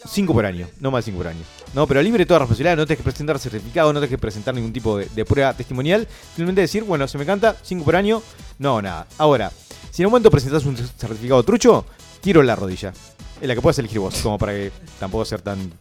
5 0.08 0.34
por 0.34 0.46
año, 0.46 0.68
no 0.80 0.92
más 0.92 1.06
5 1.06 1.18
por 1.18 1.28
año. 1.28 1.42
No, 1.74 1.88
pero 1.88 2.02
libre 2.02 2.20
de 2.20 2.26
toda 2.26 2.40
responsabilidad, 2.40 2.78
no 2.78 2.86
tenés 2.86 3.00
que 3.00 3.04
presentar 3.04 3.40
certificado, 3.40 3.92
no 3.92 4.00
tenés 4.00 4.12
que 4.12 4.18
presentar 4.18 4.54
ningún 4.56 4.72
tipo 4.72 4.98
de, 4.98 5.08
de 5.14 5.26
prueba 5.26 5.54
testimonial. 5.54 6.08
Simplemente 6.28 6.62
decir, 6.62 6.84
bueno, 6.84 7.08
se 7.08 7.18
me 7.18 7.26
canta 7.26 7.56
5 7.62 7.84
por 7.84 7.96
año, 7.96 8.22
no, 8.60 8.82
nada. 8.82 9.08
Ahora, 9.18 9.52
si 9.92 10.02
en 10.02 10.08
un 10.08 10.12
momento 10.12 10.32
presentás 10.32 10.66
un 10.66 10.78
certificado 10.78 11.44
trucho, 11.44 11.86
tiro 12.22 12.42
en 12.42 12.48
la 12.48 12.56
rodilla. 12.56 12.94
Es 13.42 13.48
la 13.48 13.56
que 13.56 13.62
puedes 13.62 13.80
elegir 13.80 14.00
vos, 14.00 14.16
como 14.22 14.38
para 14.38 14.54
que 14.54 14.72
tampoco 15.00 15.26
ser 15.26 15.42
tan 15.42 15.72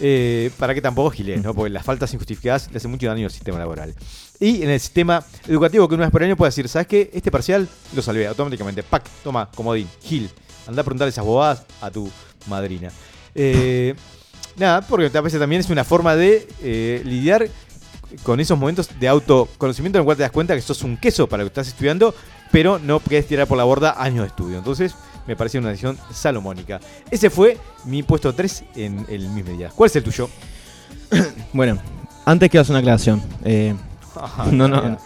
Eh, 0.00 0.50
para 0.58 0.74
que 0.74 0.80
tampoco 0.80 1.10
giles, 1.10 1.42
¿no? 1.42 1.54
Porque 1.54 1.70
las 1.70 1.84
faltas 1.84 2.12
injustificadas 2.14 2.70
le 2.70 2.76
hacen 2.78 2.90
mucho 2.90 3.06
daño 3.06 3.26
al 3.26 3.32
sistema 3.32 3.58
laboral. 3.58 3.94
Y 4.40 4.62
en 4.62 4.70
el 4.70 4.80
sistema 4.80 5.24
educativo 5.46 5.88
que 5.88 5.94
una 5.94 6.04
vez 6.04 6.12
por 6.12 6.22
año 6.22 6.36
puede 6.36 6.48
decir, 6.48 6.68
¿sabes 6.68 6.86
qué? 6.86 7.10
Este 7.12 7.30
parcial 7.30 7.68
lo 7.94 8.02
salvé 8.02 8.26
automáticamente. 8.26 8.82
Pac, 8.82 9.04
toma, 9.22 9.50
comodín, 9.54 9.88
gil. 10.02 10.30
Anda 10.66 10.82
a 10.82 10.84
preguntar 10.84 11.08
esas 11.08 11.24
bobadas 11.24 11.64
a 11.80 11.90
tu 11.90 12.10
madrina. 12.46 12.90
Eh, 13.34 13.94
nada, 14.56 14.82
porque 14.82 15.16
a 15.16 15.20
veces 15.20 15.40
también 15.40 15.60
es 15.60 15.70
una 15.70 15.84
forma 15.84 16.14
de 16.14 16.46
eh, 16.62 17.02
lidiar 17.04 17.48
con 18.22 18.40
esos 18.40 18.58
momentos 18.58 18.88
de 18.98 19.08
autoconocimiento 19.08 19.98
en 19.98 20.02
el 20.02 20.04
cual 20.04 20.16
te 20.16 20.22
das 20.22 20.32
cuenta 20.32 20.54
que 20.54 20.62
sos 20.62 20.82
un 20.82 20.96
queso 20.96 21.28
para 21.28 21.42
lo 21.42 21.48
que 21.48 21.60
estás 21.60 21.68
estudiando, 21.68 22.14
pero 22.50 22.78
no 22.78 23.00
querés 23.00 23.26
tirar 23.26 23.46
por 23.46 23.58
la 23.58 23.64
borda 23.64 24.02
años 24.02 24.22
de 24.22 24.28
estudio. 24.28 24.58
Entonces, 24.58 24.94
me 25.28 25.36
pareció 25.36 25.60
una 25.60 25.68
decisión 25.68 25.98
salomónica. 26.10 26.80
Ese 27.10 27.28
fue 27.28 27.58
mi 27.84 28.02
puesto 28.02 28.34
3 28.34 28.64
en 28.76 29.04
el 29.10 29.28
mis 29.28 29.44
medidas. 29.44 29.74
¿Cuál 29.74 29.90
es 29.90 29.96
el 29.96 30.02
tuyo? 30.02 30.28
Bueno, 31.52 31.78
antes 32.24 32.48
quiero 32.48 32.62
hacer 32.62 32.72
una 32.72 32.80
aclaración. 32.80 33.22
Eh, 33.44 33.74
no, 34.52 34.68
no. 34.68 34.98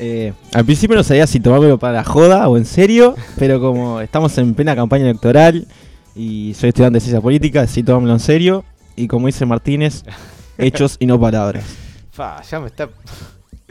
Eh, 0.00 0.32
al 0.52 0.64
principio 0.64 0.96
no 0.96 1.04
sabía 1.04 1.26
si 1.26 1.38
tomármelo 1.40 1.78
para 1.78 1.94
la 1.94 2.04
joda 2.04 2.48
o 2.48 2.56
en 2.56 2.64
serio, 2.64 3.14
pero 3.38 3.60
como 3.60 4.00
estamos 4.00 4.36
en 4.38 4.54
plena 4.54 4.74
campaña 4.74 5.04
electoral 5.04 5.66
y 6.14 6.54
soy 6.54 6.70
estudiante 6.70 6.96
de 6.96 7.00
ciencia 7.00 7.20
política, 7.20 7.60
decidí 7.62 7.84
tomármelo 7.84 8.14
en 8.14 8.20
serio. 8.20 8.64
Y 8.96 9.06
como 9.06 9.26
dice 9.28 9.46
Martínez, 9.46 10.02
hechos 10.58 10.96
y 10.98 11.06
no 11.06 11.20
palabras. 11.20 11.64
Fa, 12.10 12.42
ya 12.42 12.58
me 12.58 12.66
está. 12.66 12.88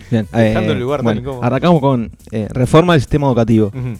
Bien, 0.10 0.26
Dejando 0.32 0.72
el 0.72 0.80
lugar 0.80 1.04
tan 1.04 1.22
bueno, 1.22 1.44
arrancamos 1.44 1.82
con 1.82 2.12
eh, 2.32 2.48
reforma 2.50 2.94
del 2.94 3.02
sistema 3.02 3.28
educativo. 3.28 3.68
Ujú. 3.68 3.98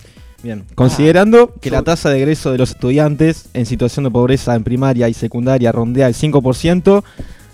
Bien, 0.48 0.64
considerando 0.76 1.54
que 1.60 1.70
la 1.70 1.82
tasa 1.82 2.10
de 2.10 2.20
egreso 2.20 2.54
de 2.54 2.58
los 2.58 2.70
estudiantes 2.70 3.50
en 3.54 3.66
situación 3.66 4.06
de 4.06 4.12
pobreza 4.12 4.56
en 4.56 4.64
primaria 4.64 5.10
y 5.10 5.14
secundaria 5.14 5.74
rondea 5.74 6.08
el 6.08 6.14
5%, 6.14 7.04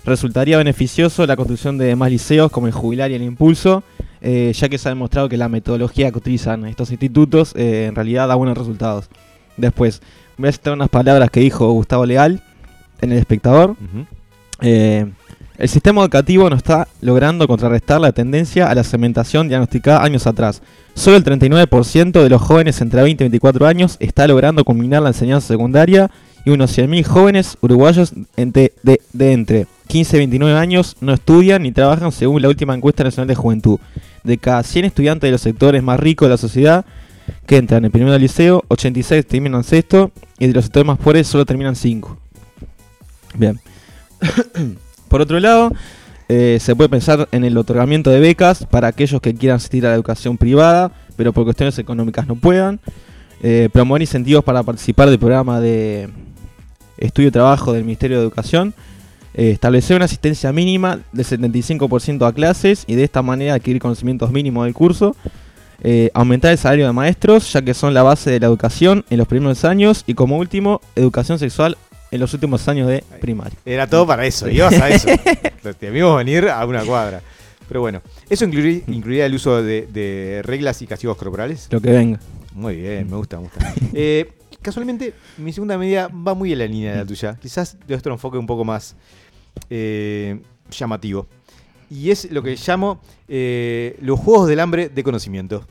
resultaría 0.04 0.58
beneficioso 0.58 1.26
la 1.26 1.34
construcción 1.34 1.76
de 1.76 1.96
más 1.96 2.12
liceos 2.12 2.52
como 2.52 2.68
el 2.68 2.72
Jubilar 2.72 3.10
y 3.10 3.14
el 3.14 3.22
Impulso, 3.22 3.82
eh, 4.20 4.52
ya 4.54 4.68
que 4.68 4.78
se 4.78 4.88
ha 4.88 4.92
demostrado 4.92 5.28
que 5.28 5.36
la 5.36 5.48
metodología 5.48 6.12
que 6.12 6.18
utilizan 6.18 6.66
estos 6.66 6.92
institutos 6.92 7.52
eh, 7.56 7.86
en 7.86 7.96
realidad 7.96 8.28
da 8.28 8.36
buenos 8.36 8.56
resultados. 8.56 9.08
Después, 9.56 10.00
voy 10.36 10.50
a 10.50 10.52
citar 10.52 10.74
unas 10.74 10.88
palabras 10.88 11.30
que 11.30 11.40
dijo 11.40 11.68
Gustavo 11.72 12.06
Leal 12.06 12.44
en 13.00 13.10
El 13.10 13.18
Espectador. 13.18 13.74
Eh, 14.60 15.10
el 15.56 15.68
sistema 15.68 16.00
educativo 16.00 16.50
no 16.50 16.56
está 16.56 16.88
logrando 17.00 17.46
contrarrestar 17.46 18.00
la 18.00 18.10
tendencia 18.10 18.68
a 18.68 18.74
la 18.74 18.82
cementación 18.82 19.48
diagnosticada 19.48 20.02
años 20.02 20.26
atrás. 20.26 20.62
Solo 20.94 21.16
el 21.16 21.24
39% 21.24 22.10
de 22.22 22.28
los 22.28 22.42
jóvenes 22.42 22.80
entre 22.80 23.02
20 23.02 23.22
y 23.22 23.26
24 23.26 23.66
años 23.66 23.96
está 24.00 24.26
logrando 24.26 24.64
culminar 24.64 25.02
la 25.02 25.10
enseñanza 25.10 25.48
secundaria 25.48 26.10
y 26.44 26.50
unos 26.50 26.76
100.000 26.76 27.04
jóvenes 27.04 27.56
uruguayos 27.60 28.12
de 28.36 28.72
entre 29.16 29.66
15 29.86 30.16
y 30.16 30.18
29 30.18 30.58
años 30.58 30.96
no 31.00 31.14
estudian 31.14 31.62
ni 31.62 31.70
trabajan 31.70 32.10
según 32.10 32.42
la 32.42 32.48
última 32.48 32.74
encuesta 32.74 33.04
nacional 33.04 33.28
de 33.28 33.34
juventud. 33.36 33.78
De 34.24 34.38
cada 34.38 34.62
100 34.62 34.86
estudiantes 34.86 35.28
de 35.28 35.32
los 35.32 35.40
sectores 35.40 35.82
más 35.82 36.00
ricos 36.00 36.26
de 36.26 36.30
la 36.30 36.38
sociedad 36.38 36.84
que 37.46 37.58
entran 37.58 37.84
en 37.84 37.92
primero 37.92 38.12
del 38.12 38.22
liceo, 38.22 38.64
86 38.68 39.24
terminan 39.24 39.62
sexto 39.62 40.10
y 40.38 40.48
de 40.48 40.52
los 40.52 40.64
sectores 40.64 40.86
más 40.86 40.98
pobres 40.98 41.28
solo 41.28 41.46
terminan 41.46 41.76
5. 41.76 42.18
Bien. 43.36 43.60
Por 45.08 45.20
otro 45.20 45.38
lado, 45.40 45.70
eh, 46.28 46.58
se 46.60 46.74
puede 46.74 46.88
pensar 46.88 47.28
en 47.32 47.44
el 47.44 47.56
otorgamiento 47.56 48.10
de 48.10 48.18
becas 48.18 48.64
para 48.66 48.88
aquellos 48.88 49.20
que 49.20 49.34
quieran 49.34 49.56
asistir 49.56 49.84
a 49.86 49.90
la 49.90 49.94
educación 49.94 50.38
privada, 50.38 50.90
pero 51.16 51.32
por 51.32 51.44
cuestiones 51.44 51.78
económicas 51.78 52.26
no 52.26 52.36
puedan. 52.36 52.80
Eh, 53.42 53.68
promover 53.72 54.00
incentivos 54.00 54.42
para 54.42 54.62
participar 54.62 55.10
del 55.10 55.18
programa 55.18 55.60
de 55.60 56.08
estudio 56.96 57.28
y 57.28 57.32
trabajo 57.32 57.72
del 57.72 57.84
Ministerio 57.84 58.16
de 58.16 58.22
Educación. 58.22 58.72
Eh, 59.34 59.50
establecer 59.50 59.96
una 59.96 60.06
asistencia 60.06 60.50
mínima 60.52 61.00
del 61.12 61.26
75% 61.26 62.26
a 62.26 62.32
clases 62.32 62.84
y 62.86 62.94
de 62.94 63.04
esta 63.04 63.20
manera 63.20 63.54
adquirir 63.54 63.82
conocimientos 63.82 64.30
mínimos 64.30 64.64
del 64.64 64.74
curso. 64.74 65.16
Aumentar 66.14 66.52
el 66.52 66.56
salario 66.56 66.86
de 66.86 66.92
maestros, 66.92 67.52
ya 67.52 67.60
que 67.60 67.74
son 67.74 67.92
la 67.92 68.02
base 68.02 68.30
de 68.30 68.40
la 68.40 68.46
educación 68.46 69.04
en 69.10 69.18
los 69.18 69.28
primeros 69.28 69.66
años. 69.66 70.04
Y 70.06 70.14
como 70.14 70.38
último, 70.38 70.80
educación 70.96 71.38
sexual 71.38 71.76
en 72.14 72.20
los 72.20 72.32
últimos 72.32 72.66
años 72.68 72.86
de 72.86 73.02
primaria. 73.20 73.58
Era 73.66 73.88
todo 73.88 74.06
para 74.06 74.24
eso, 74.24 74.48
ibas 74.48 74.72
a 74.74 74.88
eso. 74.88 75.08
Te 75.80 75.90
vimos 75.90 76.16
venir 76.16 76.48
a 76.48 76.64
una 76.64 76.84
cuadra. 76.84 77.20
Pero 77.66 77.80
bueno, 77.80 78.02
¿eso 78.30 78.44
incluiría, 78.44 78.82
incluiría 78.86 79.26
el 79.26 79.34
uso 79.34 79.60
de, 79.60 79.88
de 79.88 80.40
reglas 80.44 80.80
y 80.80 80.86
castigos 80.86 81.16
corporales? 81.16 81.66
Lo 81.72 81.80
que 81.80 81.90
venga. 81.90 82.20
Muy 82.52 82.76
bien, 82.76 83.10
me 83.10 83.16
gusta, 83.16 83.38
me 83.38 83.44
gusta. 83.44 83.74
Eh, 83.92 84.32
casualmente, 84.62 85.12
mi 85.38 85.52
segunda 85.52 85.76
medida 85.76 86.08
va 86.08 86.34
muy 86.34 86.52
en 86.52 86.60
la 86.60 86.66
línea 86.66 86.92
de 86.92 86.98
la 86.98 87.04
tuya. 87.04 87.36
Quizás 87.42 87.76
de 87.84 87.96
otro 87.96 88.12
enfoque 88.12 88.38
un 88.38 88.46
poco 88.46 88.64
más 88.64 88.94
eh, 89.68 90.40
llamativo. 90.70 91.26
Y 91.90 92.10
es 92.10 92.30
lo 92.30 92.44
que 92.44 92.56
llamo 92.64 93.00
eh, 93.26 93.96
los 94.00 94.20
juegos 94.20 94.46
del 94.48 94.60
hambre 94.60 94.88
de 94.88 95.02
conocimiento. 95.02 95.66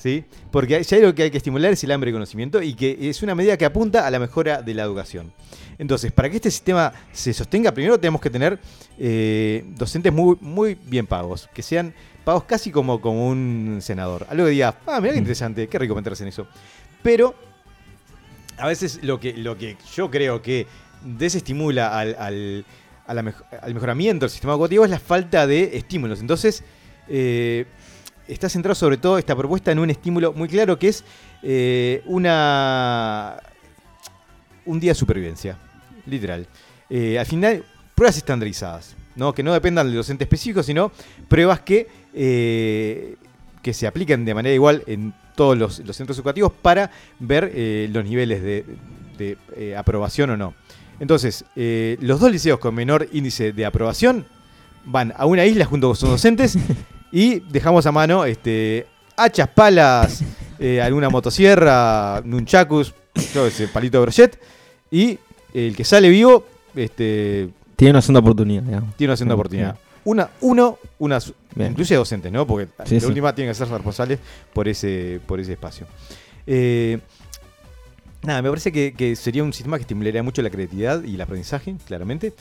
¿Sí? 0.00 0.24
Porque 0.50 0.76
hay 0.76 0.84
algo 0.98 1.14
que 1.14 1.24
hay 1.24 1.30
que 1.30 1.36
estimular 1.36 1.72
es 1.72 1.84
el 1.84 1.92
hambre 1.92 2.10
de 2.10 2.14
conocimiento 2.14 2.62
y 2.62 2.74
que 2.74 2.96
es 3.00 3.22
una 3.22 3.34
medida 3.34 3.56
que 3.56 3.66
apunta 3.66 4.06
a 4.06 4.10
la 4.10 4.18
mejora 4.18 4.62
de 4.62 4.72
la 4.74 4.82
educación. 4.82 5.32
Entonces, 5.78 6.10
para 6.12 6.28
que 6.28 6.36
este 6.36 6.50
sistema 6.50 6.92
se 7.12 7.32
sostenga, 7.32 7.72
primero 7.72 7.98
tenemos 7.98 8.20
que 8.20 8.30
tener 8.30 8.58
eh, 8.98 9.64
docentes 9.76 10.12
muy, 10.12 10.36
muy 10.40 10.76
bien 10.86 11.06
pagos, 11.06 11.48
que 11.54 11.62
sean 11.62 11.94
pagos 12.24 12.44
casi 12.44 12.70
como, 12.70 13.00
como 13.00 13.28
un 13.28 13.78
senador. 13.80 14.26
Algo 14.28 14.44
que 14.44 14.50
diga, 14.50 14.76
ah, 14.86 15.00
mira 15.00 15.12
qué 15.12 15.18
interesante, 15.18 15.68
qué 15.68 15.78
rico 15.78 15.94
meterse 15.94 16.22
en 16.22 16.28
eso. 16.28 16.46
Pero 17.02 17.34
a 18.58 18.66
veces 18.66 19.00
lo 19.02 19.18
que, 19.18 19.32
lo 19.34 19.56
que 19.56 19.76
yo 19.94 20.10
creo 20.10 20.42
que 20.42 20.66
desestimula 21.02 21.98
al, 21.98 22.14
al, 22.18 22.64
a 23.06 23.14
la 23.14 23.22
mej- 23.22 23.44
al 23.62 23.72
mejoramiento 23.72 24.24
del 24.26 24.30
sistema 24.30 24.52
educativo 24.52 24.84
es 24.84 24.90
la 24.90 24.98
falta 25.00 25.46
de 25.46 25.78
estímulos. 25.78 26.20
Entonces, 26.20 26.62
eh, 27.08 27.64
está 28.32 28.48
centrado 28.48 28.74
sobre 28.74 28.96
todo 28.96 29.18
esta 29.18 29.36
propuesta 29.36 29.72
en 29.72 29.78
un 29.78 29.90
estímulo 29.90 30.32
muy 30.32 30.48
claro 30.48 30.78
que 30.78 30.88
es 30.88 31.04
eh, 31.42 32.02
una 32.06 33.36
un 34.64 34.78
día 34.78 34.92
de 34.92 34.94
supervivencia, 34.94 35.58
literal. 36.06 36.46
Eh, 36.88 37.18
al 37.18 37.26
final, 37.26 37.64
pruebas 37.94 38.18
estandarizadas, 38.18 38.94
¿no? 39.16 39.32
que 39.34 39.42
no 39.42 39.52
dependan 39.52 39.86
del 39.86 39.96
docente 39.96 40.24
específico, 40.24 40.62
sino 40.62 40.92
pruebas 41.28 41.60
que, 41.60 41.88
eh, 42.14 43.16
que 43.62 43.72
se 43.72 43.86
aplican 43.86 44.24
de 44.24 44.34
manera 44.34 44.54
igual 44.54 44.84
en 44.86 45.12
todos 45.34 45.58
los, 45.58 45.80
los 45.80 45.96
centros 45.96 46.16
educativos 46.18 46.52
para 46.52 46.90
ver 47.18 47.52
los 47.90 48.04
niveles 48.04 48.42
de, 48.42 48.64
de, 49.18 49.76
aprobación 49.76 50.30
o 50.30 50.36
no. 50.36 50.54
Entonces, 51.00 51.44
los 51.56 52.20
dos 52.20 52.30
liceos 52.30 52.60
con 52.60 52.74
menor 52.74 53.08
índice 53.12 53.52
de 53.52 53.64
aprobación 53.64 54.26
van 54.84 55.12
a 55.16 55.26
una 55.26 55.46
isla 55.46 55.64
junto 55.64 55.88
con 55.88 55.96
sus 55.96 56.10
docentes 56.10 56.58
y 57.12 57.40
dejamos 57.40 57.86
a 57.86 57.92
mano 57.92 58.24
este, 58.24 58.86
hachas, 59.16 59.48
palas, 59.48 60.22
eh, 60.58 60.80
alguna 60.80 61.08
motosierra, 61.10 62.22
nunchakus, 62.24 62.94
yo 63.34 63.46
ese 63.46 63.68
palito 63.68 63.98
de 63.98 64.02
brochet, 64.02 64.38
y 64.90 65.18
el 65.54 65.74
que 65.76 65.84
sale 65.84 66.08
vivo 66.08 66.46
este, 66.74 67.48
Tiene 67.76 67.90
una 67.92 68.02
segunda 68.02 68.20
oportunidad, 68.20 68.62
digamos. 68.62 68.94
tiene 68.96 69.10
una 69.10 69.16
segunda 69.16 69.34
oportunidad. 69.34 69.76
Una, 70.04 70.30
uno, 70.40 70.78
una, 70.98 71.18
Bien. 71.54 71.72
incluye 71.72 71.94
docentes, 71.94 72.32
¿no? 72.32 72.46
Porque 72.46 72.68
Sí, 72.86 72.94
de 72.94 73.00
sí. 73.00 73.06
última 73.06 73.34
tienen 73.34 73.50
que 73.50 73.54
ser 73.58 73.68
responsables 73.68 74.18
por 74.54 74.66
ese, 74.66 75.20
por 75.26 75.38
ese 75.40 75.52
espacio. 75.52 75.86
Eh, 76.46 76.98
nada, 78.22 78.40
me 78.40 78.48
parece 78.48 78.72
que, 78.72 78.94
que 78.94 79.14
sería 79.14 79.44
un 79.44 79.52
sistema 79.52 79.76
que 79.76 79.82
estimularía 79.82 80.22
mucho 80.22 80.40
la 80.40 80.48
creatividad 80.48 81.02
y 81.04 81.16
el 81.16 81.20
aprendizaje, 81.20 81.74
claramente. 81.86 82.32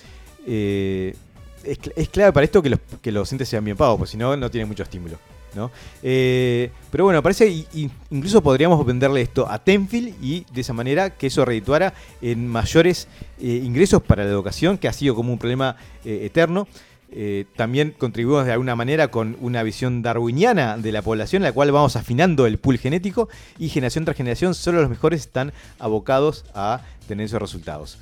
Eh, 0.47 1.15
es, 1.63 1.79
es 1.95 2.09
clave 2.09 2.31
para 2.33 2.43
esto 2.45 2.61
que 2.61 2.69
los, 2.69 2.79
que 3.01 3.11
los 3.11 3.21
docentes 3.21 3.49
sean 3.49 3.63
bien 3.65 3.77
pagos, 3.77 3.97
porque 3.97 4.11
si 4.11 4.17
no, 4.17 4.35
no 4.37 4.49
tienen 4.51 4.67
mucho 4.67 4.83
estímulo. 4.83 5.17
¿no? 5.55 5.71
Eh, 6.03 6.69
pero 6.91 7.05
bueno, 7.05 7.23
parece 7.23 7.47
i- 7.49 7.65
i- 7.73 7.89
incluso 8.11 8.41
podríamos 8.43 8.85
venderle 8.85 9.21
esto 9.21 9.49
a 9.49 9.57
Tenfield 9.57 10.13
y 10.23 10.45
de 10.53 10.61
esa 10.61 10.73
manera 10.73 11.09
que 11.09 11.25
eso 11.25 11.43
redituara 11.43 11.95
en 12.21 12.47
mayores 12.47 13.07
eh, 13.41 13.59
ingresos 13.63 14.03
para 14.03 14.23
la 14.23 14.29
educación, 14.29 14.77
que 14.77 14.87
ha 14.87 14.93
sido 14.93 15.15
como 15.15 15.33
un 15.33 15.39
problema 15.39 15.75
eh, 16.05 16.19
eterno. 16.25 16.67
También 17.55 17.95
contribuimos 17.97 18.45
de 18.45 18.51
alguna 18.51 18.75
manera 18.75 19.07
con 19.07 19.35
una 19.41 19.63
visión 19.63 20.03
darwiniana 20.03 20.77
de 20.77 20.91
la 20.91 21.01
población, 21.01 21.41
la 21.41 21.51
cual 21.51 21.71
vamos 21.71 21.95
afinando 21.95 22.45
el 22.45 22.59
pool 22.59 22.77
genético 22.77 23.29
y 23.57 23.69
generación 23.69 24.05
tras 24.05 24.15
generación 24.15 24.53
solo 24.53 24.79
los 24.81 24.91
mejores 24.91 25.21
están 25.21 25.51
abocados 25.79 26.45
a 26.53 26.81
tener 27.07 27.25
esos 27.25 27.41
resultados. 27.41 27.97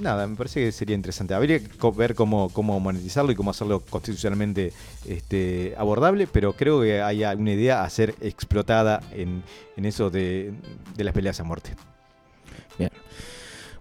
Nada, 0.00 0.26
me 0.26 0.36
parece 0.36 0.64
que 0.64 0.72
sería 0.72 0.94
interesante. 0.94 1.34
Habría 1.34 1.58
que 1.58 1.68
ver 1.96 2.14
cómo, 2.14 2.48
cómo 2.50 2.78
monetizarlo 2.80 3.32
y 3.32 3.34
cómo 3.34 3.50
hacerlo 3.50 3.80
constitucionalmente 3.80 4.72
este, 5.06 5.74
abordable, 5.76 6.26
pero 6.26 6.52
creo 6.54 6.80
que 6.80 7.02
hay 7.02 7.24
una 7.24 7.52
idea 7.52 7.82
a 7.82 7.90
ser 7.90 8.14
explotada 8.20 9.02
en, 9.12 9.42
en 9.76 9.84
eso 9.84 10.10
de, 10.10 10.52
de 10.96 11.04
las 11.04 11.12
peleas 11.14 11.40
a 11.40 11.44
muerte. 11.44 11.74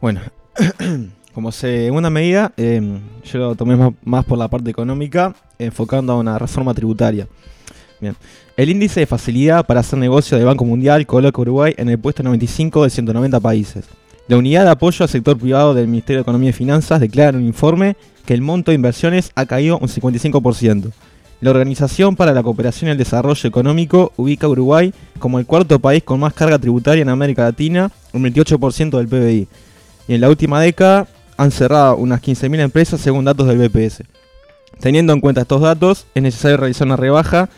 Bueno, 0.01 0.21
como 1.33 1.51
segunda 1.51 2.09
medida, 2.09 2.53
eh, 2.55 2.81
yo 3.25 3.39
lo 3.39 3.55
tomé 3.55 3.93
más, 4.03 4.25
por 4.25 4.37
la 4.37 4.47
parte 4.47 4.69
económica, 4.69 5.35
enfocando 5.57 6.13
a 6.13 6.17
una 6.17 6.39
reforma 6.39 6.73
tributaria. 6.73 7.27
Bien. 7.99 8.15
El 8.55 8.69
índice 8.69 9.01
de 9.01 9.05
facilidad 9.05 9.65
para 9.65 9.81
hacer 9.81 9.99
negocio 9.99 10.37
del 10.37 10.45
Banco 10.45 10.63
Mundial 10.63 11.05
coloca 11.05 11.37
a 11.37 11.41
Uruguay 11.41 11.73
en 11.77 11.89
el 11.89 11.99
puesto 11.99 12.23
95 12.23 12.83
de 12.83 12.89
190 12.89 13.39
países. 13.39 13.85
La 14.29 14.37
unidad 14.37 14.63
de 14.63 14.69
apoyo 14.69 15.01
al 15.01 15.09
sector 15.09 15.39
privado 15.39 15.73
del 15.73 15.87
Ministerio 15.87 16.19
de 16.19 16.21
Economía 16.21 16.51
y 16.51 16.53
Finanzas 16.53 16.99
declara 16.99 17.29
en 17.29 17.37
un 17.37 17.45
informe 17.45 17.95
que 18.27 18.35
el 18.35 18.43
monto 18.43 18.69
de 18.69 18.75
inversiones 18.75 19.31
ha 19.33 19.47
caído 19.47 19.79
un 19.79 19.87
55%. 19.87 20.91
La 21.41 21.49
Organización 21.49 22.15
para 22.15 22.31
la 22.31 22.43
Cooperación 22.43 22.89
y 22.89 22.91
el 22.91 22.99
Desarrollo 22.99 23.49
Económico 23.49 24.13
ubica 24.17 24.45
a 24.45 24.51
Uruguay 24.51 24.93
como 25.17 25.39
el 25.39 25.47
cuarto 25.47 25.79
país 25.79 26.03
con 26.03 26.19
más 26.19 26.35
carga 26.35 26.59
tributaria 26.59 27.01
en 27.01 27.09
América 27.09 27.41
Latina, 27.41 27.91
un 28.13 28.23
28% 28.23 28.99
del 28.99 29.07
PBI. 29.07 29.47
Y 30.07 30.13
en 30.13 30.21
la 30.21 30.29
última 30.29 30.61
década 30.61 31.07
han 31.35 31.49
cerrado 31.49 31.95
unas 31.95 32.21
15.000 32.21 32.59
empresas 32.59 33.01
según 33.01 33.25
datos 33.25 33.47
del 33.47 33.57
BPS. 33.57 34.03
Teniendo 34.79 35.11
en 35.11 35.21
cuenta 35.21 35.41
estos 35.41 35.61
datos, 35.61 36.05
es 36.13 36.21
necesario 36.21 36.57
realizar 36.57 36.85
una 36.85 36.97
rebaja 36.97 37.49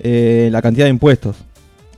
eh, 0.00 0.46
en 0.48 0.52
la 0.52 0.62
cantidad 0.62 0.86
de 0.86 0.90
impuestos. 0.90 1.36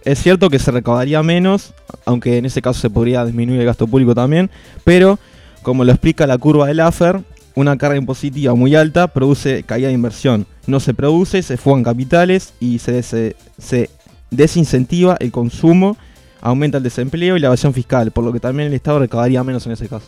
Es 0.05 0.22
cierto 0.22 0.48
que 0.48 0.59
se 0.59 0.70
recaudaría 0.70 1.22
menos, 1.22 1.74
aunque 2.07 2.38
en 2.38 2.46
ese 2.46 2.62
caso 2.62 2.80
se 2.80 2.88
podría 2.88 3.24
disminuir 3.24 3.61
el 3.61 3.66
gasto 3.66 3.86
público 3.86 4.14
también, 4.14 4.51
pero 4.82 5.18
como 5.62 5.84
lo 5.84 5.92
explica 5.92 6.26
la 6.26 6.38
curva 6.38 6.66
del 6.66 6.80
AFER, 6.80 7.22
una 7.55 7.76
carga 7.76 7.98
impositiva 7.98 8.55
muy 8.55 8.74
alta 8.74 9.09
produce 9.09 9.62
caída 9.64 9.88
de 9.88 9.94
inversión. 9.94 10.46
No 10.66 10.80
se 10.80 10.94
produce, 10.94 11.42
se 11.42 11.59
fugan 11.59 11.82
capitales 11.82 12.55
y 12.61 12.78
se, 12.78 12.92
des- 12.92 13.36
se 13.59 13.90
desincentiva 14.30 15.18
el 15.20 15.30
consumo, 15.32 15.98
aumenta 16.40 16.78
el 16.78 16.84
desempleo 16.84 17.36
y 17.36 17.40
la 17.40 17.48
evasión 17.48 17.74
fiscal, 17.74 18.11
por 18.11 18.24
lo 18.24 18.32
que 18.32 18.40
también 18.40 18.68
el 18.68 18.74
Estado 18.74 19.01
recaudaría 19.01 19.44
menos 19.44 19.66
en 19.66 19.72
ese 19.72 19.86
caso. 19.86 20.07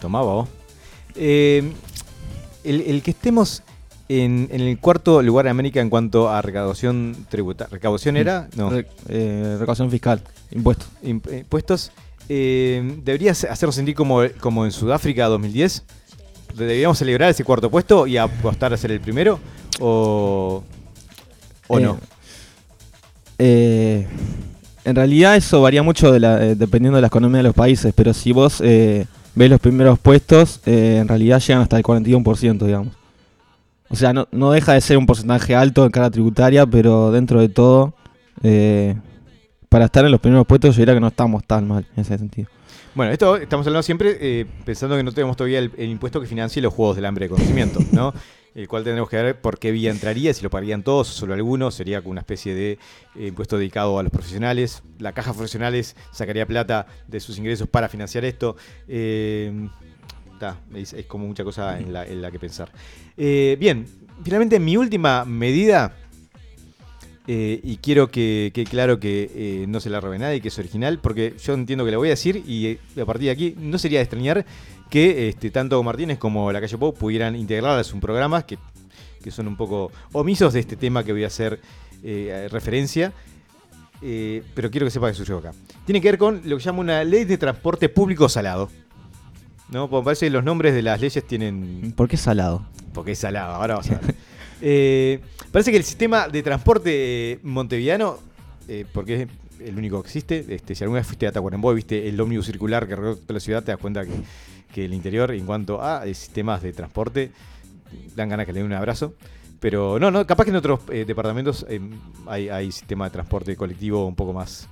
Tomaba 0.00 0.32
vos. 0.32 0.48
Eh, 1.16 1.72
el 2.62 3.02
que 3.02 3.10
estemos 3.10 3.63
en, 4.08 4.48
en 4.52 4.60
el 4.60 4.78
cuarto 4.78 5.22
lugar 5.22 5.46
en 5.46 5.50
América 5.50 5.80
en 5.80 5.88
cuanto 5.90 6.28
a 6.30 6.42
recaudación 6.42 7.16
tributaria. 7.28 7.70
¿Recaudación 7.72 8.16
era? 8.16 8.48
No. 8.56 8.70
Re- 8.70 8.86
eh, 9.08 9.56
recaudación 9.58 9.90
fiscal, 9.90 10.22
impuestos. 10.50 10.88
Imp- 11.02 11.40
impuestos. 11.40 11.90
Eh, 12.28 12.98
¿Debería 13.04 13.32
hacernos 13.32 13.74
sentir 13.74 13.94
como, 13.94 14.20
como 14.40 14.64
en 14.64 14.72
Sudáfrica 14.72 15.26
2010? 15.26 15.84
¿Deberíamos 16.56 16.98
celebrar 16.98 17.30
ese 17.30 17.44
cuarto 17.44 17.70
puesto 17.70 18.06
y 18.06 18.16
apostar 18.16 18.72
a 18.72 18.76
ser 18.76 18.92
el 18.92 19.00
primero? 19.00 19.40
¿O, 19.80 20.62
o 21.68 21.78
Eh, 21.78 21.82
no? 21.82 21.98
eh, 23.38 24.06
en 24.84 24.94
realidad 24.96 25.36
eso 25.36 25.60
varía 25.62 25.82
mucho 25.82 26.12
de 26.12 26.20
la- 26.20 26.44
eh, 26.44 26.54
dependiendo 26.54 26.96
de 26.96 27.02
la 27.02 27.08
economía 27.08 27.38
de 27.38 27.42
los 27.44 27.54
países, 27.54 27.92
pero 27.96 28.12
si 28.14 28.32
vos 28.32 28.60
eh, 28.62 29.06
ves 29.34 29.50
los 29.50 29.60
primeros 29.60 29.98
puestos, 29.98 30.60
eh, 30.66 30.98
en 31.00 31.08
realidad 31.08 31.40
llegan 31.40 31.62
hasta 31.62 31.76
el 31.76 31.82
41%, 31.82 32.64
digamos. 32.66 32.88
O 33.94 33.96
sea, 33.96 34.12
no, 34.12 34.26
no 34.32 34.50
deja 34.50 34.72
de 34.72 34.80
ser 34.80 34.98
un 34.98 35.06
porcentaje 35.06 35.54
alto 35.54 35.84
en 35.84 35.92
carga 35.92 36.10
tributaria, 36.10 36.66
pero 36.66 37.12
dentro 37.12 37.38
de 37.38 37.48
todo, 37.48 37.94
eh, 38.42 38.96
para 39.68 39.84
estar 39.84 40.04
en 40.04 40.10
los 40.10 40.20
primeros 40.20 40.44
puestos 40.48 40.74
yo 40.74 40.80
diría 40.80 40.94
que 40.94 41.00
no 41.00 41.06
estamos 41.06 41.44
tan 41.46 41.68
mal 41.68 41.86
en 41.94 42.00
ese 42.02 42.18
sentido. 42.18 42.48
Bueno, 42.96 43.12
esto 43.12 43.36
estamos 43.36 43.64
hablando 43.68 43.84
siempre 43.84 44.18
eh, 44.20 44.46
pensando 44.64 44.96
que 44.96 45.04
no 45.04 45.12
tenemos 45.12 45.36
todavía 45.36 45.60
el, 45.60 45.70
el 45.76 45.90
impuesto 45.90 46.20
que 46.20 46.26
financie 46.26 46.60
los 46.60 46.74
juegos 46.74 46.96
del 46.96 47.04
hambre 47.04 47.26
de 47.26 47.28
conocimiento, 47.28 47.78
¿no? 47.92 48.12
El 48.56 48.66
cual 48.66 48.82
tendremos 48.82 49.08
que 49.08 49.22
ver 49.22 49.40
por 49.40 49.60
qué 49.60 49.70
vía 49.70 49.92
entraría, 49.92 50.34
si 50.34 50.42
lo 50.42 50.50
pagarían 50.50 50.82
todos 50.82 51.10
o 51.10 51.12
solo 51.12 51.34
algunos, 51.34 51.76
sería 51.76 52.00
como 52.00 52.10
una 52.10 52.22
especie 52.22 52.52
de 52.52 52.72
eh, 53.14 53.28
impuesto 53.28 53.58
dedicado 53.58 53.96
a 54.00 54.02
los 54.02 54.10
profesionales. 54.10 54.82
La 54.98 55.12
caja 55.12 55.32
profesionales 55.32 55.94
sacaría 56.10 56.46
plata 56.46 56.88
de 57.06 57.20
sus 57.20 57.38
ingresos 57.38 57.68
para 57.68 57.88
financiar 57.88 58.24
esto. 58.24 58.56
Eh, 58.88 59.68
ta, 60.38 60.58
es, 60.74 60.94
como 61.06 61.26
mucha 61.26 61.44
cosa 61.44 61.78
en 61.78 61.92
la, 61.92 62.06
en 62.06 62.20
la 62.22 62.30
que 62.30 62.38
pensar. 62.38 62.70
Eh, 63.16 63.56
bien, 63.58 63.86
finalmente 64.22 64.58
mi 64.60 64.76
última 64.76 65.24
medida, 65.24 65.94
eh, 67.26 67.60
y 67.62 67.78
quiero 67.78 68.10
que 68.10 68.50
quede 68.54 68.66
claro 68.66 69.00
que 69.00 69.30
eh, 69.34 69.66
no 69.68 69.80
se 69.80 69.90
la 69.90 70.00
robe 70.00 70.18
nadie, 70.18 70.40
que 70.40 70.48
es 70.48 70.58
original, 70.58 70.98
porque 71.00 71.34
yo 71.42 71.54
entiendo 71.54 71.84
que 71.84 71.90
la 71.90 71.98
voy 71.98 72.08
a 72.08 72.10
decir 72.10 72.42
y 72.46 72.78
a 73.00 73.04
partir 73.04 73.26
de 73.26 73.30
aquí 73.30 73.54
no 73.58 73.78
sería 73.78 73.98
de 73.98 74.04
extrañar 74.04 74.44
que 74.90 75.28
este, 75.28 75.50
tanto 75.50 75.82
Martínez 75.82 76.18
como 76.18 76.52
la 76.52 76.60
calle 76.60 76.78
Pop 76.78 76.96
pudieran 76.96 77.34
integrarlas 77.36 77.88
en 77.88 77.94
un 77.94 78.00
programa 78.00 78.44
que, 78.44 78.58
que 79.22 79.30
son 79.30 79.48
un 79.48 79.56
poco 79.56 79.90
omisos 80.12 80.52
de 80.52 80.60
este 80.60 80.76
tema 80.76 81.02
que 81.02 81.12
voy 81.12 81.24
a 81.24 81.28
hacer 81.28 81.60
referencia. 82.50 83.14
pero 84.54 84.70
quiero 84.70 84.86
que 84.86 84.90
sepa 84.90 85.08
que 85.08 85.14
surgió 85.14 85.38
acá. 85.38 85.52
Tiene 85.86 86.02
que 86.02 86.08
ver 86.08 86.18
con 86.18 86.42
lo 86.44 86.58
que 86.58 86.62
llama 86.62 86.80
una 86.80 87.02
ley 87.02 87.24
de 87.24 87.38
transporte 87.38 87.88
público 87.88 88.28
salado. 88.28 88.68
¿No? 89.74 89.90
Porque 89.90 90.04
parece 90.04 90.26
que 90.26 90.30
los 90.30 90.44
nombres 90.44 90.72
de 90.72 90.82
las 90.82 91.00
leyes 91.00 91.26
tienen 91.26 91.92
¿Por 91.96 92.08
qué 92.08 92.16
salado? 92.16 92.64
porque 92.92 93.10
es 93.10 93.18
salado, 93.18 93.54
ahora 93.54 93.74
vamos 93.74 93.90
a 93.90 93.98
ver. 93.98 94.14
Eh, 94.66 95.20
parece 95.52 95.72
que 95.72 95.76
el 95.76 95.84
sistema 95.84 96.28
de 96.28 96.42
transporte 96.42 97.38
montevideano, 97.42 98.18
eh, 98.66 98.86
porque 98.94 99.22
es 99.22 99.28
el 99.60 99.76
único 99.76 100.00
que 100.00 100.06
existe, 100.06 100.46
este, 100.48 100.74
si 100.74 100.84
alguna 100.84 101.00
vez 101.00 101.06
fuiste 101.06 101.26
a 101.26 101.32
Tacuarembó 101.32 101.72
y 101.72 101.74
viste 101.74 102.08
el 102.08 102.18
ómnibus 102.18 102.46
circular 102.46 102.86
que 102.86 102.96
recorre 102.96 103.16
toda 103.16 103.34
la 103.34 103.40
ciudad, 103.40 103.62
te 103.62 103.72
das 103.72 103.80
cuenta 103.80 104.06
que, 104.06 104.12
que 104.72 104.84
el 104.86 104.94
interior, 104.94 105.32
en 105.32 105.44
cuanto 105.44 105.82
a 105.82 106.06
eh, 106.06 106.14
sistemas 106.14 106.62
de 106.62 106.72
transporte, 106.72 107.32
dan 108.14 108.28
ganas 108.30 108.46
que 108.46 108.52
le 108.52 108.60
den 108.60 108.66
un 108.66 108.74
abrazo. 108.74 109.14
Pero 109.60 109.98
no, 109.98 110.10
no, 110.10 110.26
capaz 110.26 110.44
que 110.44 110.50
en 110.50 110.56
otros 110.56 110.80
eh, 110.90 111.04
departamentos 111.04 111.66
eh, 111.68 111.80
hay, 112.26 112.48
hay 112.48 112.70
sistema 112.70 113.06
de 113.06 113.10
transporte 113.10 113.56
colectivo 113.56 114.06
un 114.06 114.14
poco 114.14 114.32
más 114.32 114.68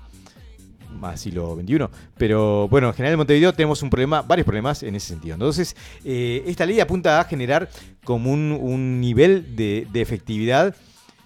más 0.99 1.21
siglo 1.21 1.57
XXI. 1.61 1.87
Pero 2.17 2.69
bueno, 2.69 2.89
en 2.89 2.95
general 2.95 3.13
en 3.15 3.19
Montevideo 3.19 3.53
tenemos 3.53 3.83
un 3.83 3.91
problema, 3.91 4.23
varios 4.23 4.45
problemas 4.45 4.83
en 4.83 4.95
ese 4.95 5.09
sentido. 5.09 5.35
Entonces, 5.35 5.77
eh, 6.05 6.43
esta 6.47 6.65
ley 6.67 6.81
apunta 6.81 7.21
a 7.21 7.25
generar 7.25 7.69
como 8.05 8.31
un, 8.33 8.57
un 8.61 9.01
nivel 9.01 9.57
de, 9.57 9.87
de 9.93 10.01
efectividad 10.01 10.75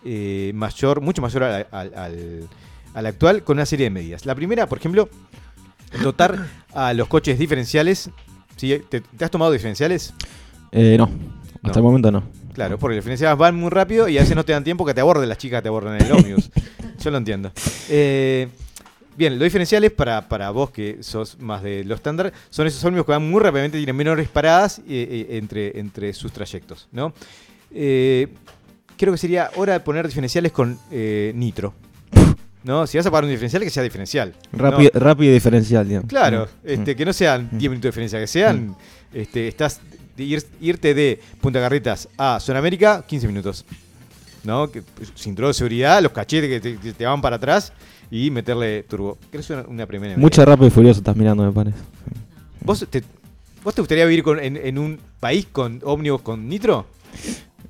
eh, 0.05 0.53
mayor, 0.55 1.01
mucho 1.01 1.21
mayor 1.23 1.43
al, 1.45 1.67
al- 1.71 1.95
al- 1.95 2.49
al 2.95 3.07
actual, 3.07 3.43
con 3.45 3.57
una 3.59 3.67
serie 3.67 3.85
de 3.85 3.91
medidas. 3.91 4.25
La 4.25 4.35
primera, 4.35 4.67
por 4.69 4.79
ejemplo, 4.79 5.09
dotar 6.03 6.47
a 6.75 6.93
los 6.95 7.09
coches 7.09 7.39
diferenciales. 7.39 8.11
¿sí? 8.57 8.81
¿Te, 8.89 9.01
te 9.01 9.25
has 9.25 9.31
tomado 9.31 9.51
diferenciales? 9.53 10.15
Eh, 10.73 10.97
no, 10.99 11.05
hasta 11.63 11.69
No. 11.69 11.75
el 11.77 11.83
momento 11.83 12.11
no. 12.11 12.23
Claro, 12.55 12.79
porque 12.79 12.97
los 12.97 13.05
diferenciales 13.05 13.37
van 13.37 13.55
muy 13.55 13.69
rápido 13.69 14.09
y 14.09 14.17
a 14.17 14.23
veces 14.23 14.35
no 14.35 14.43
te 14.45 14.53
dan 14.53 14.65
tiempo 14.65 14.87
que 14.87 14.95
te 14.95 15.03
aborden 15.03 15.29
las 15.29 15.37
chicas 15.37 15.59
que 15.59 15.63
te 15.65 15.69
aborden 15.69 15.95
en 15.97 16.07
el 16.07 16.13
ómnibus. 16.13 16.51
Yo 17.05 17.11
lo 17.11 17.19
entiendo. 17.19 17.53
Eh, 17.91 18.49
bien, 19.17 19.35
los 19.39 19.45
diferenciales 19.45 19.91
para, 19.93 20.29
para 20.29 20.51
vos 20.51 20.71
que 20.71 20.99
sos 21.03 21.39
más 21.41 21.63
de 21.63 21.85
lo 21.85 21.95
estándar 21.95 22.33
son 22.51 22.67
esos 22.67 22.83
ómnibus 22.85 23.07
que 23.07 23.13
van 23.13 23.29
muy 23.29 23.41
rápidamente, 23.41 23.79
tienen 23.79 23.97
menores 23.97 24.29
paradas 24.29 24.79
eh, 24.81 24.83
eh, 24.89 25.27
entre, 25.39 25.79
entre 25.79 26.13
sus 26.13 26.33
trayectos, 26.33 26.89
¿no? 26.93 27.13
Eh, 27.73 28.29
creo 28.97 29.13
que 29.13 29.19
sería 29.19 29.51
hora 29.57 29.75
de 29.75 29.81
poner 29.81 30.07
diferenciales 30.07 30.53
con 30.53 30.79
eh, 30.91 31.33
nitro. 31.35 31.75
¿No? 32.63 32.85
Si 32.85 32.97
vas 32.99 33.07
a 33.07 33.13
pagar 33.13 33.25
un 33.25 33.31
diferencial, 33.31 33.63
que 33.63 33.71
sea 33.71 33.85
diferencial. 33.85 34.35
¿no? 34.51 34.59
Rápido, 34.59 34.91
rápido 34.95 35.31
y 35.31 35.35
diferencial, 35.35 35.87
digamos. 35.87 36.09
Claro, 36.09 36.49
Mm. 36.65 36.69
este, 36.69 36.97
que 36.97 37.05
no 37.05 37.13
sean 37.13 37.49
10 37.53 37.63
minutos 37.71 37.83
de 37.83 37.89
diferencia, 37.91 38.19
que 38.19 38.27
sean, 38.27 38.75
este, 39.15 39.47
estás 39.47 39.81
de 40.17 40.25
ir- 40.25 40.47
irte 40.61 40.93
de 40.93 41.21
Punta 41.41 41.61
Carretas 41.61 42.09
a 42.19 42.41
Zona 42.41 42.59
América, 42.59 43.05
15 43.07 43.29
minutos. 43.29 43.65
¿No? 44.43 44.69
Que, 44.71 44.83
pues, 44.83 45.13
cinturón 45.17 45.51
de 45.51 45.55
seguridad, 45.55 46.03
los 46.03 46.11
cachetes 46.11 46.49
que 46.51 46.61
te, 46.61 46.77
que 46.81 46.93
te 46.93 47.05
van 47.07 47.21
para 47.21 47.37
atrás 47.37 47.73
y 48.11 48.31
meterle 48.31 48.83
turbo. 48.85 49.19
¿Querés 49.31 49.51
una, 49.51 49.63
una 49.69 49.87
primera? 49.87 50.17
Mucho 50.17 50.45
rápido 50.45 50.69
y 50.69 50.71
furioso 50.71 50.99
estás 51.01 51.17
mirando, 51.17 51.45
me 51.45 51.53
parece. 51.53 51.79
¿Vos 52.63 52.87
te, 52.91 53.03
¿Vos 53.65 53.75
te 53.75 53.81
gustaría 53.81 54.05
vivir 54.05 54.23
con- 54.23 54.39
en, 54.41 54.57
en 54.57 54.79
un 54.79 54.99
país 55.21 55.47
con 55.51 55.81
ómnibus 55.85 56.23
con 56.23 56.49
nitro? 56.49 56.87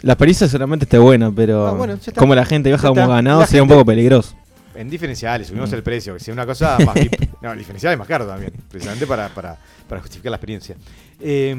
La 0.03 0.12
experiencia 0.12 0.47
seguramente 0.47 0.84
esté 0.84 0.99
buena, 0.99 1.32
pero 1.32 1.66
Ah, 1.66 1.72
bueno, 1.72 1.99
como 2.16 2.34
la 2.34 2.45
gente 2.45 2.68
viaja 2.68 2.89
Ya 2.89 2.95
como 2.95 3.09
ganado, 3.09 3.41
La 3.41 3.47
sería 3.47 3.62
un 3.62 3.68
poco 3.68 3.84
peligroso. 3.84 4.37
En 4.74 4.91
diferenciales, 4.91 5.47
subimos 5.49 5.70
Mm. 5.70 5.74
el 5.74 5.82
precio, 5.82 6.14
que 6.14 6.20
sea 6.20 6.34
una 6.34 6.45
cosa 6.47 6.76
más. 6.84 6.95
No, 7.43 7.53
el 7.53 7.59
diferencial 7.59 7.93
es 7.93 7.99
más 7.99 8.09
caro 8.09 8.26
también, 8.26 8.53
precisamente 8.70 9.07
para, 9.07 9.28
para, 9.28 9.57
para 9.89 10.01
justificar 10.01 10.30
la 10.30 10.37
experiencia. 10.37 10.74
Eh, 11.20 11.55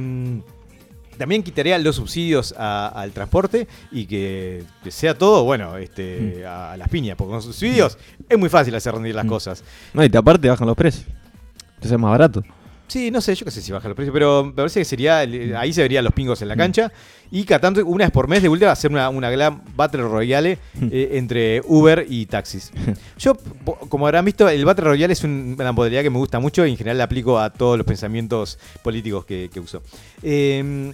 también 1.17 1.43
quitaría 1.43 1.77
los 1.79 1.95
subsidios 1.97 2.53
a- 2.57 2.87
al 2.87 3.11
transporte 3.11 3.67
y 3.91 4.05
que, 4.05 4.63
sea 4.89 5.17
todo, 5.17 5.43
bueno, 5.43 5.77
este, 5.77 6.45
a, 6.45 6.73
a 6.73 6.77
las 6.77 6.87
piñas, 6.89 7.15
porque 7.17 7.31
con 7.31 7.41
subsidios 7.41 7.97
es 8.29 8.37
muy 8.37 8.49
fácil 8.49 8.73
hacer 8.75 8.93
rendir 8.93 9.15
las 9.15 9.25
Mm. 9.25 9.29
cosas. 9.29 9.63
No, 9.93 10.03
y 10.03 10.09
te 10.09 10.17
aparte 10.17 10.47
bajan 10.49 10.67
los 10.67 10.77
precios. 10.77 11.05
Entonces 11.75 11.91
es 11.91 11.99
más 11.99 12.11
barato. 12.11 12.43
Sí, 12.87 13.11
no 13.11 13.19
sé, 13.19 13.35
yo 13.35 13.43
qué 13.43 13.51
sé 13.51 13.61
si 13.61 13.71
baja 13.73 13.87
los 13.89 13.95
precios, 13.95 14.13
pero 14.13 14.45
me 14.45 14.53
parece 14.53 14.79
que 14.79 14.85
sería, 14.85 15.21
el- 15.23 15.53
ahí 15.57 15.73
se 15.73 15.81
verían 15.81 16.05
los 16.05 16.13
pingos 16.13 16.41
en 16.41 16.47
la 16.47 16.55
cancha 16.55 16.91
y 17.29 17.43
cada 17.43 17.59
tanto, 17.59 17.85
una 17.85 18.05
vez 18.05 18.11
por 18.11 18.29
mes 18.29 18.41
de 18.41 18.47
última, 18.47 18.71
hacer 18.71 18.89
una, 18.91 19.09
una 19.09 19.29
gran 19.29 19.61
Battle 19.75 20.03
Royale 20.03 20.57
eh, 20.89 21.09
entre 21.13 21.61
Uber 21.65 22.05
y 22.07 22.25
taxis. 22.27 22.71
Yo, 23.19 23.35
como 23.89 24.07
habrán 24.07 24.23
visto, 24.23 24.47
el 24.47 24.63
Battle 24.63 24.85
Royale 24.85 25.11
es 25.11 25.23
un- 25.25 25.55
una 25.59 25.71
modalidad 25.73 26.01
que 26.01 26.09
me 26.09 26.17
gusta 26.17 26.39
mucho 26.39 26.65
y 26.65 26.71
en 26.71 26.77
general 26.77 26.97
la 26.99 27.03
aplico 27.03 27.37
a 27.37 27.51
todos 27.51 27.77
los 27.77 27.85
pensamientos 27.85 28.57
políticos 28.81 29.25
que, 29.25 29.49
que 29.53 29.59
uso. 29.59 29.81
Eh, 30.23 30.93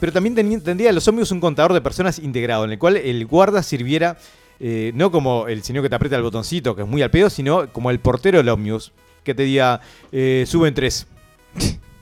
pero 0.00 0.12
también 0.12 0.34
tendría 0.62 0.92
los 0.92 1.06
ómnibus 1.06 1.30
un 1.30 1.40
contador 1.40 1.72
de 1.72 1.80
personas 1.80 2.18
integrado, 2.18 2.64
en 2.64 2.72
el 2.72 2.78
cual 2.78 2.96
el 2.96 3.26
guarda 3.26 3.62
sirviera 3.62 4.16
eh, 4.60 4.90
no 4.96 5.12
como 5.12 5.46
el 5.46 5.62
señor 5.62 5.84
que 5.84 5.88
te 5.88 5.94
aprieta 5.94 6.16
el 6.16 6.22
botoncito, 6.22 6.74
que 6.74 6.82
es 6.82 6.88
muy 6.88 7.00
al 7.02 7.10
pedo, 7.12 7.30
sino 7.30 7.72
como 7.72 7.90
el 7.92 8.00
portero 8.00 8.38
del 8.38 8.48
ómnibus, 8.48 8.92
que 9.22 9.34
te 9.34 9.44
diga, 9.44 9.80
eh, 10.10 10.44
suben 10.48 10.74
tres. 10.74 11.06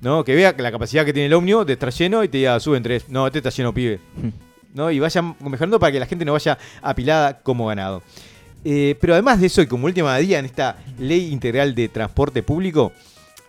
¿No? 0.00 0.24
Que 0.24 0.34
vea 0.34 0.54
la 0.58 0.70
capacidad 0.70 1.04
que 1.04 1.12
tiene 1.12 1.26
el 1.26 1.34
ómnibus 1.34 1.66
de 1.66 1.72
estar 1.72 1.90
lleno 1.90 2.22
y 2.22 2.28
te 2.28 2.38
diga, 2.38 2.60
suben 2.60 2.82
tres. 2.82 3.08
No, 3.08 3.26
este 3.26 3.38
está 3.38 3.50
lleno, 3.50 3.72
pibe. 3.72 3.98
¿No? 4.74 4.90
Y 4.90 4.98
vayan 4.98 5.36
mejorando 5.40 5.80
para 5.80 5.92
que 5.92 6.00
la 6.00 6.06
gente 6.06 6.24
no 6.24 6.32
vaya 6.32 6.58
apilada 6.82 7.40
como 7.40 7.66
ganado. 7.66 8.02
Eh, 8.64 8.96
pero 9.00 9.14
además 9.14 9.40
de 9.40 9.46
eso, 9.46 9.62
y 9.62 9.66
como 9.66 9.86
última 9.86 10.14
medida 10.14 10.38
en 10.38 10.44
esta 10.44 10.76
ley 10.98 11.32
integral 11.32 11.74
de 11.74 11.88
transporte 11.88 12.42
público, 12.42 12.92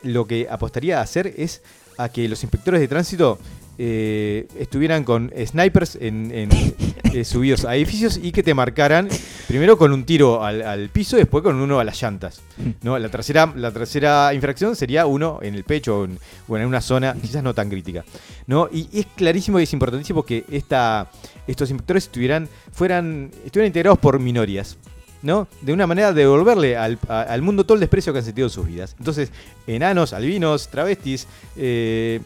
lo 0.04 0.26
que 0.26 0.48
apostaría 0.50 1.00
a 1.00 1.02
hacer 1.02 1.34
es 1.38 1.62
a 1.98 2.10
que 2.10 2.30
los 2.30 2.44
inspectores 2.44 2.80
de 2.80 2.88
tránsito 2.88 3.40
eh, 3.78 4.48
estuvieran 4.58 5.04
con 5.04 5.32
snipers 5.46 5.96
en, 6.02 6.32
en, 6.34 6.50
eh, 7.14 7.24
subidos 7.24 7.66
a 7.66 7.76
edificios 7.76 8.20
y 8.22 8.32
que 8.32 8.44
te 8.44 8.54
marcaran 8.54 9.08
primero 9.48 9.78
con 9.78 9.92
un 9.94 10.04
tiro 10.04 10.44
al, 10.44 10.62
al 10.62 10.90
piso 10.90 11.16
y 11.16 11.20
después 11.20 11.44
con 11.44 11.56
uno 11.62 11.80
a 11.80 11.84
las 11.84 12.02
llantas. 12.02 12.42
¿no? 12.82 12.98
La, 12.98 13.10
tercera, 13.10 13.52
la 13.56 13.72
tercera 13.72 14.34
infracción 14.34 14.76
sería 14.76 15.06
uno 15.06 15.40
en 15.42 15.56
el 15.56 15.64
pecho 15.64 16.08
o 16.48 16.58
en, 16.58 16.66
una 16.66 16.82
zona 16.82 17.16
quizás 17.22 17.44
no 17.44 17.54
tan 17.54 17.70
crítica. 17.70 18.04
¿no? 18.48 18.68
Y 18.72 18.88
es 18.94 19.06
clarísimo 19.16 19.60
y 19.60 19.64
es 19.64 19.74
importantísimo 19.74 20.24
que 20.24 20.44
esta, 20.52 21.10
estos 21.48 21.70
inspectores 21.70 22.06
estuvieran, 22.06 22.50
fueran, 22.72 23.32
estuvieran 23.46 23.68
integrados 23.68 24.00
por 24.00 24.20
minorías. 24.20 24.78
¿no? 25.24 25.48
De 25.62 25.74
una 25.74 25.88
manera 25.88 26.14
de 26.14 26.22
devolverle 26.22 26.78
al, 26.78 27.00
a- 27.10 27.22
al 27.24 27.42
mundo 27.42 27.66
todo 27.66 27.74
el 27.76 27.80
desprecio 27.80 28.14
que 28.14 28.20
han 28.20 28.26
sentido 28.26 28.48
en 28.48 28.52
sus 28.52 28.68
vidas. 28.68 28.96
Entonces, 29.00 29.32
enanos, 29.66 30.14
albinos, 30.14 30.68
travestis, 30.70 31.28
eh, 31.58 32.22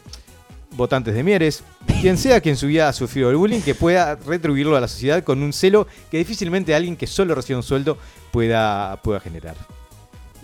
votantes 0.74 1.14
de 1.14 1.22
Mieres, 1.22 1.62
quien 2.00 2.16
sea 2.18 2.40
quien 2.40 2.56
su 2.56 2.66
vida 2.66 2.88
ha 2.88 2.92
sufrido 2.92 3.30
el 3.30 3.36
bullying, 3.36 3.60
que 3.60 3.74
pueda 3.74 4.16
retribuirlo 4.16 4.76
a 4.76 4.80
la 4.80 4.88
sociedad 4.88 5.22
con 5.22 5.42
un 5.42 5.52
celo 5.52 5.86
que 6.10 6.18
difícilmente 6.18 6.74
alguien 6.74 6.96
que 6.96 7.06
solo 7.06 7.34
recibe 7.34 7.56
un 7.56 7.62
sueldo 7.62 7.98
pueda, 8.30 8.96
pueda 9.02 9.20
generar. 9.20 9.54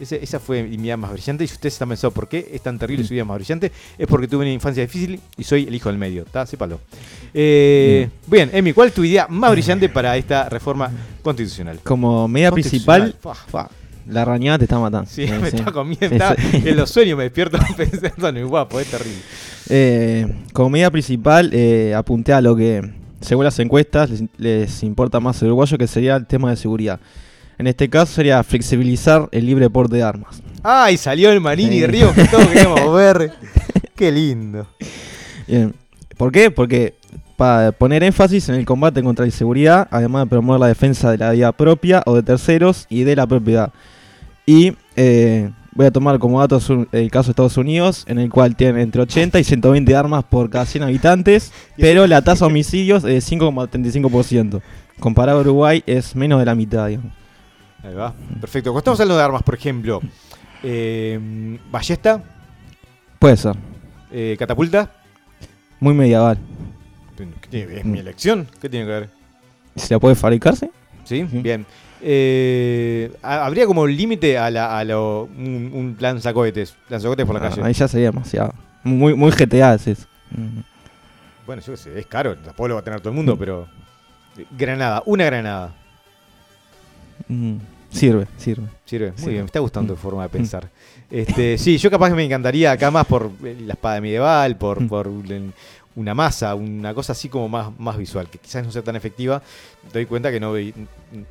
Ese- 0.01 0.23
esa 0.23 0.39
fue 0.39 0.63
mi 0.63 0.77
vida 0.77 0.97
más 0.97 1.11
brillante. 1.11 1.43
Y 1.43 1.49
si 1.49 1.55
ustedes 1.55 1.73
están 1.75 1.89
pensando 1.89 2.15
por 2.15 2.29
qué 2.29 2.49
es 2.53 2.61
tan 2.63 2.79
terrible 2.79 3.05
su 3.05 3.15
vida 3.15 3.25
más 3.25 3.37
brillante, 3.37 3.73
es 3.99 4.07
porque 4.07 4.29
tuve 4.29 4.45
una 4.45 4.53
infancia 4.53 4.83
difícil 4.85 5.21
y 5.37 5.43
soy 5.43 5.65
el 5.67 5.75
hijo 5.75 5.89
del 5.89 5.99
medio. 5.99 6.23
¿Está? 6.23 6.47
Sépalo. 6.47 6.79
Eh, 7.35 8.09
bien, 8.29 8.49
Emi, 8.53 8.73
¿cuál 8.73 8.89
es 8.89 8.95
tu 8.95 9.03
idea 9.03 9.27
más 9.29 9.51
brillante 9.51 9.89
para 9.89 10.17
esta 10.17 10.49
reforma 10.49 10.89
constitucional? 11.21 11.81
Como 11.83 12.29
medida 12.29 12.53
principal, 12.53 13.17
fa, 13.21 13.69
la 14.09 14.25
rañada 14.25 14.59
te 14.59 14.65
está 14.65 14.79
matando. 14.79 15.09
Sí, 15.11 15.27
me 15.41 15.49
está 15.49 15.71
comiendo. 15.73 16.07
Está- 16.07 16.35
en 16.53 16.77
los 16.77 16.91
sueños 16.91 17.17
me 17.17 17.25
despierto 17.31 17.59
pensando 17.77 18.29
en 18.29 18.37
el 18.39 18.47
guapo, 18.47 18.81
es 18.81 18.87
terrible. 18.91 19.19
Eh, 19.71 20.27
como 20.53 20.71
medida 20.71 20.91
principal, 20.91 21.51
eh, 21.53 21.95
apunté 21.97 22.33
a 22.33 22.41
lo 22.41 22.57
que, 22.57 22.91
según 23.21 23.45
las 23.45 23.59
encuestas, 23.59 24.11
les, 24.11 24.23
les 24.39 24.83
importa 24.83 25.21
más 25.21 25.41
al 25.43 25.49
uruguayo, 25.49 25.77
que 25.79 25.87
sería 25.87 26.17
el 26.17 26.27
tema 26.27 26.51
de 26.51 26.57
seguridad. 26.57 26.99
En 27.59 27.67
este 27.67 27.89
caso 27.91 28.13
sería 28.15 28.43
flexibilizar 28.45 29.29
el 29.33 29.45
libre 29.45 29.69
porte 29.69 29.97
de 29.97 30.03
armas. 30.05 30.41
¡Ay! 30.63 30.97
Salió 30.97 31.31
el 31.33 31.41
Marini 31.41 31.81
Sí. 31.81 31.87
Río 31.87 32.15
que 32.15 32.25
todos 32.27 32.47
queríamos 32.47 32.95
ver. 32.95 33.33
Qué 33.97 34.13
lindo. 34.13 34.67
Bien. 35.47 35.75
¿Por 36.17 36.31
qué? 36.31 36.51
Porque 36.53 36.95
para 37.37 37.73
poner 37.73 38.03
énfasis 38.05 38.49
en 38.49 38.55
el 38.57 38.65
combate 38.65 39.03
contra 39.03 39.25
la 39.25 39.29
inseguridad, 39.29 39.89
además 39.91 40.25
de 40.25 40.31
promover 40.31 40.61
la 40.61 40.67
defensa 40.69 41.11
de 41.11 41.19
la 41.19 41.33
vida 41.33 41.51
propia 41.53 42.03
o 42.07 42.15
de 42.15 42.23
terceros 42.23 42.87
y 42.89 43.03
de 43.03 43.17
la 43.17 43.27
propiedad. 43.27 43.73
Y 44.49 44.73
eh, 44.97 45.51
voy 45.75 45.85
a 45.85 45.91
tomar 45.91 46.19
como 46.19 46.41
datos 46.41 46.71
un- 46.71 46.89
el 46.93 47.11
caso 47.11 47.27
de 47.27 47.33
Estados 47.33 47.59
Unidos, 47.59 48.05
en 48.09 48.19
el 48.19 48.31
cual 48.31 48.57
tienen 48.57 48.79
entre 48.81 49.03
80 49.03 49.39
y 49.39 49.45
120 49.45 49.95
armas 49.95 50.25
por 50.25 50.49
cada 50.49 50.65
100 50.65 50.85
habitantes, 50.85 51.53
pero 51.77 52.07
la 52.07 52.23
tasa 52.23 52.47
de 52.47 52.51
homicidios 52.53 53.05
es 53.05 53.25
5,35%. 53.31 54.63
Comparado 55.01 55.39
a 55.39 55.41
Uruguay 55.43 55.83
es 55.87 56.17
menos 56.17 56.39
de 56.39 56.47
la 56.47 56.55
mitad, 56.55 56.89
digamos. 56.89 57.13
Ahí 57.83 57.93
va. 57.95 58.15
Perfecto. 58.41 58.71
Cuando 58.71 58.79
estamos 58.79 59.01
hablando 59.01 59.19
de 59.19 59.25
armas, 59.25 59.43
por 59.43 59.55
ejemplo, 59.55 60.01
eh, 60.63 61.59
ballesta, 61.71 62.23
Puede 63.19 63.37
ser. 63.37 63.55
eh, 64.11 64.35
catapulta. 64.39 64.91
Muy 65.79 65.93
medieval. 65.93 66.39
¿Qué 67.17 67.49
tiene- 67.51 67.79
¿Es 67.81 67.85
mi 67.85 67.99
elección? 67.99 68.49
¿Qué 68.63 68.71
tiene 68.71 68.87
que 68.87 68.93
ver? 68.93 69.11
¿Se 69.77 69.93
la 69.95 70.01
puede 70.01 70.15
fabricarse? 70.15 70.71
¿Sí? 71.05 71.23
Bien. 71.25 71.67
Eh, 72.03 73.13
ha- 73.23 73.45
¿Habría 73.47 73.67
como 73.67 73.83
un 73.83 73.97
límite 73.97 74.39
a, 74.39 74.51
la, 74.51 74.79
a 74.79 74.85
lo, 74.85 75.25
un, 75.25 75.71
un 75.75 75.97
lanzacohetes? 75.99 76.75
Lanzacohetes 76.89 77.27
por 77.27 77.35
la 77.41 77.47
Ah, 77.47 77.51
calle. 77.51 77.63
ahí 77.65 77.73
ya 77.73 77.89
sería 77.89 78.07
demasiado. 78.11 78.53
Muy, 78.85 79.15
muy 79.15 79.31
GTA 79.33 79.75
es 79.75 79.87
eso. 79.87 80.07
Mm. 80.31 80.61
Bueno, 81.47 81.63
yo 81.63 81.73
qué 81.73 81.77
sé, 81.77 81.99
es 81.99 82.07
caro, 82.07 82.37
tampoco 82.37 82.69
lo 82.69 82.75
va 82.75 82.81
a 82.81 82.85
tener 82.85 83.01
todo 83.01 83.11
el 83.11 83.17
mundo, 83.17 83.37
pero. 83.39 83.67
Granada, 84.57 85.03
una 85.07 85.25
granada. 85.25 85.75
Mm, 87.29 87.57
Sirve, 87.91 88.27
sirve. 88.37 88.67
Sirve. 88.85 89.13
Muy 89.19 89.31
bien, 89.31 89.43
me 89.45 89.47
está 89.47 89.61
gustando 89.61 89.95
tu 89.95 89.99
Mm. 89.99 90.03
forma 90.03 90.23
de 90.25 90.29
pensar. 90.29 90.69
Este, 91.11 91.57
sí, 91.57 91.79
yo 91.79 91.91
capaz 91.91 92.11
que 92.11 92.15
me 92.17 92.25
encantaría 92.25 92.71
acá 92.71 92.91
más 92.91 93.07
por 93.07 93.31
eh, 93.43 93.57
la 93.65 93.73
espada 93.73 93.99
medieval, 94.03 94.57
por, 94.59 94.83
Mm. 94.83 95.53
Una 95.99 96.15
masa, 96.15 96.55
una 96.55 96.95
cosa 96.95 97.11
así 97.13 97.29
como 97.29 97.49
más, 97.49 97.77
más 97.79 97.99
visual, 97.99 98.29
que 98.31 98.39
quizás 98.39 98.65
no 98.65 98.71
sea 98.71 98.83
tan 98.83 98.95
efectiva, 98.95 99.43
doy 99.93 100.07
cuenta 100.07 100.31
que 100.31 100.39
no, 100.39 100.55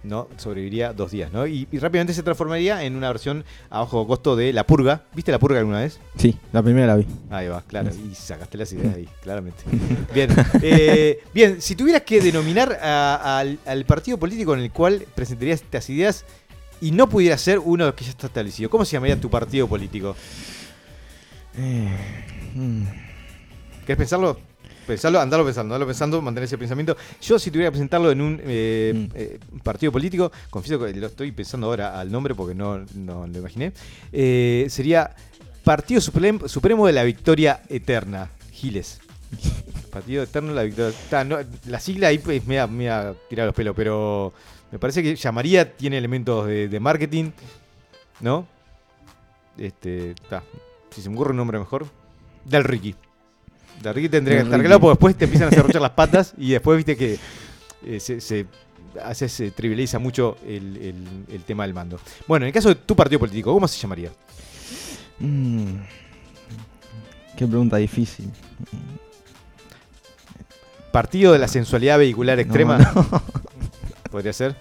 no 0.03 0.27
sobreviviría 0.37 0.91
dos 0.91 1.11
días, 1.11 1.31
¿no? 1.31 1.47
Y, 1.47 1.67
y 1.71 1.79
rápidamente 1.79 2.13
se 2.13 2.21
transformaría 2.21 2.83
en 2.83 2.95
una 2.95 3.07
versión 3.07 3.45
a 3.69 3.79
bajo 3.79 4.05
costo 4.05 4.35
de 4.35 4.51
La 4.51 4.65
Purga. 4.65 5.03
¿Viste 5.15 5.31
La 5.31 5.39
Purga 5.39 5.59
alguna 5.59 5.79
vez? 5.79 5.99
Sí, 6.17 6.37
la 6.51 6.61
primera 6.61 6.87
la 6.87 6.95
vi. 6.97 7.05
Ahí 7.29 7.47
va, 7.47 7.61
claro. 7.61 7.89
Y 8.11 8.13
sacaste 8.13 8.57
las 8.57 8.71
ideas 8.73 8.95
ahí, 8.95 9.07
claramente. 9.23 9.63
Bien, 10.13 10.29
eh, 10.61 11.19
bien 11.33 11.61
si 11.61 11.75
tuvieras 11.75 12.01
que 12.01 12.19
denominar 12.21 12.73
a- 12.81 13.39
al, 13.39 13.59
al 13.65 13.85
partido 13.85 14.17
político 14.17 14.53
en 14.53 14.59
el 14.59 14.71
cual 14.71 15.05
presentarías 15.15 15.61
estas 15.61 15.89
ideas 15.89 16.25
y 16.81 16.91
no 16.91 17.07
pudiera 17.07 17.37
ser 17.37 17.59
uno 17.59 17.95
que 17.95 18.03
ya 18.03 18.11
está 18.11 18.27
establecido, 18.27 18.69
¿cómo 18.69 18.83
se 18.83 18.91
llamaría 18.93 19.19
tu 19.19 19.29
partido 19.29 19.65
político? 19.67 20.15
Eh, 21.57 21.87
mm, 22.53 22.83
¿Querés 23.85 23.97
pensarlo? 23.97 24.37
Pensarlo, 24.87 25.19
andalo 25.19 25.43
pensando, 25.43 25.75
andalo 25.75 25.85
pensando, 25.85 26.21
mantener 26.21 26.45
ese 26.45 26.57
pensamiento. 26.57 26.95
Yo, 27.21 27.37
si 27.37 27.51
tuviera 27.51 27.67
que 27.69 27.73
presentarlo 27.73 28.09
en 28.09 28.21
un 28.21 28.41
eh, 28.43 28.93
Mm. 28.95 29.09
eh, 29.15 29.39
partido 29.61 29.91
político, 29.91 30.31
confieso 30.49 30.79
que 30.83 30.93
lo 30.93 31.07
estoy 31.07 31.31
pensando 31.33 31.67
ahora 31.67 31.99
al 31.99 32.09
nombre 32.11 32.33
porque 32.33 32.55
no, 32.55 32.85
no 32.95 33.27
lo 33.27 33.37
imaginé, 33.37 33.73
eh, 34.13 34.65
sería 34.69 35.13
Partido 35.63 35.99
Suprem- 35.99 36.47
Supremo 36.47 36.87
de 36.87 36.93
la 36.93 37.03
Victoria 37.03 37.61
Eterna, 37.67 38.29
Giles. 38.53 39.01
Partido 39.91 40.23
Eterno 40.23 40.49
de 40.49 40.55
la 40.55 40.63
Victoria. 40.63 40.97
Ta, 41.09 41.23
no, 41.25 41.37
la 41.65 41.79
sigla 41.81 42.07
ahí 42.07 42.17
pues, 42.19 42.47
me 42.47 42.65
me 42.67 42.89
ha 42.89 43.13
tirado 43.29 43.47
los 43.47 43.55
pelos, 43.55 43.75
pero 43.75 44.31
me 44.71 44.79
parece 44.79 45.03
que 45.03 45.15
llamaría, 45.17 45.75
tiene 45.75 45.97
elementos 45.97 46.47
de, 46.47 46.69
de 46.69 46.79
marketing, 46.79 47.31
¿no? 48.21 48.47
Este, 49.57 50.15
ta, 50.29 50.43
si 50.91 51.01
se 51.01 51.09
me 51.09 51.15
ocurre 51.15 51.31
un 51.31 51.37
nombre 51.37 51.59
mejor, 51.59 51.87
Del 52.45 52.63
Ricky. 52.63 52.95
Del 53.81 53.93
Ricky 53.93 54.09
tendría 54.09 54.37
que 54.37 54.43
estar 54.43 54.59
claro 54.59 54.79
porque 54.79 54.91
después 54.93 55.15
te 55.15 55.25
empiezan 55.25 55.47
a 55.49 55.51
cerruchar 55.51 55.81
las 55.81 55.91
patas 55.95 56.33
y 56.37 56.51
después 56.51 56.77
viste 56.77 56.95
que 56.97 57.17
eh, 57.85 57.99
se, 57.99 58.19
se, 58.21 58.45
hace- 59.03 59.29
se 59.29 59.51
trivializa 59.51 59.99
mucho 59.99 60.37
el, 60.45 60.77
el- 60.77 61.25
el 61.35 61.43
tema 61.43 61.63
del 61.63 61.73
mando. 61.73 61.99
Bueno, 62.27 62.45
en 62.45 62.47
el 62.47 62.53
caso 62.53 62.69
de 62.69 62.75
tu 62.75 62.95
partido 62.95 63.19
político, 63.19 63.53
¿cómo 63.53 63.67
se 63.67 63.79
llamaría? 63.79 64.11
mm. 65.19 65.73
Qué 67.37 67.45
pregunta 67.45 67.77
difícil. 67.77 68.31
Partido 70.91 71.33
de 71.33 71.39
la 71.39 71.47
sensualidad 71.47 71.99
vehicular 71.99 72.39
extrema. 72.39 72.79
No, 72.79 72.93
no. 73.11 73.23
Podría 74.11 74.33
ser. 74.33 74.55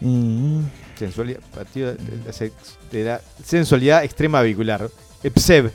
Mm, 0.00 0.60
Sensualidad, 0.98 1.40
partido 1.54 1.94
de 1.94 1.98
la, 2.26 2.32
de 2.92 3.04
la 3.04 3.20
sensualidad 3.44 4.04
extrema 4.04 4.42
vehicular. 4.42 4.90
EPSEB. 5.22 5.70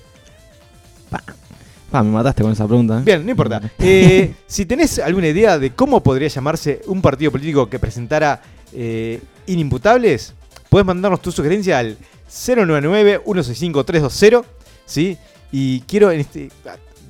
Pa, 1.94 2.02
me 2.02 2.10
mataste 2.10 2.42
con 2.42 2.52
esa 2.52 2.66
pregunta. 2.66 2.98
¿eh? 2.98 3.02
Bien, 3.06 3.24
no 3.24 3.30
importa. 3.30 3.62
Eh, 3.80 4.34
si 4.48 4.66
tenés 4.66 4.98
alguna 4.98 5.28
idea 5.28 5.60
de 5.60 5.76
cómo 5.76 6.02
podría 6.02 6.28
llamarse 6.28 6.82
un 6.88 7.04
partido 7.04 7.32
político 7.32 7.70
que 7.70 7.78
presentara 7.78 8.42
eh, 8.74 9.22
inimputables, 9.46 10.34
puedes 10.70 10.88
mandarnos 10.88 11.22
tu 11.22 11.32
sugerencia 11.32 11.78
al 11.78 11.96
099-165-320. 12.32 14.44
¿sí? 14.88 15.20
Y 15.52 15.82
quiero, 15.82 16.10
en 16.10 16.22
este, 16.22 16.50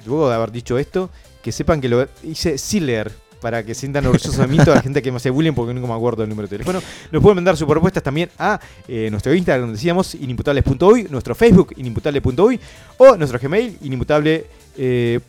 luego 0.06 0.28
de 0.28 0.36
haber 0.36 0.52
dicho 0.52 0.78
esto, 0.78 1.10
que 1.42 1.54
sepan 1.54 1.80
que 1.80 1.88
lo 1.88 2.06
hice 2.22 2.58
sin 2.58 2.86
leer. 2.86 3.10
Para 3.40 3.64
que 3.64 3.74
sientan 3.76 4.06
orgullosos 4.06 4.36
de 4.38 4.48
mí 4.48 4.58
toda 4.58 4.76
la 4.76 4.82
gente 4.82 5.02
que 5.02 5.12
me 5.12 5.18
hace 5.18 5.30
bullying 5.30 5.52
porque 5.52 5.74
nunca 5.74 5.88
me 5.88 5.94
acuerdo 5.94 6.24
del 6.24 6.30
número 6.30 6.48
de 6.48 6.58
teléfono. 6.58 6.82
Nos 7.12 7.22
pueden 7.22 7.36
mandar 7.36 7.58
sus 7.58 7.68
propuestas 7.68 8.02
también 8.02 8.30
a 8.38 8.58
eh, 8.88 9.10
nuestro 9.12 9.34
Instagram, 9.34 9.64
donde 9.64 9.76
decíamos 9.76 10.16
inimputables.uy, 10.16 11.08
nuestro 11.10 11.36
Facebook 11.36 11.74
inimputable.uy 11.76 12.58
o 12.98 13.18
nuestro 13.18 13.38
Gmail 13.40 13.80
inimputable 13.82 14.48
eh, 14.78 15.20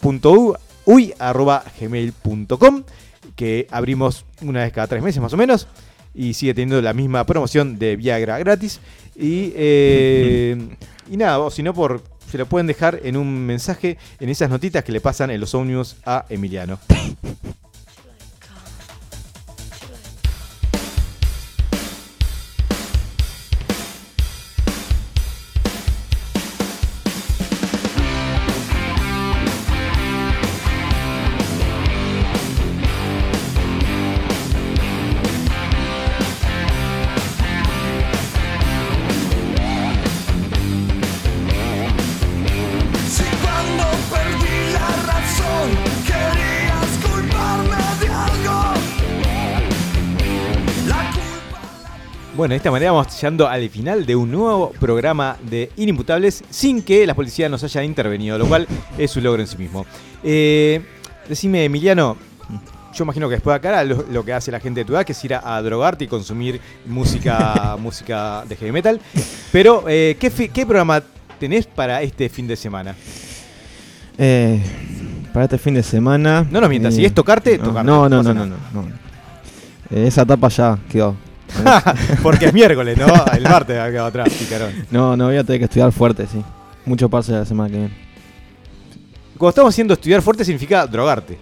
arroba 1.18 1.64
gmail.com 1.80 2.82
que 3.36 3.66
abrimos 3.70 4.24
una 4.42 4.62
vez 4.62 4.72
cada 4.72 4.86
tres 4.86 5.02
meses 5.02 5.20
más 5.20 5.32
o 5.32 5.36
menos 5.36 5.66
y 6.14 6.34
sigue 6.34 6.54
teniendo 6.54 6.80
la 6.80 6.92
misma 6.92 7.24
promoción 7.24 7.78
de 7.78 7.96
Viagra 7.96 8.38
gratis 8.38 8.80
y, 9.16 9.52
eh, 9.56 10.56
y 11.10 11.16
nada, 11.16 11.38
o 11.40 11.50
si 11.50 11.62
no 11.62 11.74
por 11.74 12.02
se 12.30 12.38
lo 12.38 12.46
pueden 12.46 12.66
dejar 12.66 13.00
en 13.04 13.16
un 13.16 13.46
mensaje 13.46 13.96
en 14.18 14.28
esas 14.28 14.50
notitas 14.50 14.82
que 14.82 14.92
le 14.92 15.00
pasan 15.00 15.30
en 15.30 15.40
los 15.40 15.54
ómnibus 15.54 15.96
a 16.04 16.24
Emiliano. 16.28 16.78
Bueno, 52.44 52.52
de 52.52 52.56
esta 52.58 52.70
manera 52.70 52.92
vamos 52.92 53.06
llegando 53.18 53.48
al 53.48 53.70
final 53.70 54.04
de 54.04 54.14
un 54.14 54.30
nuevo 54.30 54.70
programa 54.78 55.38
de 55.48 55.70
Inimputables 55.76 56.44
sin 56.50 56.82
que 56.82 57.06
la 57.06 57.14
policía 57.14 57.48
nos 57.48 57.64
haya 57.64 57.82
intervenido, 57.82 58.36
lo 58.36 58.44
cual 58.46 58.68
es 58.98 59.16
un 59.16 59.22
logro 59.24 59.40
en 59.40 59.46
sí 59.48 59.56
mismo. 59.56 59.86
Eh, 60.22 60.82
decime, 61.26 61.64
Emiliano, 61.64 62.18
yo 62.92 63.04
imagino 63.04 63.30
que 63.30 63.36
después 63.36 63.54
de 63.54 63.66
acá 63.66 63.82
lo, 63.84 64.04
lo 64.12 64.22
que 64.26 64.34
hace 64.34 64.50
la 64.52 64.60
gente 64.60 64.80
de 64.80 64.84
tu 64.84 64.92
edad 64.92 65.06
que 65.06 65.12
es 65.12 65.24
ir 65.24 65.32
a, 65.32 65.56
a 65.56 65.62
drogarte 65.62 66.04
y 66.04 66.06
consumir 66.06 66.60
música, 66.84 67.76
música 67.80 68.44
de 68.46 68.56
heavy 68.56 68.72
metal. 68.72 69.00
Pero, 69.50 69.84
eh, 69.88 70.18
¿qué, 70.20 70.28
fi- 70.30 70.50
¿qué 70.50 70.66
programa 70.66 71.02
tenés 71.40 71.64
para 71.66 72.02
este 72.02 72.28
fin 72.28 72.46
de 72.46 72.56
semana? 72.56 72.94
Eh, 74.18 74.60
para 75.32 75.44
este 75.46 75.56
fin 75.56 75.72
de 75.72 75.82
semana. 75.82 76.46
No 76.50 76.60
nos 76.60 76.68
mientas, 76.68 76.92
eh, 76.92 76.96
si 76.98 77.04
es 77.06 77.14
tocarte, 77.14 77.56
no, 77.56 77.64
tocarte, 77.64 77.86
No, 77.90 78.06
no, 78.10 78.22
no, 78.22 78.34
no, 78.34 78.44
no, 78.44 78.56
no. 78.74 78.82
Eh, 79.90 80.08
esa 80.08 80.20
etapa 80.22 80.48
ya 80.48 80.78
quedó. 80.90 81.16
Porque 82.22 82.46
es 82.46 82.52
miércoles, 82.52 82.96
¿no? 82.98 83.06
El 83.34 83.42
martes 83.44 83.78
acá 83.78 84.06
atrás, 84.06 84.28
picarón. 84.32 84.72
No, 84.90 85.16
no 85.16 85.26
voy 85.26 85.36
a 85.36 85.44
tener 85.44 85.60
que 85.60 85.64
estudiar 85.66 85.92
fuerte, 85.92 86.26
sí. 86.26 86.42
Mucho 86.86 87.08
parse 87.08 87.32
la 87.32 87.44
semana 87.44 87.70
que 87.70 87.76
viene. 87.78 87.94
Cuando 89.38 89.50
estamos 89.50 89.74
haciendo 89.74 89.94
estudiar 89.94 90.22
fuerte 90.22 90.44
significa 90.44 90.86
drogarte. 90.86 91.38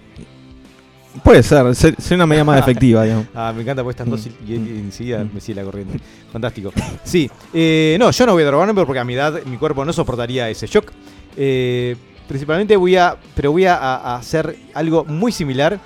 Puede 1.23 1.43
ser, 1.43 1.75
ser, 1.75 1.95
ser 2.01 2.15
una 2.15 2.25
medida 2.25 2.43
más 2.43 2.59
efectiva, 2.61 3.03
digamos. 3.03 3.27
Ah, 3.35 3.53
me 3.55 3.61
encanta 3.61 3.83
porque 3.83 3.91
estás 4.01 4.07
Mm. 4.07 4.11
dócil 4.11 4.35
y 4.47 4.53
y 4.53 4.55
enseguida 4.79 5.23
me 5.31 5.39
sigue 5.39 5.55
la 5.55 5.63
corriente. 5.63 5.99
Fantástico. 6.31 6.71
Sí, 7.03 7.29
eh, 7.53 7.97
no, 7.99 8.09
yo 8.09 8.25
no 8.25 8.33
voy 8.33 8.43
a 8.43 8.47
drogarme 8.47 8.73
porque 8.85 8.99
a 8.99 9.03
mi 9.03 9.13
edad 9.13 9.39
mi 9.45 9.57
cuerpo 9.57 9.85
no 9.85 9.93
soportaría 9.93 10.49
ese 10.49 10.65
shock. 10.65 10.91
Eh, 11.37 11.95
principalmente 12.27 12.75
voy 12.75 12.95
a, 12.95 13.15
pero 13.35 13.51
voy 13.51 13.65
a, 13.65 13.75
a 13.75 14.15
hacer 14.15 14.57
algo 14.73 15.05
muy 15.05 15.31
similar 15.31 15.79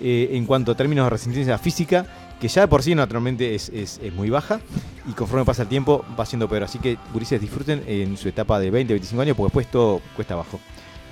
eh, 0.00 0.30
en 0.32 0.46
cuanto 0.46 0.72
a 0.72 0.74
términos 0.74 1.06
de 1.06 1.10
resistencia 1.10 1.58
física, 1.58 2.04
que 2.42 2.48
ya 2.48 2.62
de 2.62 2.68
por 2.68 2.82
sí 2.82 2.92
naturalmente 2.94 3.54
es, 3.54 3.68
es- 3.68 4.00
es 4.02 4.12
muy 4.12 4.28
baja 4.28 4.60
y 5.08 5.12
conforme 5.12 5.44
pasa 5.44 5.62
el 5.62 5.68
tiempo 5.68 6.04
va 6.18 6.26
siendo 6.26 6.48
peor. 6.48 6.64
Así 6.64 6.80
que, 6.80 6.98
gurises, 7.12 7.40
disfruten 7.40 7.84
en 7.86 8.16
su 8.16 8.28
etapa 8.28 8.58
de 8.58 8.68
20, 8.72 8.92
25 8.94 9.22
años 9.22 9.36
porque 9.36 9.46
después 9.50 9.70
todo 9.70 10.00
cuesta 10.16 10.34
abajo. 10.34 10.58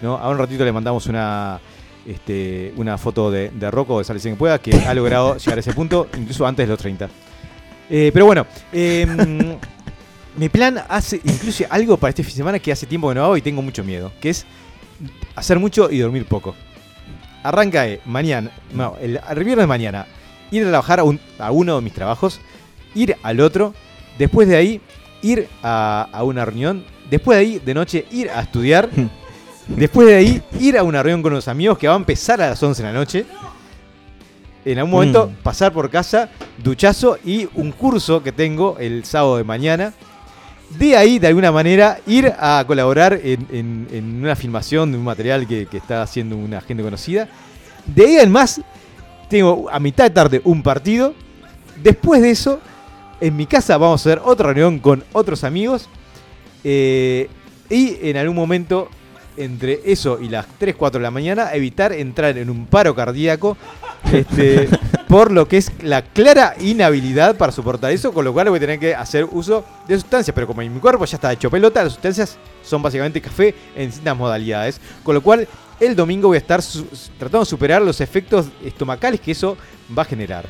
¿no? 0.02 0.16
A 0.16 0.28
un 0.28 0.38
ratito 0.38 0.64
le 0.64 0.72
mandamos 0.72 1.06
una, 1.06 1.60
este, 2.04 2.72
una 2.76 2.98
foto 2.98 3.30
de, 3.30 3.50
de 3.50 3.70
Rocco 3.70 3.98
de 3.98 4.04
Sálvese 4.04 4.28
quien 4.28 4.36
pueda, 4.38 4.58
que 4.58 4.74
ha 4.74 4.92
logrado 4.92 5.36
llegar 5.38 5.58
a 5.58 5.60
ese 5.60 5.72
punto, 5.72 6.08
incluso 6.18 6.44
antes 6.46 6.66
de 6.66 6.70
los 6.72 6.78
30. 6.80 7.08
Eh, 7.88 8.10
pero 8.12 8.26
bueno, 8.26 8.44
em, 8.72 9.56
mi 10.36 10.48
plan 10.48 10.82
hace, 10.88 11.20
incluye 11.24 11.64
algo 11.70 11.96
para 11.96 12.08
este 12.10 12.22
fin 12.24 12.32
de 12.32 12.36
semana 12.38 12.58
que 12.58 12.72
hace 12.72 12.86
tiempo 12.86 13.08
que 13.08 13.14
no 13.14 13.24
hago 13.24 13.36
y 13.36 13.42
tengo 13.42 13.62
mucho 13.62 13.84
miedo, 13.84 14.10
que 14.20 14.30
es 14.30 14.46
hacer 15.36 15.58
mucho 15.60 15.90
y 15.90 15.98
dormir 15.98 16.24
poco. 16.26 16.54
Arranca 17.42 17.86
eh, 17.88 18.00
mañana, 18.04 18.50
no, 18.74 18.96
el, 19.00 19.18
el 19.30 19.44
viernes 19.44 19.62
de 19.62 19.66
mañana, 19.66 20.06
ir 20.50 20.64
a 20.64 20.68
trabajar 20.68 21.00
a, 21.00 21.04
un- 21.04 21.20
a 21.38 21.50
uno 21.50 21.76
de 21.76 21.82
mis 21.82 21.92
trabajos, 21.92 22.40
ir 22.94 23.16
al 23.22 23.40
otro, 23.40 23.74
después 24.18 24.48
de 24.48 24.56
ahí 24.56 24.80
ir 25.22 25.48
a, 25.62 26.08
a 26.12 26.24
una 26.24 26.44
reunión, 26.44 26.84
después 27.10 27.36
de 27.38 27.42
ahí 27.44 27.58
de 27.64 27.74
noche 27.74 28.06
ir 28.10 28.30
a 28.30 28.40
estudiar, 28.40 28.88
después 29.68 30.06
de 30.08 30.14
ahí 30.16 30.42
ir 30.58 30.76
a 30.78 30.82
una 30.82 31.02
reunión 31.02 31.22
con 31.22 31.32
unos 31.32 31.48
amigos 31.48 31.78
que 31.78 31.88
va 31.88 31.94
a 31.94 31.96
empezar 31.98 32.40
a 32.42 32.48
las 32.50 32.62
11 32.62 32.82
de 32.82 32.88
la 32.88 32.94
noche. 32.98 33.26
En 34.64 34.76
algún 34.78 34.90
momento 34.90 35.26
Mm. 35.28 35.42
pasar 35.42 35.72
por 35.72 35.88
casa, 35.90 36.28
duchazo 36.62 37.16
y 37.24 37.48
un 37.54 37.72
curso 37.72 38.22
que 38.22 38.30
tengo 38.32 38.76
el 38.78 39.04
sábado 39.04 39.38
de 39.38 39.44
mañana. 39.44 39.94
De 40.78 40.96
ahí, 40.96 41.18
de 41.18 41.26
alguna 41.28 41.50
manera, 41.50 41.98
ir 42.06 42.32
a 42.38 42.62
colaborar 42.66 43.18
en, 43.24 43.46
en- 43.50 43.88
en 43.90 44.22
una 44.22 44.36
filmación 44.36 44.92
de 44.92 44.98
un 44.98 45.04
material 45.04 45.46
que, 45.48 45.66
que 45.66 45.78
está 45.78 46.02
haciendo 46.02 46.36
una 46.36 46.60
gente 46.60 46.82
conocida. 46.82 47.26
De 47.86 48.04
ahí 48.06 48.16
en 48.18 48.30
más, 48.30 48.60
tengo 49.30 49.70
a 49.70 49.80
mitad 49.80 50.04
de 50.04 50.10
tarde 50.10 50.42
un 50.44 50.62
partido. 50.62 51.14
Después 51.82 52.20
de 52.20 52.30
eso, 52.30 52.60
en 53.20 53.36
mi 53.36 53.46
casa 53.46 53.78
vamos 53.78 54.04
a 54.04 54.10
hacer 54.10 54.20
otra 54.22 54.48
reunión 54.52 54.78
con 54.80 55.04
otros 55.12 55.44
amigos. 55.44 55.88
Eh, 56.64 57.30
y 57.70 57.96
en 58.02 58.18
algún 58.18 58.36
momento 58.36 58.90
entre 59.36 59.80
eso 59.84 60.18
y 60.20 60.28
las 60.28 60.46
3, 60.58 60.74
4 60.76 60.98
de 60.98 61.02
la 61.02 61.10
mañana, 61.10 61.54
evitar 61.54 61.92
entrar 61.92 62.36
en 62.36 62.50
un 62.50 62.66
paro 62.66 62.94
cardíaco 62.94 63.56
este, 64.12 64.68
por 65.08 65.30
lo 65.30 65.48
que 65.48 65.56
es 65.56 65.72
la 65.82 66.02
clara 66.02 66.54
inhabilidad 66.60 67.36
para 67.36 67.52
soportar 67.52 67.92
eso, 67.92 68.12
con 68.12 68.24
lo 68.24 68.32
cual 68.32 68.50
voy 68.50 68.58
a 68.58 68.60
tener 68.60 68.78
que 68.78 68.94
hacer 68.94 69.26
uso 69.30 69.64
de 69.88 69.94
sustancias, 69.98 70.34
pero 70.34 70.46
como 70.46 70.60
en 70.62 70.74
mi 70.74 70.80
cuerpo 70.80 71.04
ya 71.04 71.16
está 71.16 71.32
hecho 71.32 71.50
pelota, 71.50 71.82
las 71.82 71.92
sustancias 71.92 72.36
son 72.62 72.82
básicamente 72.82 73.20
café 73.20 73.54
en 73.74 73.86
distintas 73.86 74.16
modalidades, 74.16 74.80
con 75.02 75.14
lo 75.14 75.22
cual 75.22 75.48
el 75.80 75.96
domingo 75.96 76.28
voy 76.28 76.36
a 76.36 76.38
estar 76.38 76.60
tratando 77.18 77.40
de 77.40 77.46
superar 77.46 77.82
los 77.82 78.00
efectos 78.00 78.46
estomacales 78.64 79.20
que 79.20 79.32
eso 79.32 79.56
va 79.96 80.02
a 80.02 80.04
generar, 80.04 80.44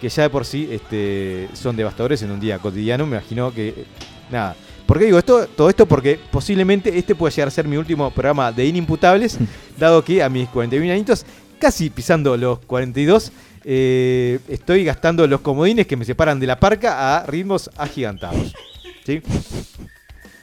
que 0.00 0.08
ya 0.08 0.24
de 0.24 0.30
por 0.30 0.44
sí 0.44 0.68
este, 0.70 1.48
son 1.52 1.76
devastadores 1.76 2.22
en 2.22 2.30
un 2.30 2.40
día 2.40 2.58
cotidiano, 2.58 3.06
me 3.06 3.18
imagino 3.18 3.52
que 3.52 3.84
nada. 4.30 4.56
¿Por 4.86 4.98
qué 4.98 5.04
digo 5.04 5.18
esto? 5.18 5.46
Todo 5.46 5.70
esto 5.70 5.86
porque 5.86 6.18
posiblemente 6.30 6.98
este 6.98 7.14
puede 7.14 7.32
llegar 7.32 7.48
a 7.48 7.50
ser 7.52 7.68
mi 7.68 7.76
último 7.76 8.10
programa 8.10 8.50
de 8.50 8.66
Inimputables, 8.66 9.38
dado 9.78 10.02
que 10.04 10.22
a 10.22 10.28
mis 10.28 10.48
41 10.48 10.92
añitos, 10.92 11.24
casi 11.58 11.88
pisando 11.90 12.36
los 12.36 12.58
42, 12.60 13.30
eh, 13.64 14.40
estoy 14.48 14.84
gastando 14.84 15.26
los 15.26 15.40
comodines 15.40 15.86
que 15.86 15.96
me 15.96 16.04
separan 16.04 16.40
de 16.40 16.46
la 16.46 16.58
parca 16.58 17.16
a 17.16 17.26
ritmos 17.26 17.70
agigantados. 17.76 18.52
¿sí? 19.06 19.22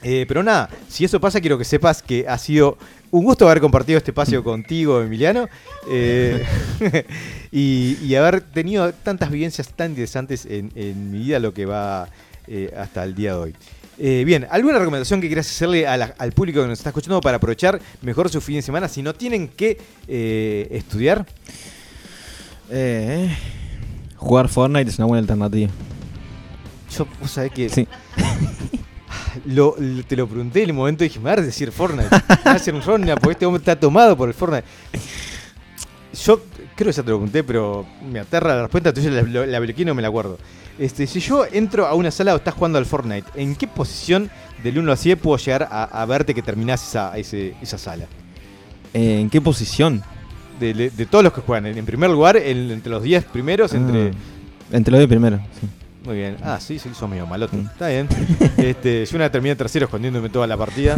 Eh, 0.01 0.25
pero 0.27 0.43
nada, 0.43 0.69
si 0.87 1.03
eso 1.03 1.19
pasa, 1.19 1.41
quiero 1.41 1.57
que 1.57 1.65
sepas 1.65 2.01
que 2.01 2.25
ha 2.27 2.37
sido 2.37 2.77
un 3.11 3.23
gusto 3.23 3.45
haber 3.47 3.59
compartido 3.61 3.97
este 3.97 4.11
espacio 4.11 4.43
contigo, 4.43 5.01
Emiliano, 5.01 5.47
eh, 5.89 6.43
y, 7.51 7.97
y 8.03 8.15
haber 8.15 8.41
tenido 8.41 8.91
tantas 8.93 9.31
vivencias 9.31 9.69
tan 9.75 9.91
interesantes 9.91 10.45
en, 10.45 10.71
en 10.75 11.11
mi 11.11 11.19
vida, 11.19 11.39
lo 11.39 11.53
que 11.53 11.65
va 11.65 12.07
eh, 12.47 12.73
hasta 12.77 13.03
el 13.03 13.15
día 13.15 13.33
de 13.33 13.37
hoy. 13.39 13.55
Eh, 13.97 14.23
bien, 14.25 14.47
¿alguna 14.49 14.79
recomendación 14.79 15.19
que 15.21 15.27
quieras 15.27 15.47
hacerle 15.49 15.85
a 15.87 15.97
la- 15.97 16.15
al 16.17 16.31
público 16.31 16.61
que 16.61 16.67
nos 16.67 16.79
está 16.79 16.89
escuchando 16.89 17.19
para 17.19 17.37
aprovechar 17.37 17.81
mejor 18.01 18.29
su 18.29 18.39
fin 18.41 18.55
de 18.55 18.61
semana 18.61 18.87
si 18.87 19.01
no 19.01 19.13
tienen 19.13 19.47
que 19.49 19.77
estudiar? 20.71 21.25
Jugar 24.15 24.47
Fortnite 24.49 24.89
es 24.89 24.97
una 24.99 25.07
buena 25.07 25.19
alternativa. 25.21 25.69
Yo, 26.95 27.07
vos 27.21 27.31
sabés 27.31 27.51
que 27.51 27.69
Sí. 27.69 27.87
lo, 29.45 29.75
lo- 29.77 30.03
te 30.03 30.15
lo 30.15 30.27
pregunté 30.27 30.63
en 30.63 30.69
el 30.69 30.75
momento 30.75 31.03
y 31.03 31.07
dije, 31.07 31.19
me 31.19 31.29
vas 31.29 31.39
a 31.39 31.41
decir 31.41 31.71
Fortnite. 31.71 32.09
Me 32.29 32.35
vas 32.35 32.45
a 32.45 32.53
decir 32.53 32.73
un 32.73 32.81
Fortnite 32.81 33.15
porque 33.15 33.31
este 33.33 33.45
hombre 33.45 33.59
está 33.59 33.79
tomado 33.79 34.15
por 34.17 34.27
el 34.29 34.33
Fortnite. 34.35 34.65
Yo 36.25 36.41
creo 36.75 36.87
que 36.91 36.95
ya 36.97 37.03
te 37.03 37.09
lo 37.11 37.17
pregunté, 37.17 37.43
pero 37.43 37.85
me 38.11 38.19
aterra 38.19 38.55
la 38.55 38.61
respuesta, 38.63 38.89
entonces 38.89 39.11
la, 39.13 39.21
la, 39.21 39.45
la 39.45 39.59
bloqueé 39.59 39.83
y 39.83 39.85
no 39.85 39.93
me 39.93 40.01
la 40.01 40.07
acuerdo. 40.07 40.37
Este, 40.79 41.05
si 41.07 41.19
yo 41.19 41.45
entro 41.51 41.85
a 41.85 41.93
una 41.93 42.09
sala 42.09 42.33
o 42.33 42.37
estás 42.37 42.53
jugando 42.55 42.77
al 42.77 42.85
Fortnite, 42.85 43.29
¿en 43.35 43.55
qué 43.55 43.67
posición 43.67 44.29
del 44.63 44.79
1 44.79 44.91
al 44.91 44.97
100 44.97 45.19
puedo 45.19 45.37
llegar 45.37 45.67
a, 45.69 45.83
a 45.83 46.05
verte 46.05 46.33
que 46.33 46.41
terminás 46.41 46.87
esa, 46.87 47.15
ese- 47.17 47.53
esa 47.61 47.77
sala? 47.77 48.05
¿En 48.93 49.29
qué 49.29 49.39
posición? 49.39 50.01
De, 50.59 50.73
de- 50.73 50.89
de 50.89 51.05
todos 51.05 51.23
los 51.23 51.31
que 51.33 51.41
juegan, 51.41 51.65
en, 51.67 51.85
primer 51.85 52.09
lugar, 52.09 52.37
en- 52.37 52.71
entre 52.71 52.89
los 52.91 53.03
10 53.03 53.25
primeros, 53.25 53.73
entre... 53.73 54.07
Ah, 54.09 54.11
entre 54.71 54.91
los 54.91 54.99
de 54.99 55.07
primero. 55.07 55.39
sí. 55.59 55.67
Muy 56.03 56.15
bien. 56.15 56.37
Ah, 56.43 56.59
sí, 56.59 56.79
sí, 56.79 56.89
sos 56.93 57.09
medio 57.09 57.27
malote. 57.27 57.57
Mm. 57.57 57.67
Está 57.67 57.87
bien. 57.89 58.07
Este, 58.57 59.05
yo 59.05 59.15
una 59.15 59.31
terminé 59.31 59.55
tercero 59.55 59.85
escondiéndome 59.85 60.29
toda 60.29 60.47
la 60.47 60.57
partida. 60.57 60.95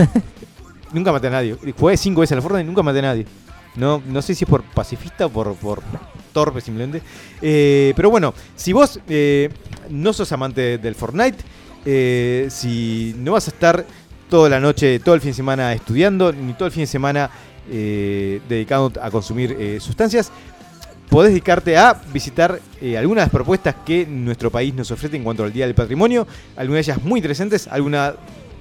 nunca 0.94 1.12
maté 1.12 1.28
a 1.28 1.32
nadie. 1.32 1.56
Jugué 1.78 1.98
cinco 1.98 2.22
veces 2.22 2.34
a 2.34 2.36
la 2.36 2.42
Fortnite 2.42 2.64
y 2.64 2.68
nunca 2.68 2.84
maté 2.84 3.00
a 3.00 3.04
nadie. 3.04 3.26
No, 3.76 4.02
no 4.06 4.22
sé 4.22 4.36
si 4.36 4.44
es 4.44 4.50
por 4.50 4.64
pacifista 4.64 5.28
o 5.28 5.30
por, 5.30 5.56
por 5.56 5.82
torpe 6.34 6.62
simplemente. 6.62 7.02
Eh, 7.42 7.94
pero 7.96 8.10
bueno, 8.10 8.34
si 8.56 8.74
vos 8.74 9.00
eh, 9.08 9.50
no 9.90 10.14
sos 10.14 10.32
amante 10.32 10.78
del 10.78 10.96
Fortnite, 10.96 11.38
eh, 11.86 12.48
si 12.50 13.16
no 13.18 13.34
vas 13.34 13.48
a 13.48 13.52
estar 13.52 13.86
toda 14.30 14.50
la 14.50 14.60
noche, 14.60 15.00
todo 15.00 15.16
el 15.16 15.22
fin 15.22 15.32
de 15.32 15.36
semana 15.36 15.74
estudiando, 15.74 16.32
ni 16.32 16.54
todo 16.54 16.66
el 16.66 16.72
fin 16.72 16.84
de 16.84 16.88
semana 16.88 17.30
eh, 17.70 18.42
dedicado 18.50 18.92
a 19.02 19.12
consumir 19.12 19.56
eh, 19.60 19.80
sustancias, 19.80 20.32
podés 21.12 21.32
dedicarte 21.34 21.76
a 21.78 22.02
visitar 22.14 22.62
eh, 22.82 22.98
algunas 22.98 23.26
de 23.26 23.32
propuestas 23.32 23.76
que 23.86 24.06
nuestro 24.08 24.50
país 24.50 24.74
nos 24.74 24.90
ofrece 24.92 25.18
en 25.18 25.26
cuanto 25.26 25.44
al 25.44 25.52
Día 25.52 25.66
del 25.66 25.76
Patrimonio, 25.76 26.26
algunas 26.56 26.86
de 26.86 26.94
ellas 26.94 27.04
muy 27.04 27.20
interesantes, 27.20 27.68
algunas 27.68 28.14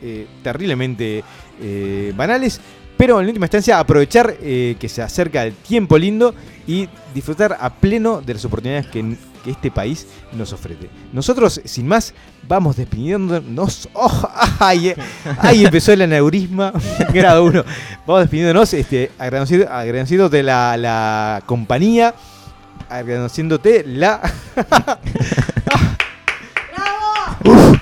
eh, 0.02 0.26
terriblemente 0.42 1.22
eh, 1.62 2.12
banales, 2.16 2.60
pero 3.00 3.18
en 3.18 3.28
última 3.28 3.46
instancia 3.46 3.78
aprovechar 3.78 4.36
eh, 4.42 4.76
que 4.78 4.86
se 4.86 5.00
acerca 5.00 5.42
el 5.46 5.54
tiempo 5.54 5.96
lindo 5.96 6.34
y 6.66 6.86
disfrutar 7.14 7.56
a 7.58 7.70
pleno 7.70 8.20
de 8.20 8.34
las 8.34 8.44
oportunidades 8.44 8.88
que, 8.88 9.16
este 9.46 9.70
país 9.70 10.06
nos 10.32 10.52
ofrece. 10.52 10.90
Nosotros, 11.14 11.62
sin 11.64 11.88
más, 11.88 12.12
vamos 12.46 12.76
despidiéndonos. 12.76 13.88
¡Oh! 13.94 14.28
¡Ay! 14.58 14.92
¡Ay! 15.38 15.64
Empezó 15.64 15.94
el 15.94 16.02
aneurisma, 16.02 16.74
grado 17.14 17.44
1. 17.44 17.64
Vamos 18.06 18.20
despidiéndonos, 18.20 18.74
este, 18.74 19.10
agradecido, 19.18 19.66
agradeciéndote 19.72 20.42
la, 20.42 20.76
la 20.76 21.42
compañía, 21.46 22.14
agradeciéndote 22.88 23.84
la. 23.86 24.20
¡Bravo! 26.74 27.78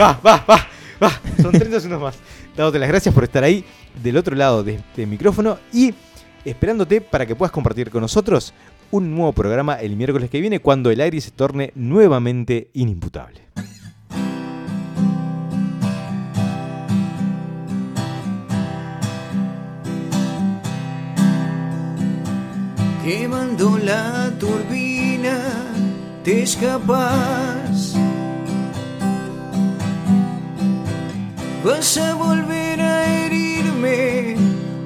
Va, 0.00 0.20
va, 0.24 0.44
va, 0.48 0.66
va. 1.02 1.20
Son 1.40 1.52
30 1.52 1.80
segundos 1.80 2.02
más. 2.02 2.18
Dándote 2.56 2.78
las 2.78 2.88
gracias 2.88 3.14
por 3.14 3.24
estar 3.24 3.44
ahí 3.44 3.64
del 4.02 4.16
otro 4.16 4.34
lado 4.36 4.62
de 4.62 4.74
este 4.76 5.06
micrófono 5.06 5.58
y 5.72 5.94
esperándote 6.44 7.00
para 7.00 7.26
que 7.26 7.36
puedas 7.36 7.52
compartir 7.52 7.90
con 7.90 8.00
nosotros 8.00 8.54
un 8.90 9.14
nuevo 9.14 9.32
programa 9.32 9.74
el 9.74 9.96
miércoles 9.96 10.30
que 10.30 10.40
viene 10.40 10.60
cuando 10.60 10.90
el 10.90 11.00
aire 11.00 11.20
se 11.20 11.30
torne 11.30 11.72
nuevamente 11.74 12.70
inimputable. 12.74 13.40
Quemando 23.04 23.78
la 23.78 24.30
turbina, 24.38 25.38
te 26.22 26.42
escapas. 26.42 27.94
Vas 31.64 31.96
a 31.98 32.14
volver 32.14 32.80
a 32.80 33.04
herirme 33.06 34.36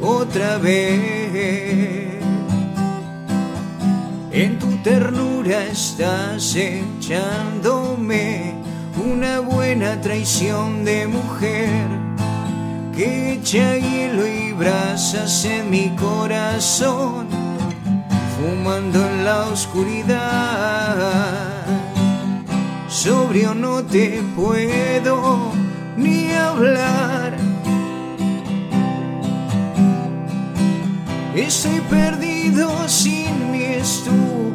otra 0.00 0.58
vez. 0.58 2.14
En 4.32 4.58
tu 4.58 4.76
ternura 4.82 5.64
estás 5.66 6.56
echándome 6.56 8.54
una 8.96 9.40
buena 9.40 10.00
traición 10.00 10.84
de 10.84 11.06
mujer 11.06 11.88
que 12.96 13.32
echa 13.32 13.76
hielo 13.76 14.26
y 14.26 14.52
brasas 14.52 15.44
en 15.44 15.70
mi 15.70 15.90
corazón, 15.96 17.26
fumando 18.36 18.98
en 19.06 19.24
la 19.24 19.46
oscuridad. 19.46 20.96
Sobrio 22.88 23.54
no 23.54 23.82
te 23.82 24.22
puedo 24.36 25.52
ni 25.96 26.32
hablar. 26.32 27.36
Estoy 31.34 31.80
perdido 31.90 32.88
sin 32.88 33.50
mi 33.50 33.64
estupidez. 33.64 34.54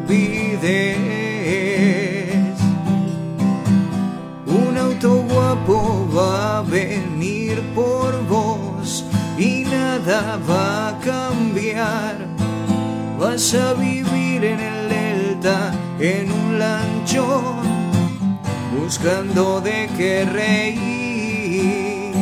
Un 4.47 4.77
auto 4.77 5.23
guapo 5.29 6.07
va 6.15 6.59
a 6.59 6.61
venir 6.61 7.61
por 7.75 8.25
vos 8.27 9.05
y 9.37 9.65
nada 9.65 10.39
va 10.49 10.89
a 10.89 10.99
cambiar. 10.99 12.38
Vas 13.19 13.53
a 13.53 13.73
vivir 13.73 14.45
en 14.45 14.61
el 14.61 14.87
delta 14.87 15.73
en 15.99 16.31
un 16.31 16.57
lanchón, 16.57 17.59
buscando 18.79 19.59
de 19.59 19.89
qué 19.97 20.23
reír 20.23 22.13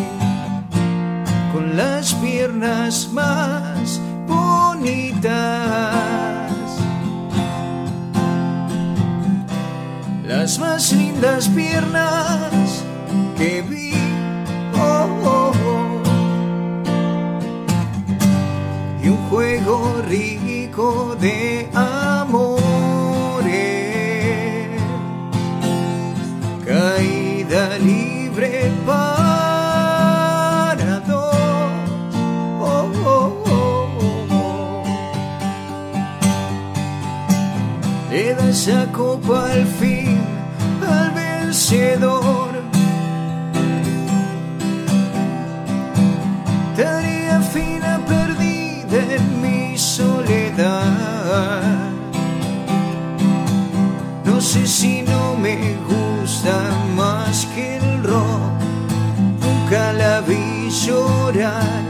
con 1.54 1.78
las 1.78 2.16
piernas 2.16 3.10
más 3.14 4.02
bonitas. 4.28 5.32
Las 10.26 10.58
más 10.58 10.92
lindas 10.94 11.48
piernas 11.50 12.84
que 13.38 13.62
vi. 13.62 13.94
Oh, 14.76 15.08
oh, 15.24 15.52
oh. 15.68 16.02
Y 19.04 19.10
un 19.10 19.18
juego 19.30 20.02
de 20.78 21.68
amores. 21.74 23.48
Caída 26.64 27.80
libre 27.80 28.72
para 28.86 29.40
dos. 31.00 31.34
Oh, 32.62 32.92
oh, 33.06 33.44
oh, 33.48 33.90
oh. 34.30 34.84
Le 38.12 38.36
da 38.36 38.50
esa 38.50 38.86
copa 38.92 39.50
al 39.52 39.66
fin 39.66 40.22
al 40.88 41.12
vencedor. 41.12 42.17
No 54.26 54.42
sé 54.42 54.68
si 54.68 55.02
no 55.02 55.36
me 55.36 55.76
gusta 55.88 56.72
más 56.96 57.46
que 57.56 57.78
el 57.78 58.04
rock. 58.04 58.58
Nunca 59.42 59.94
la 59.94 60.22
vi 60.22 60.70
llorar. 60.70 61.82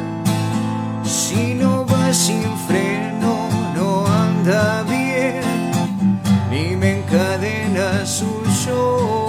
Si 1.04 1.54
no 1.54 1.86
va 1.86 2.14
sin 2.14 2.45
freno, 2.68 3.50
no 3.76 4.06
anda 4.08 4.84
bien. 4.84 5.41
Ni 6.50 6.76
me 6.76 7.00
encadena 7.00 8.06
su 8.06 8.32
show. 8.64 9.28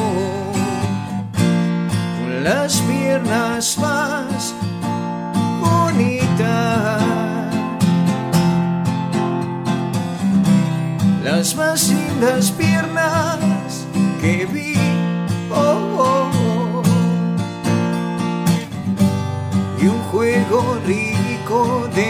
Con 2.18 2.44
las 2.44 2.77
las 11.48 11.56
más 11.56 11.88
lindas 11.88 12.50
piernas 12.50 13.86
que 14.20 14.44
vi. 14.46 14.74
Oh, 15.50 15.78
oh, 15.96 16.30
oh. 16.74 16.82
Y 19.80 19.86
un 19.86 19.98
juego 20.10 20.78
rico 20.86 21.88
de 21.94 22.07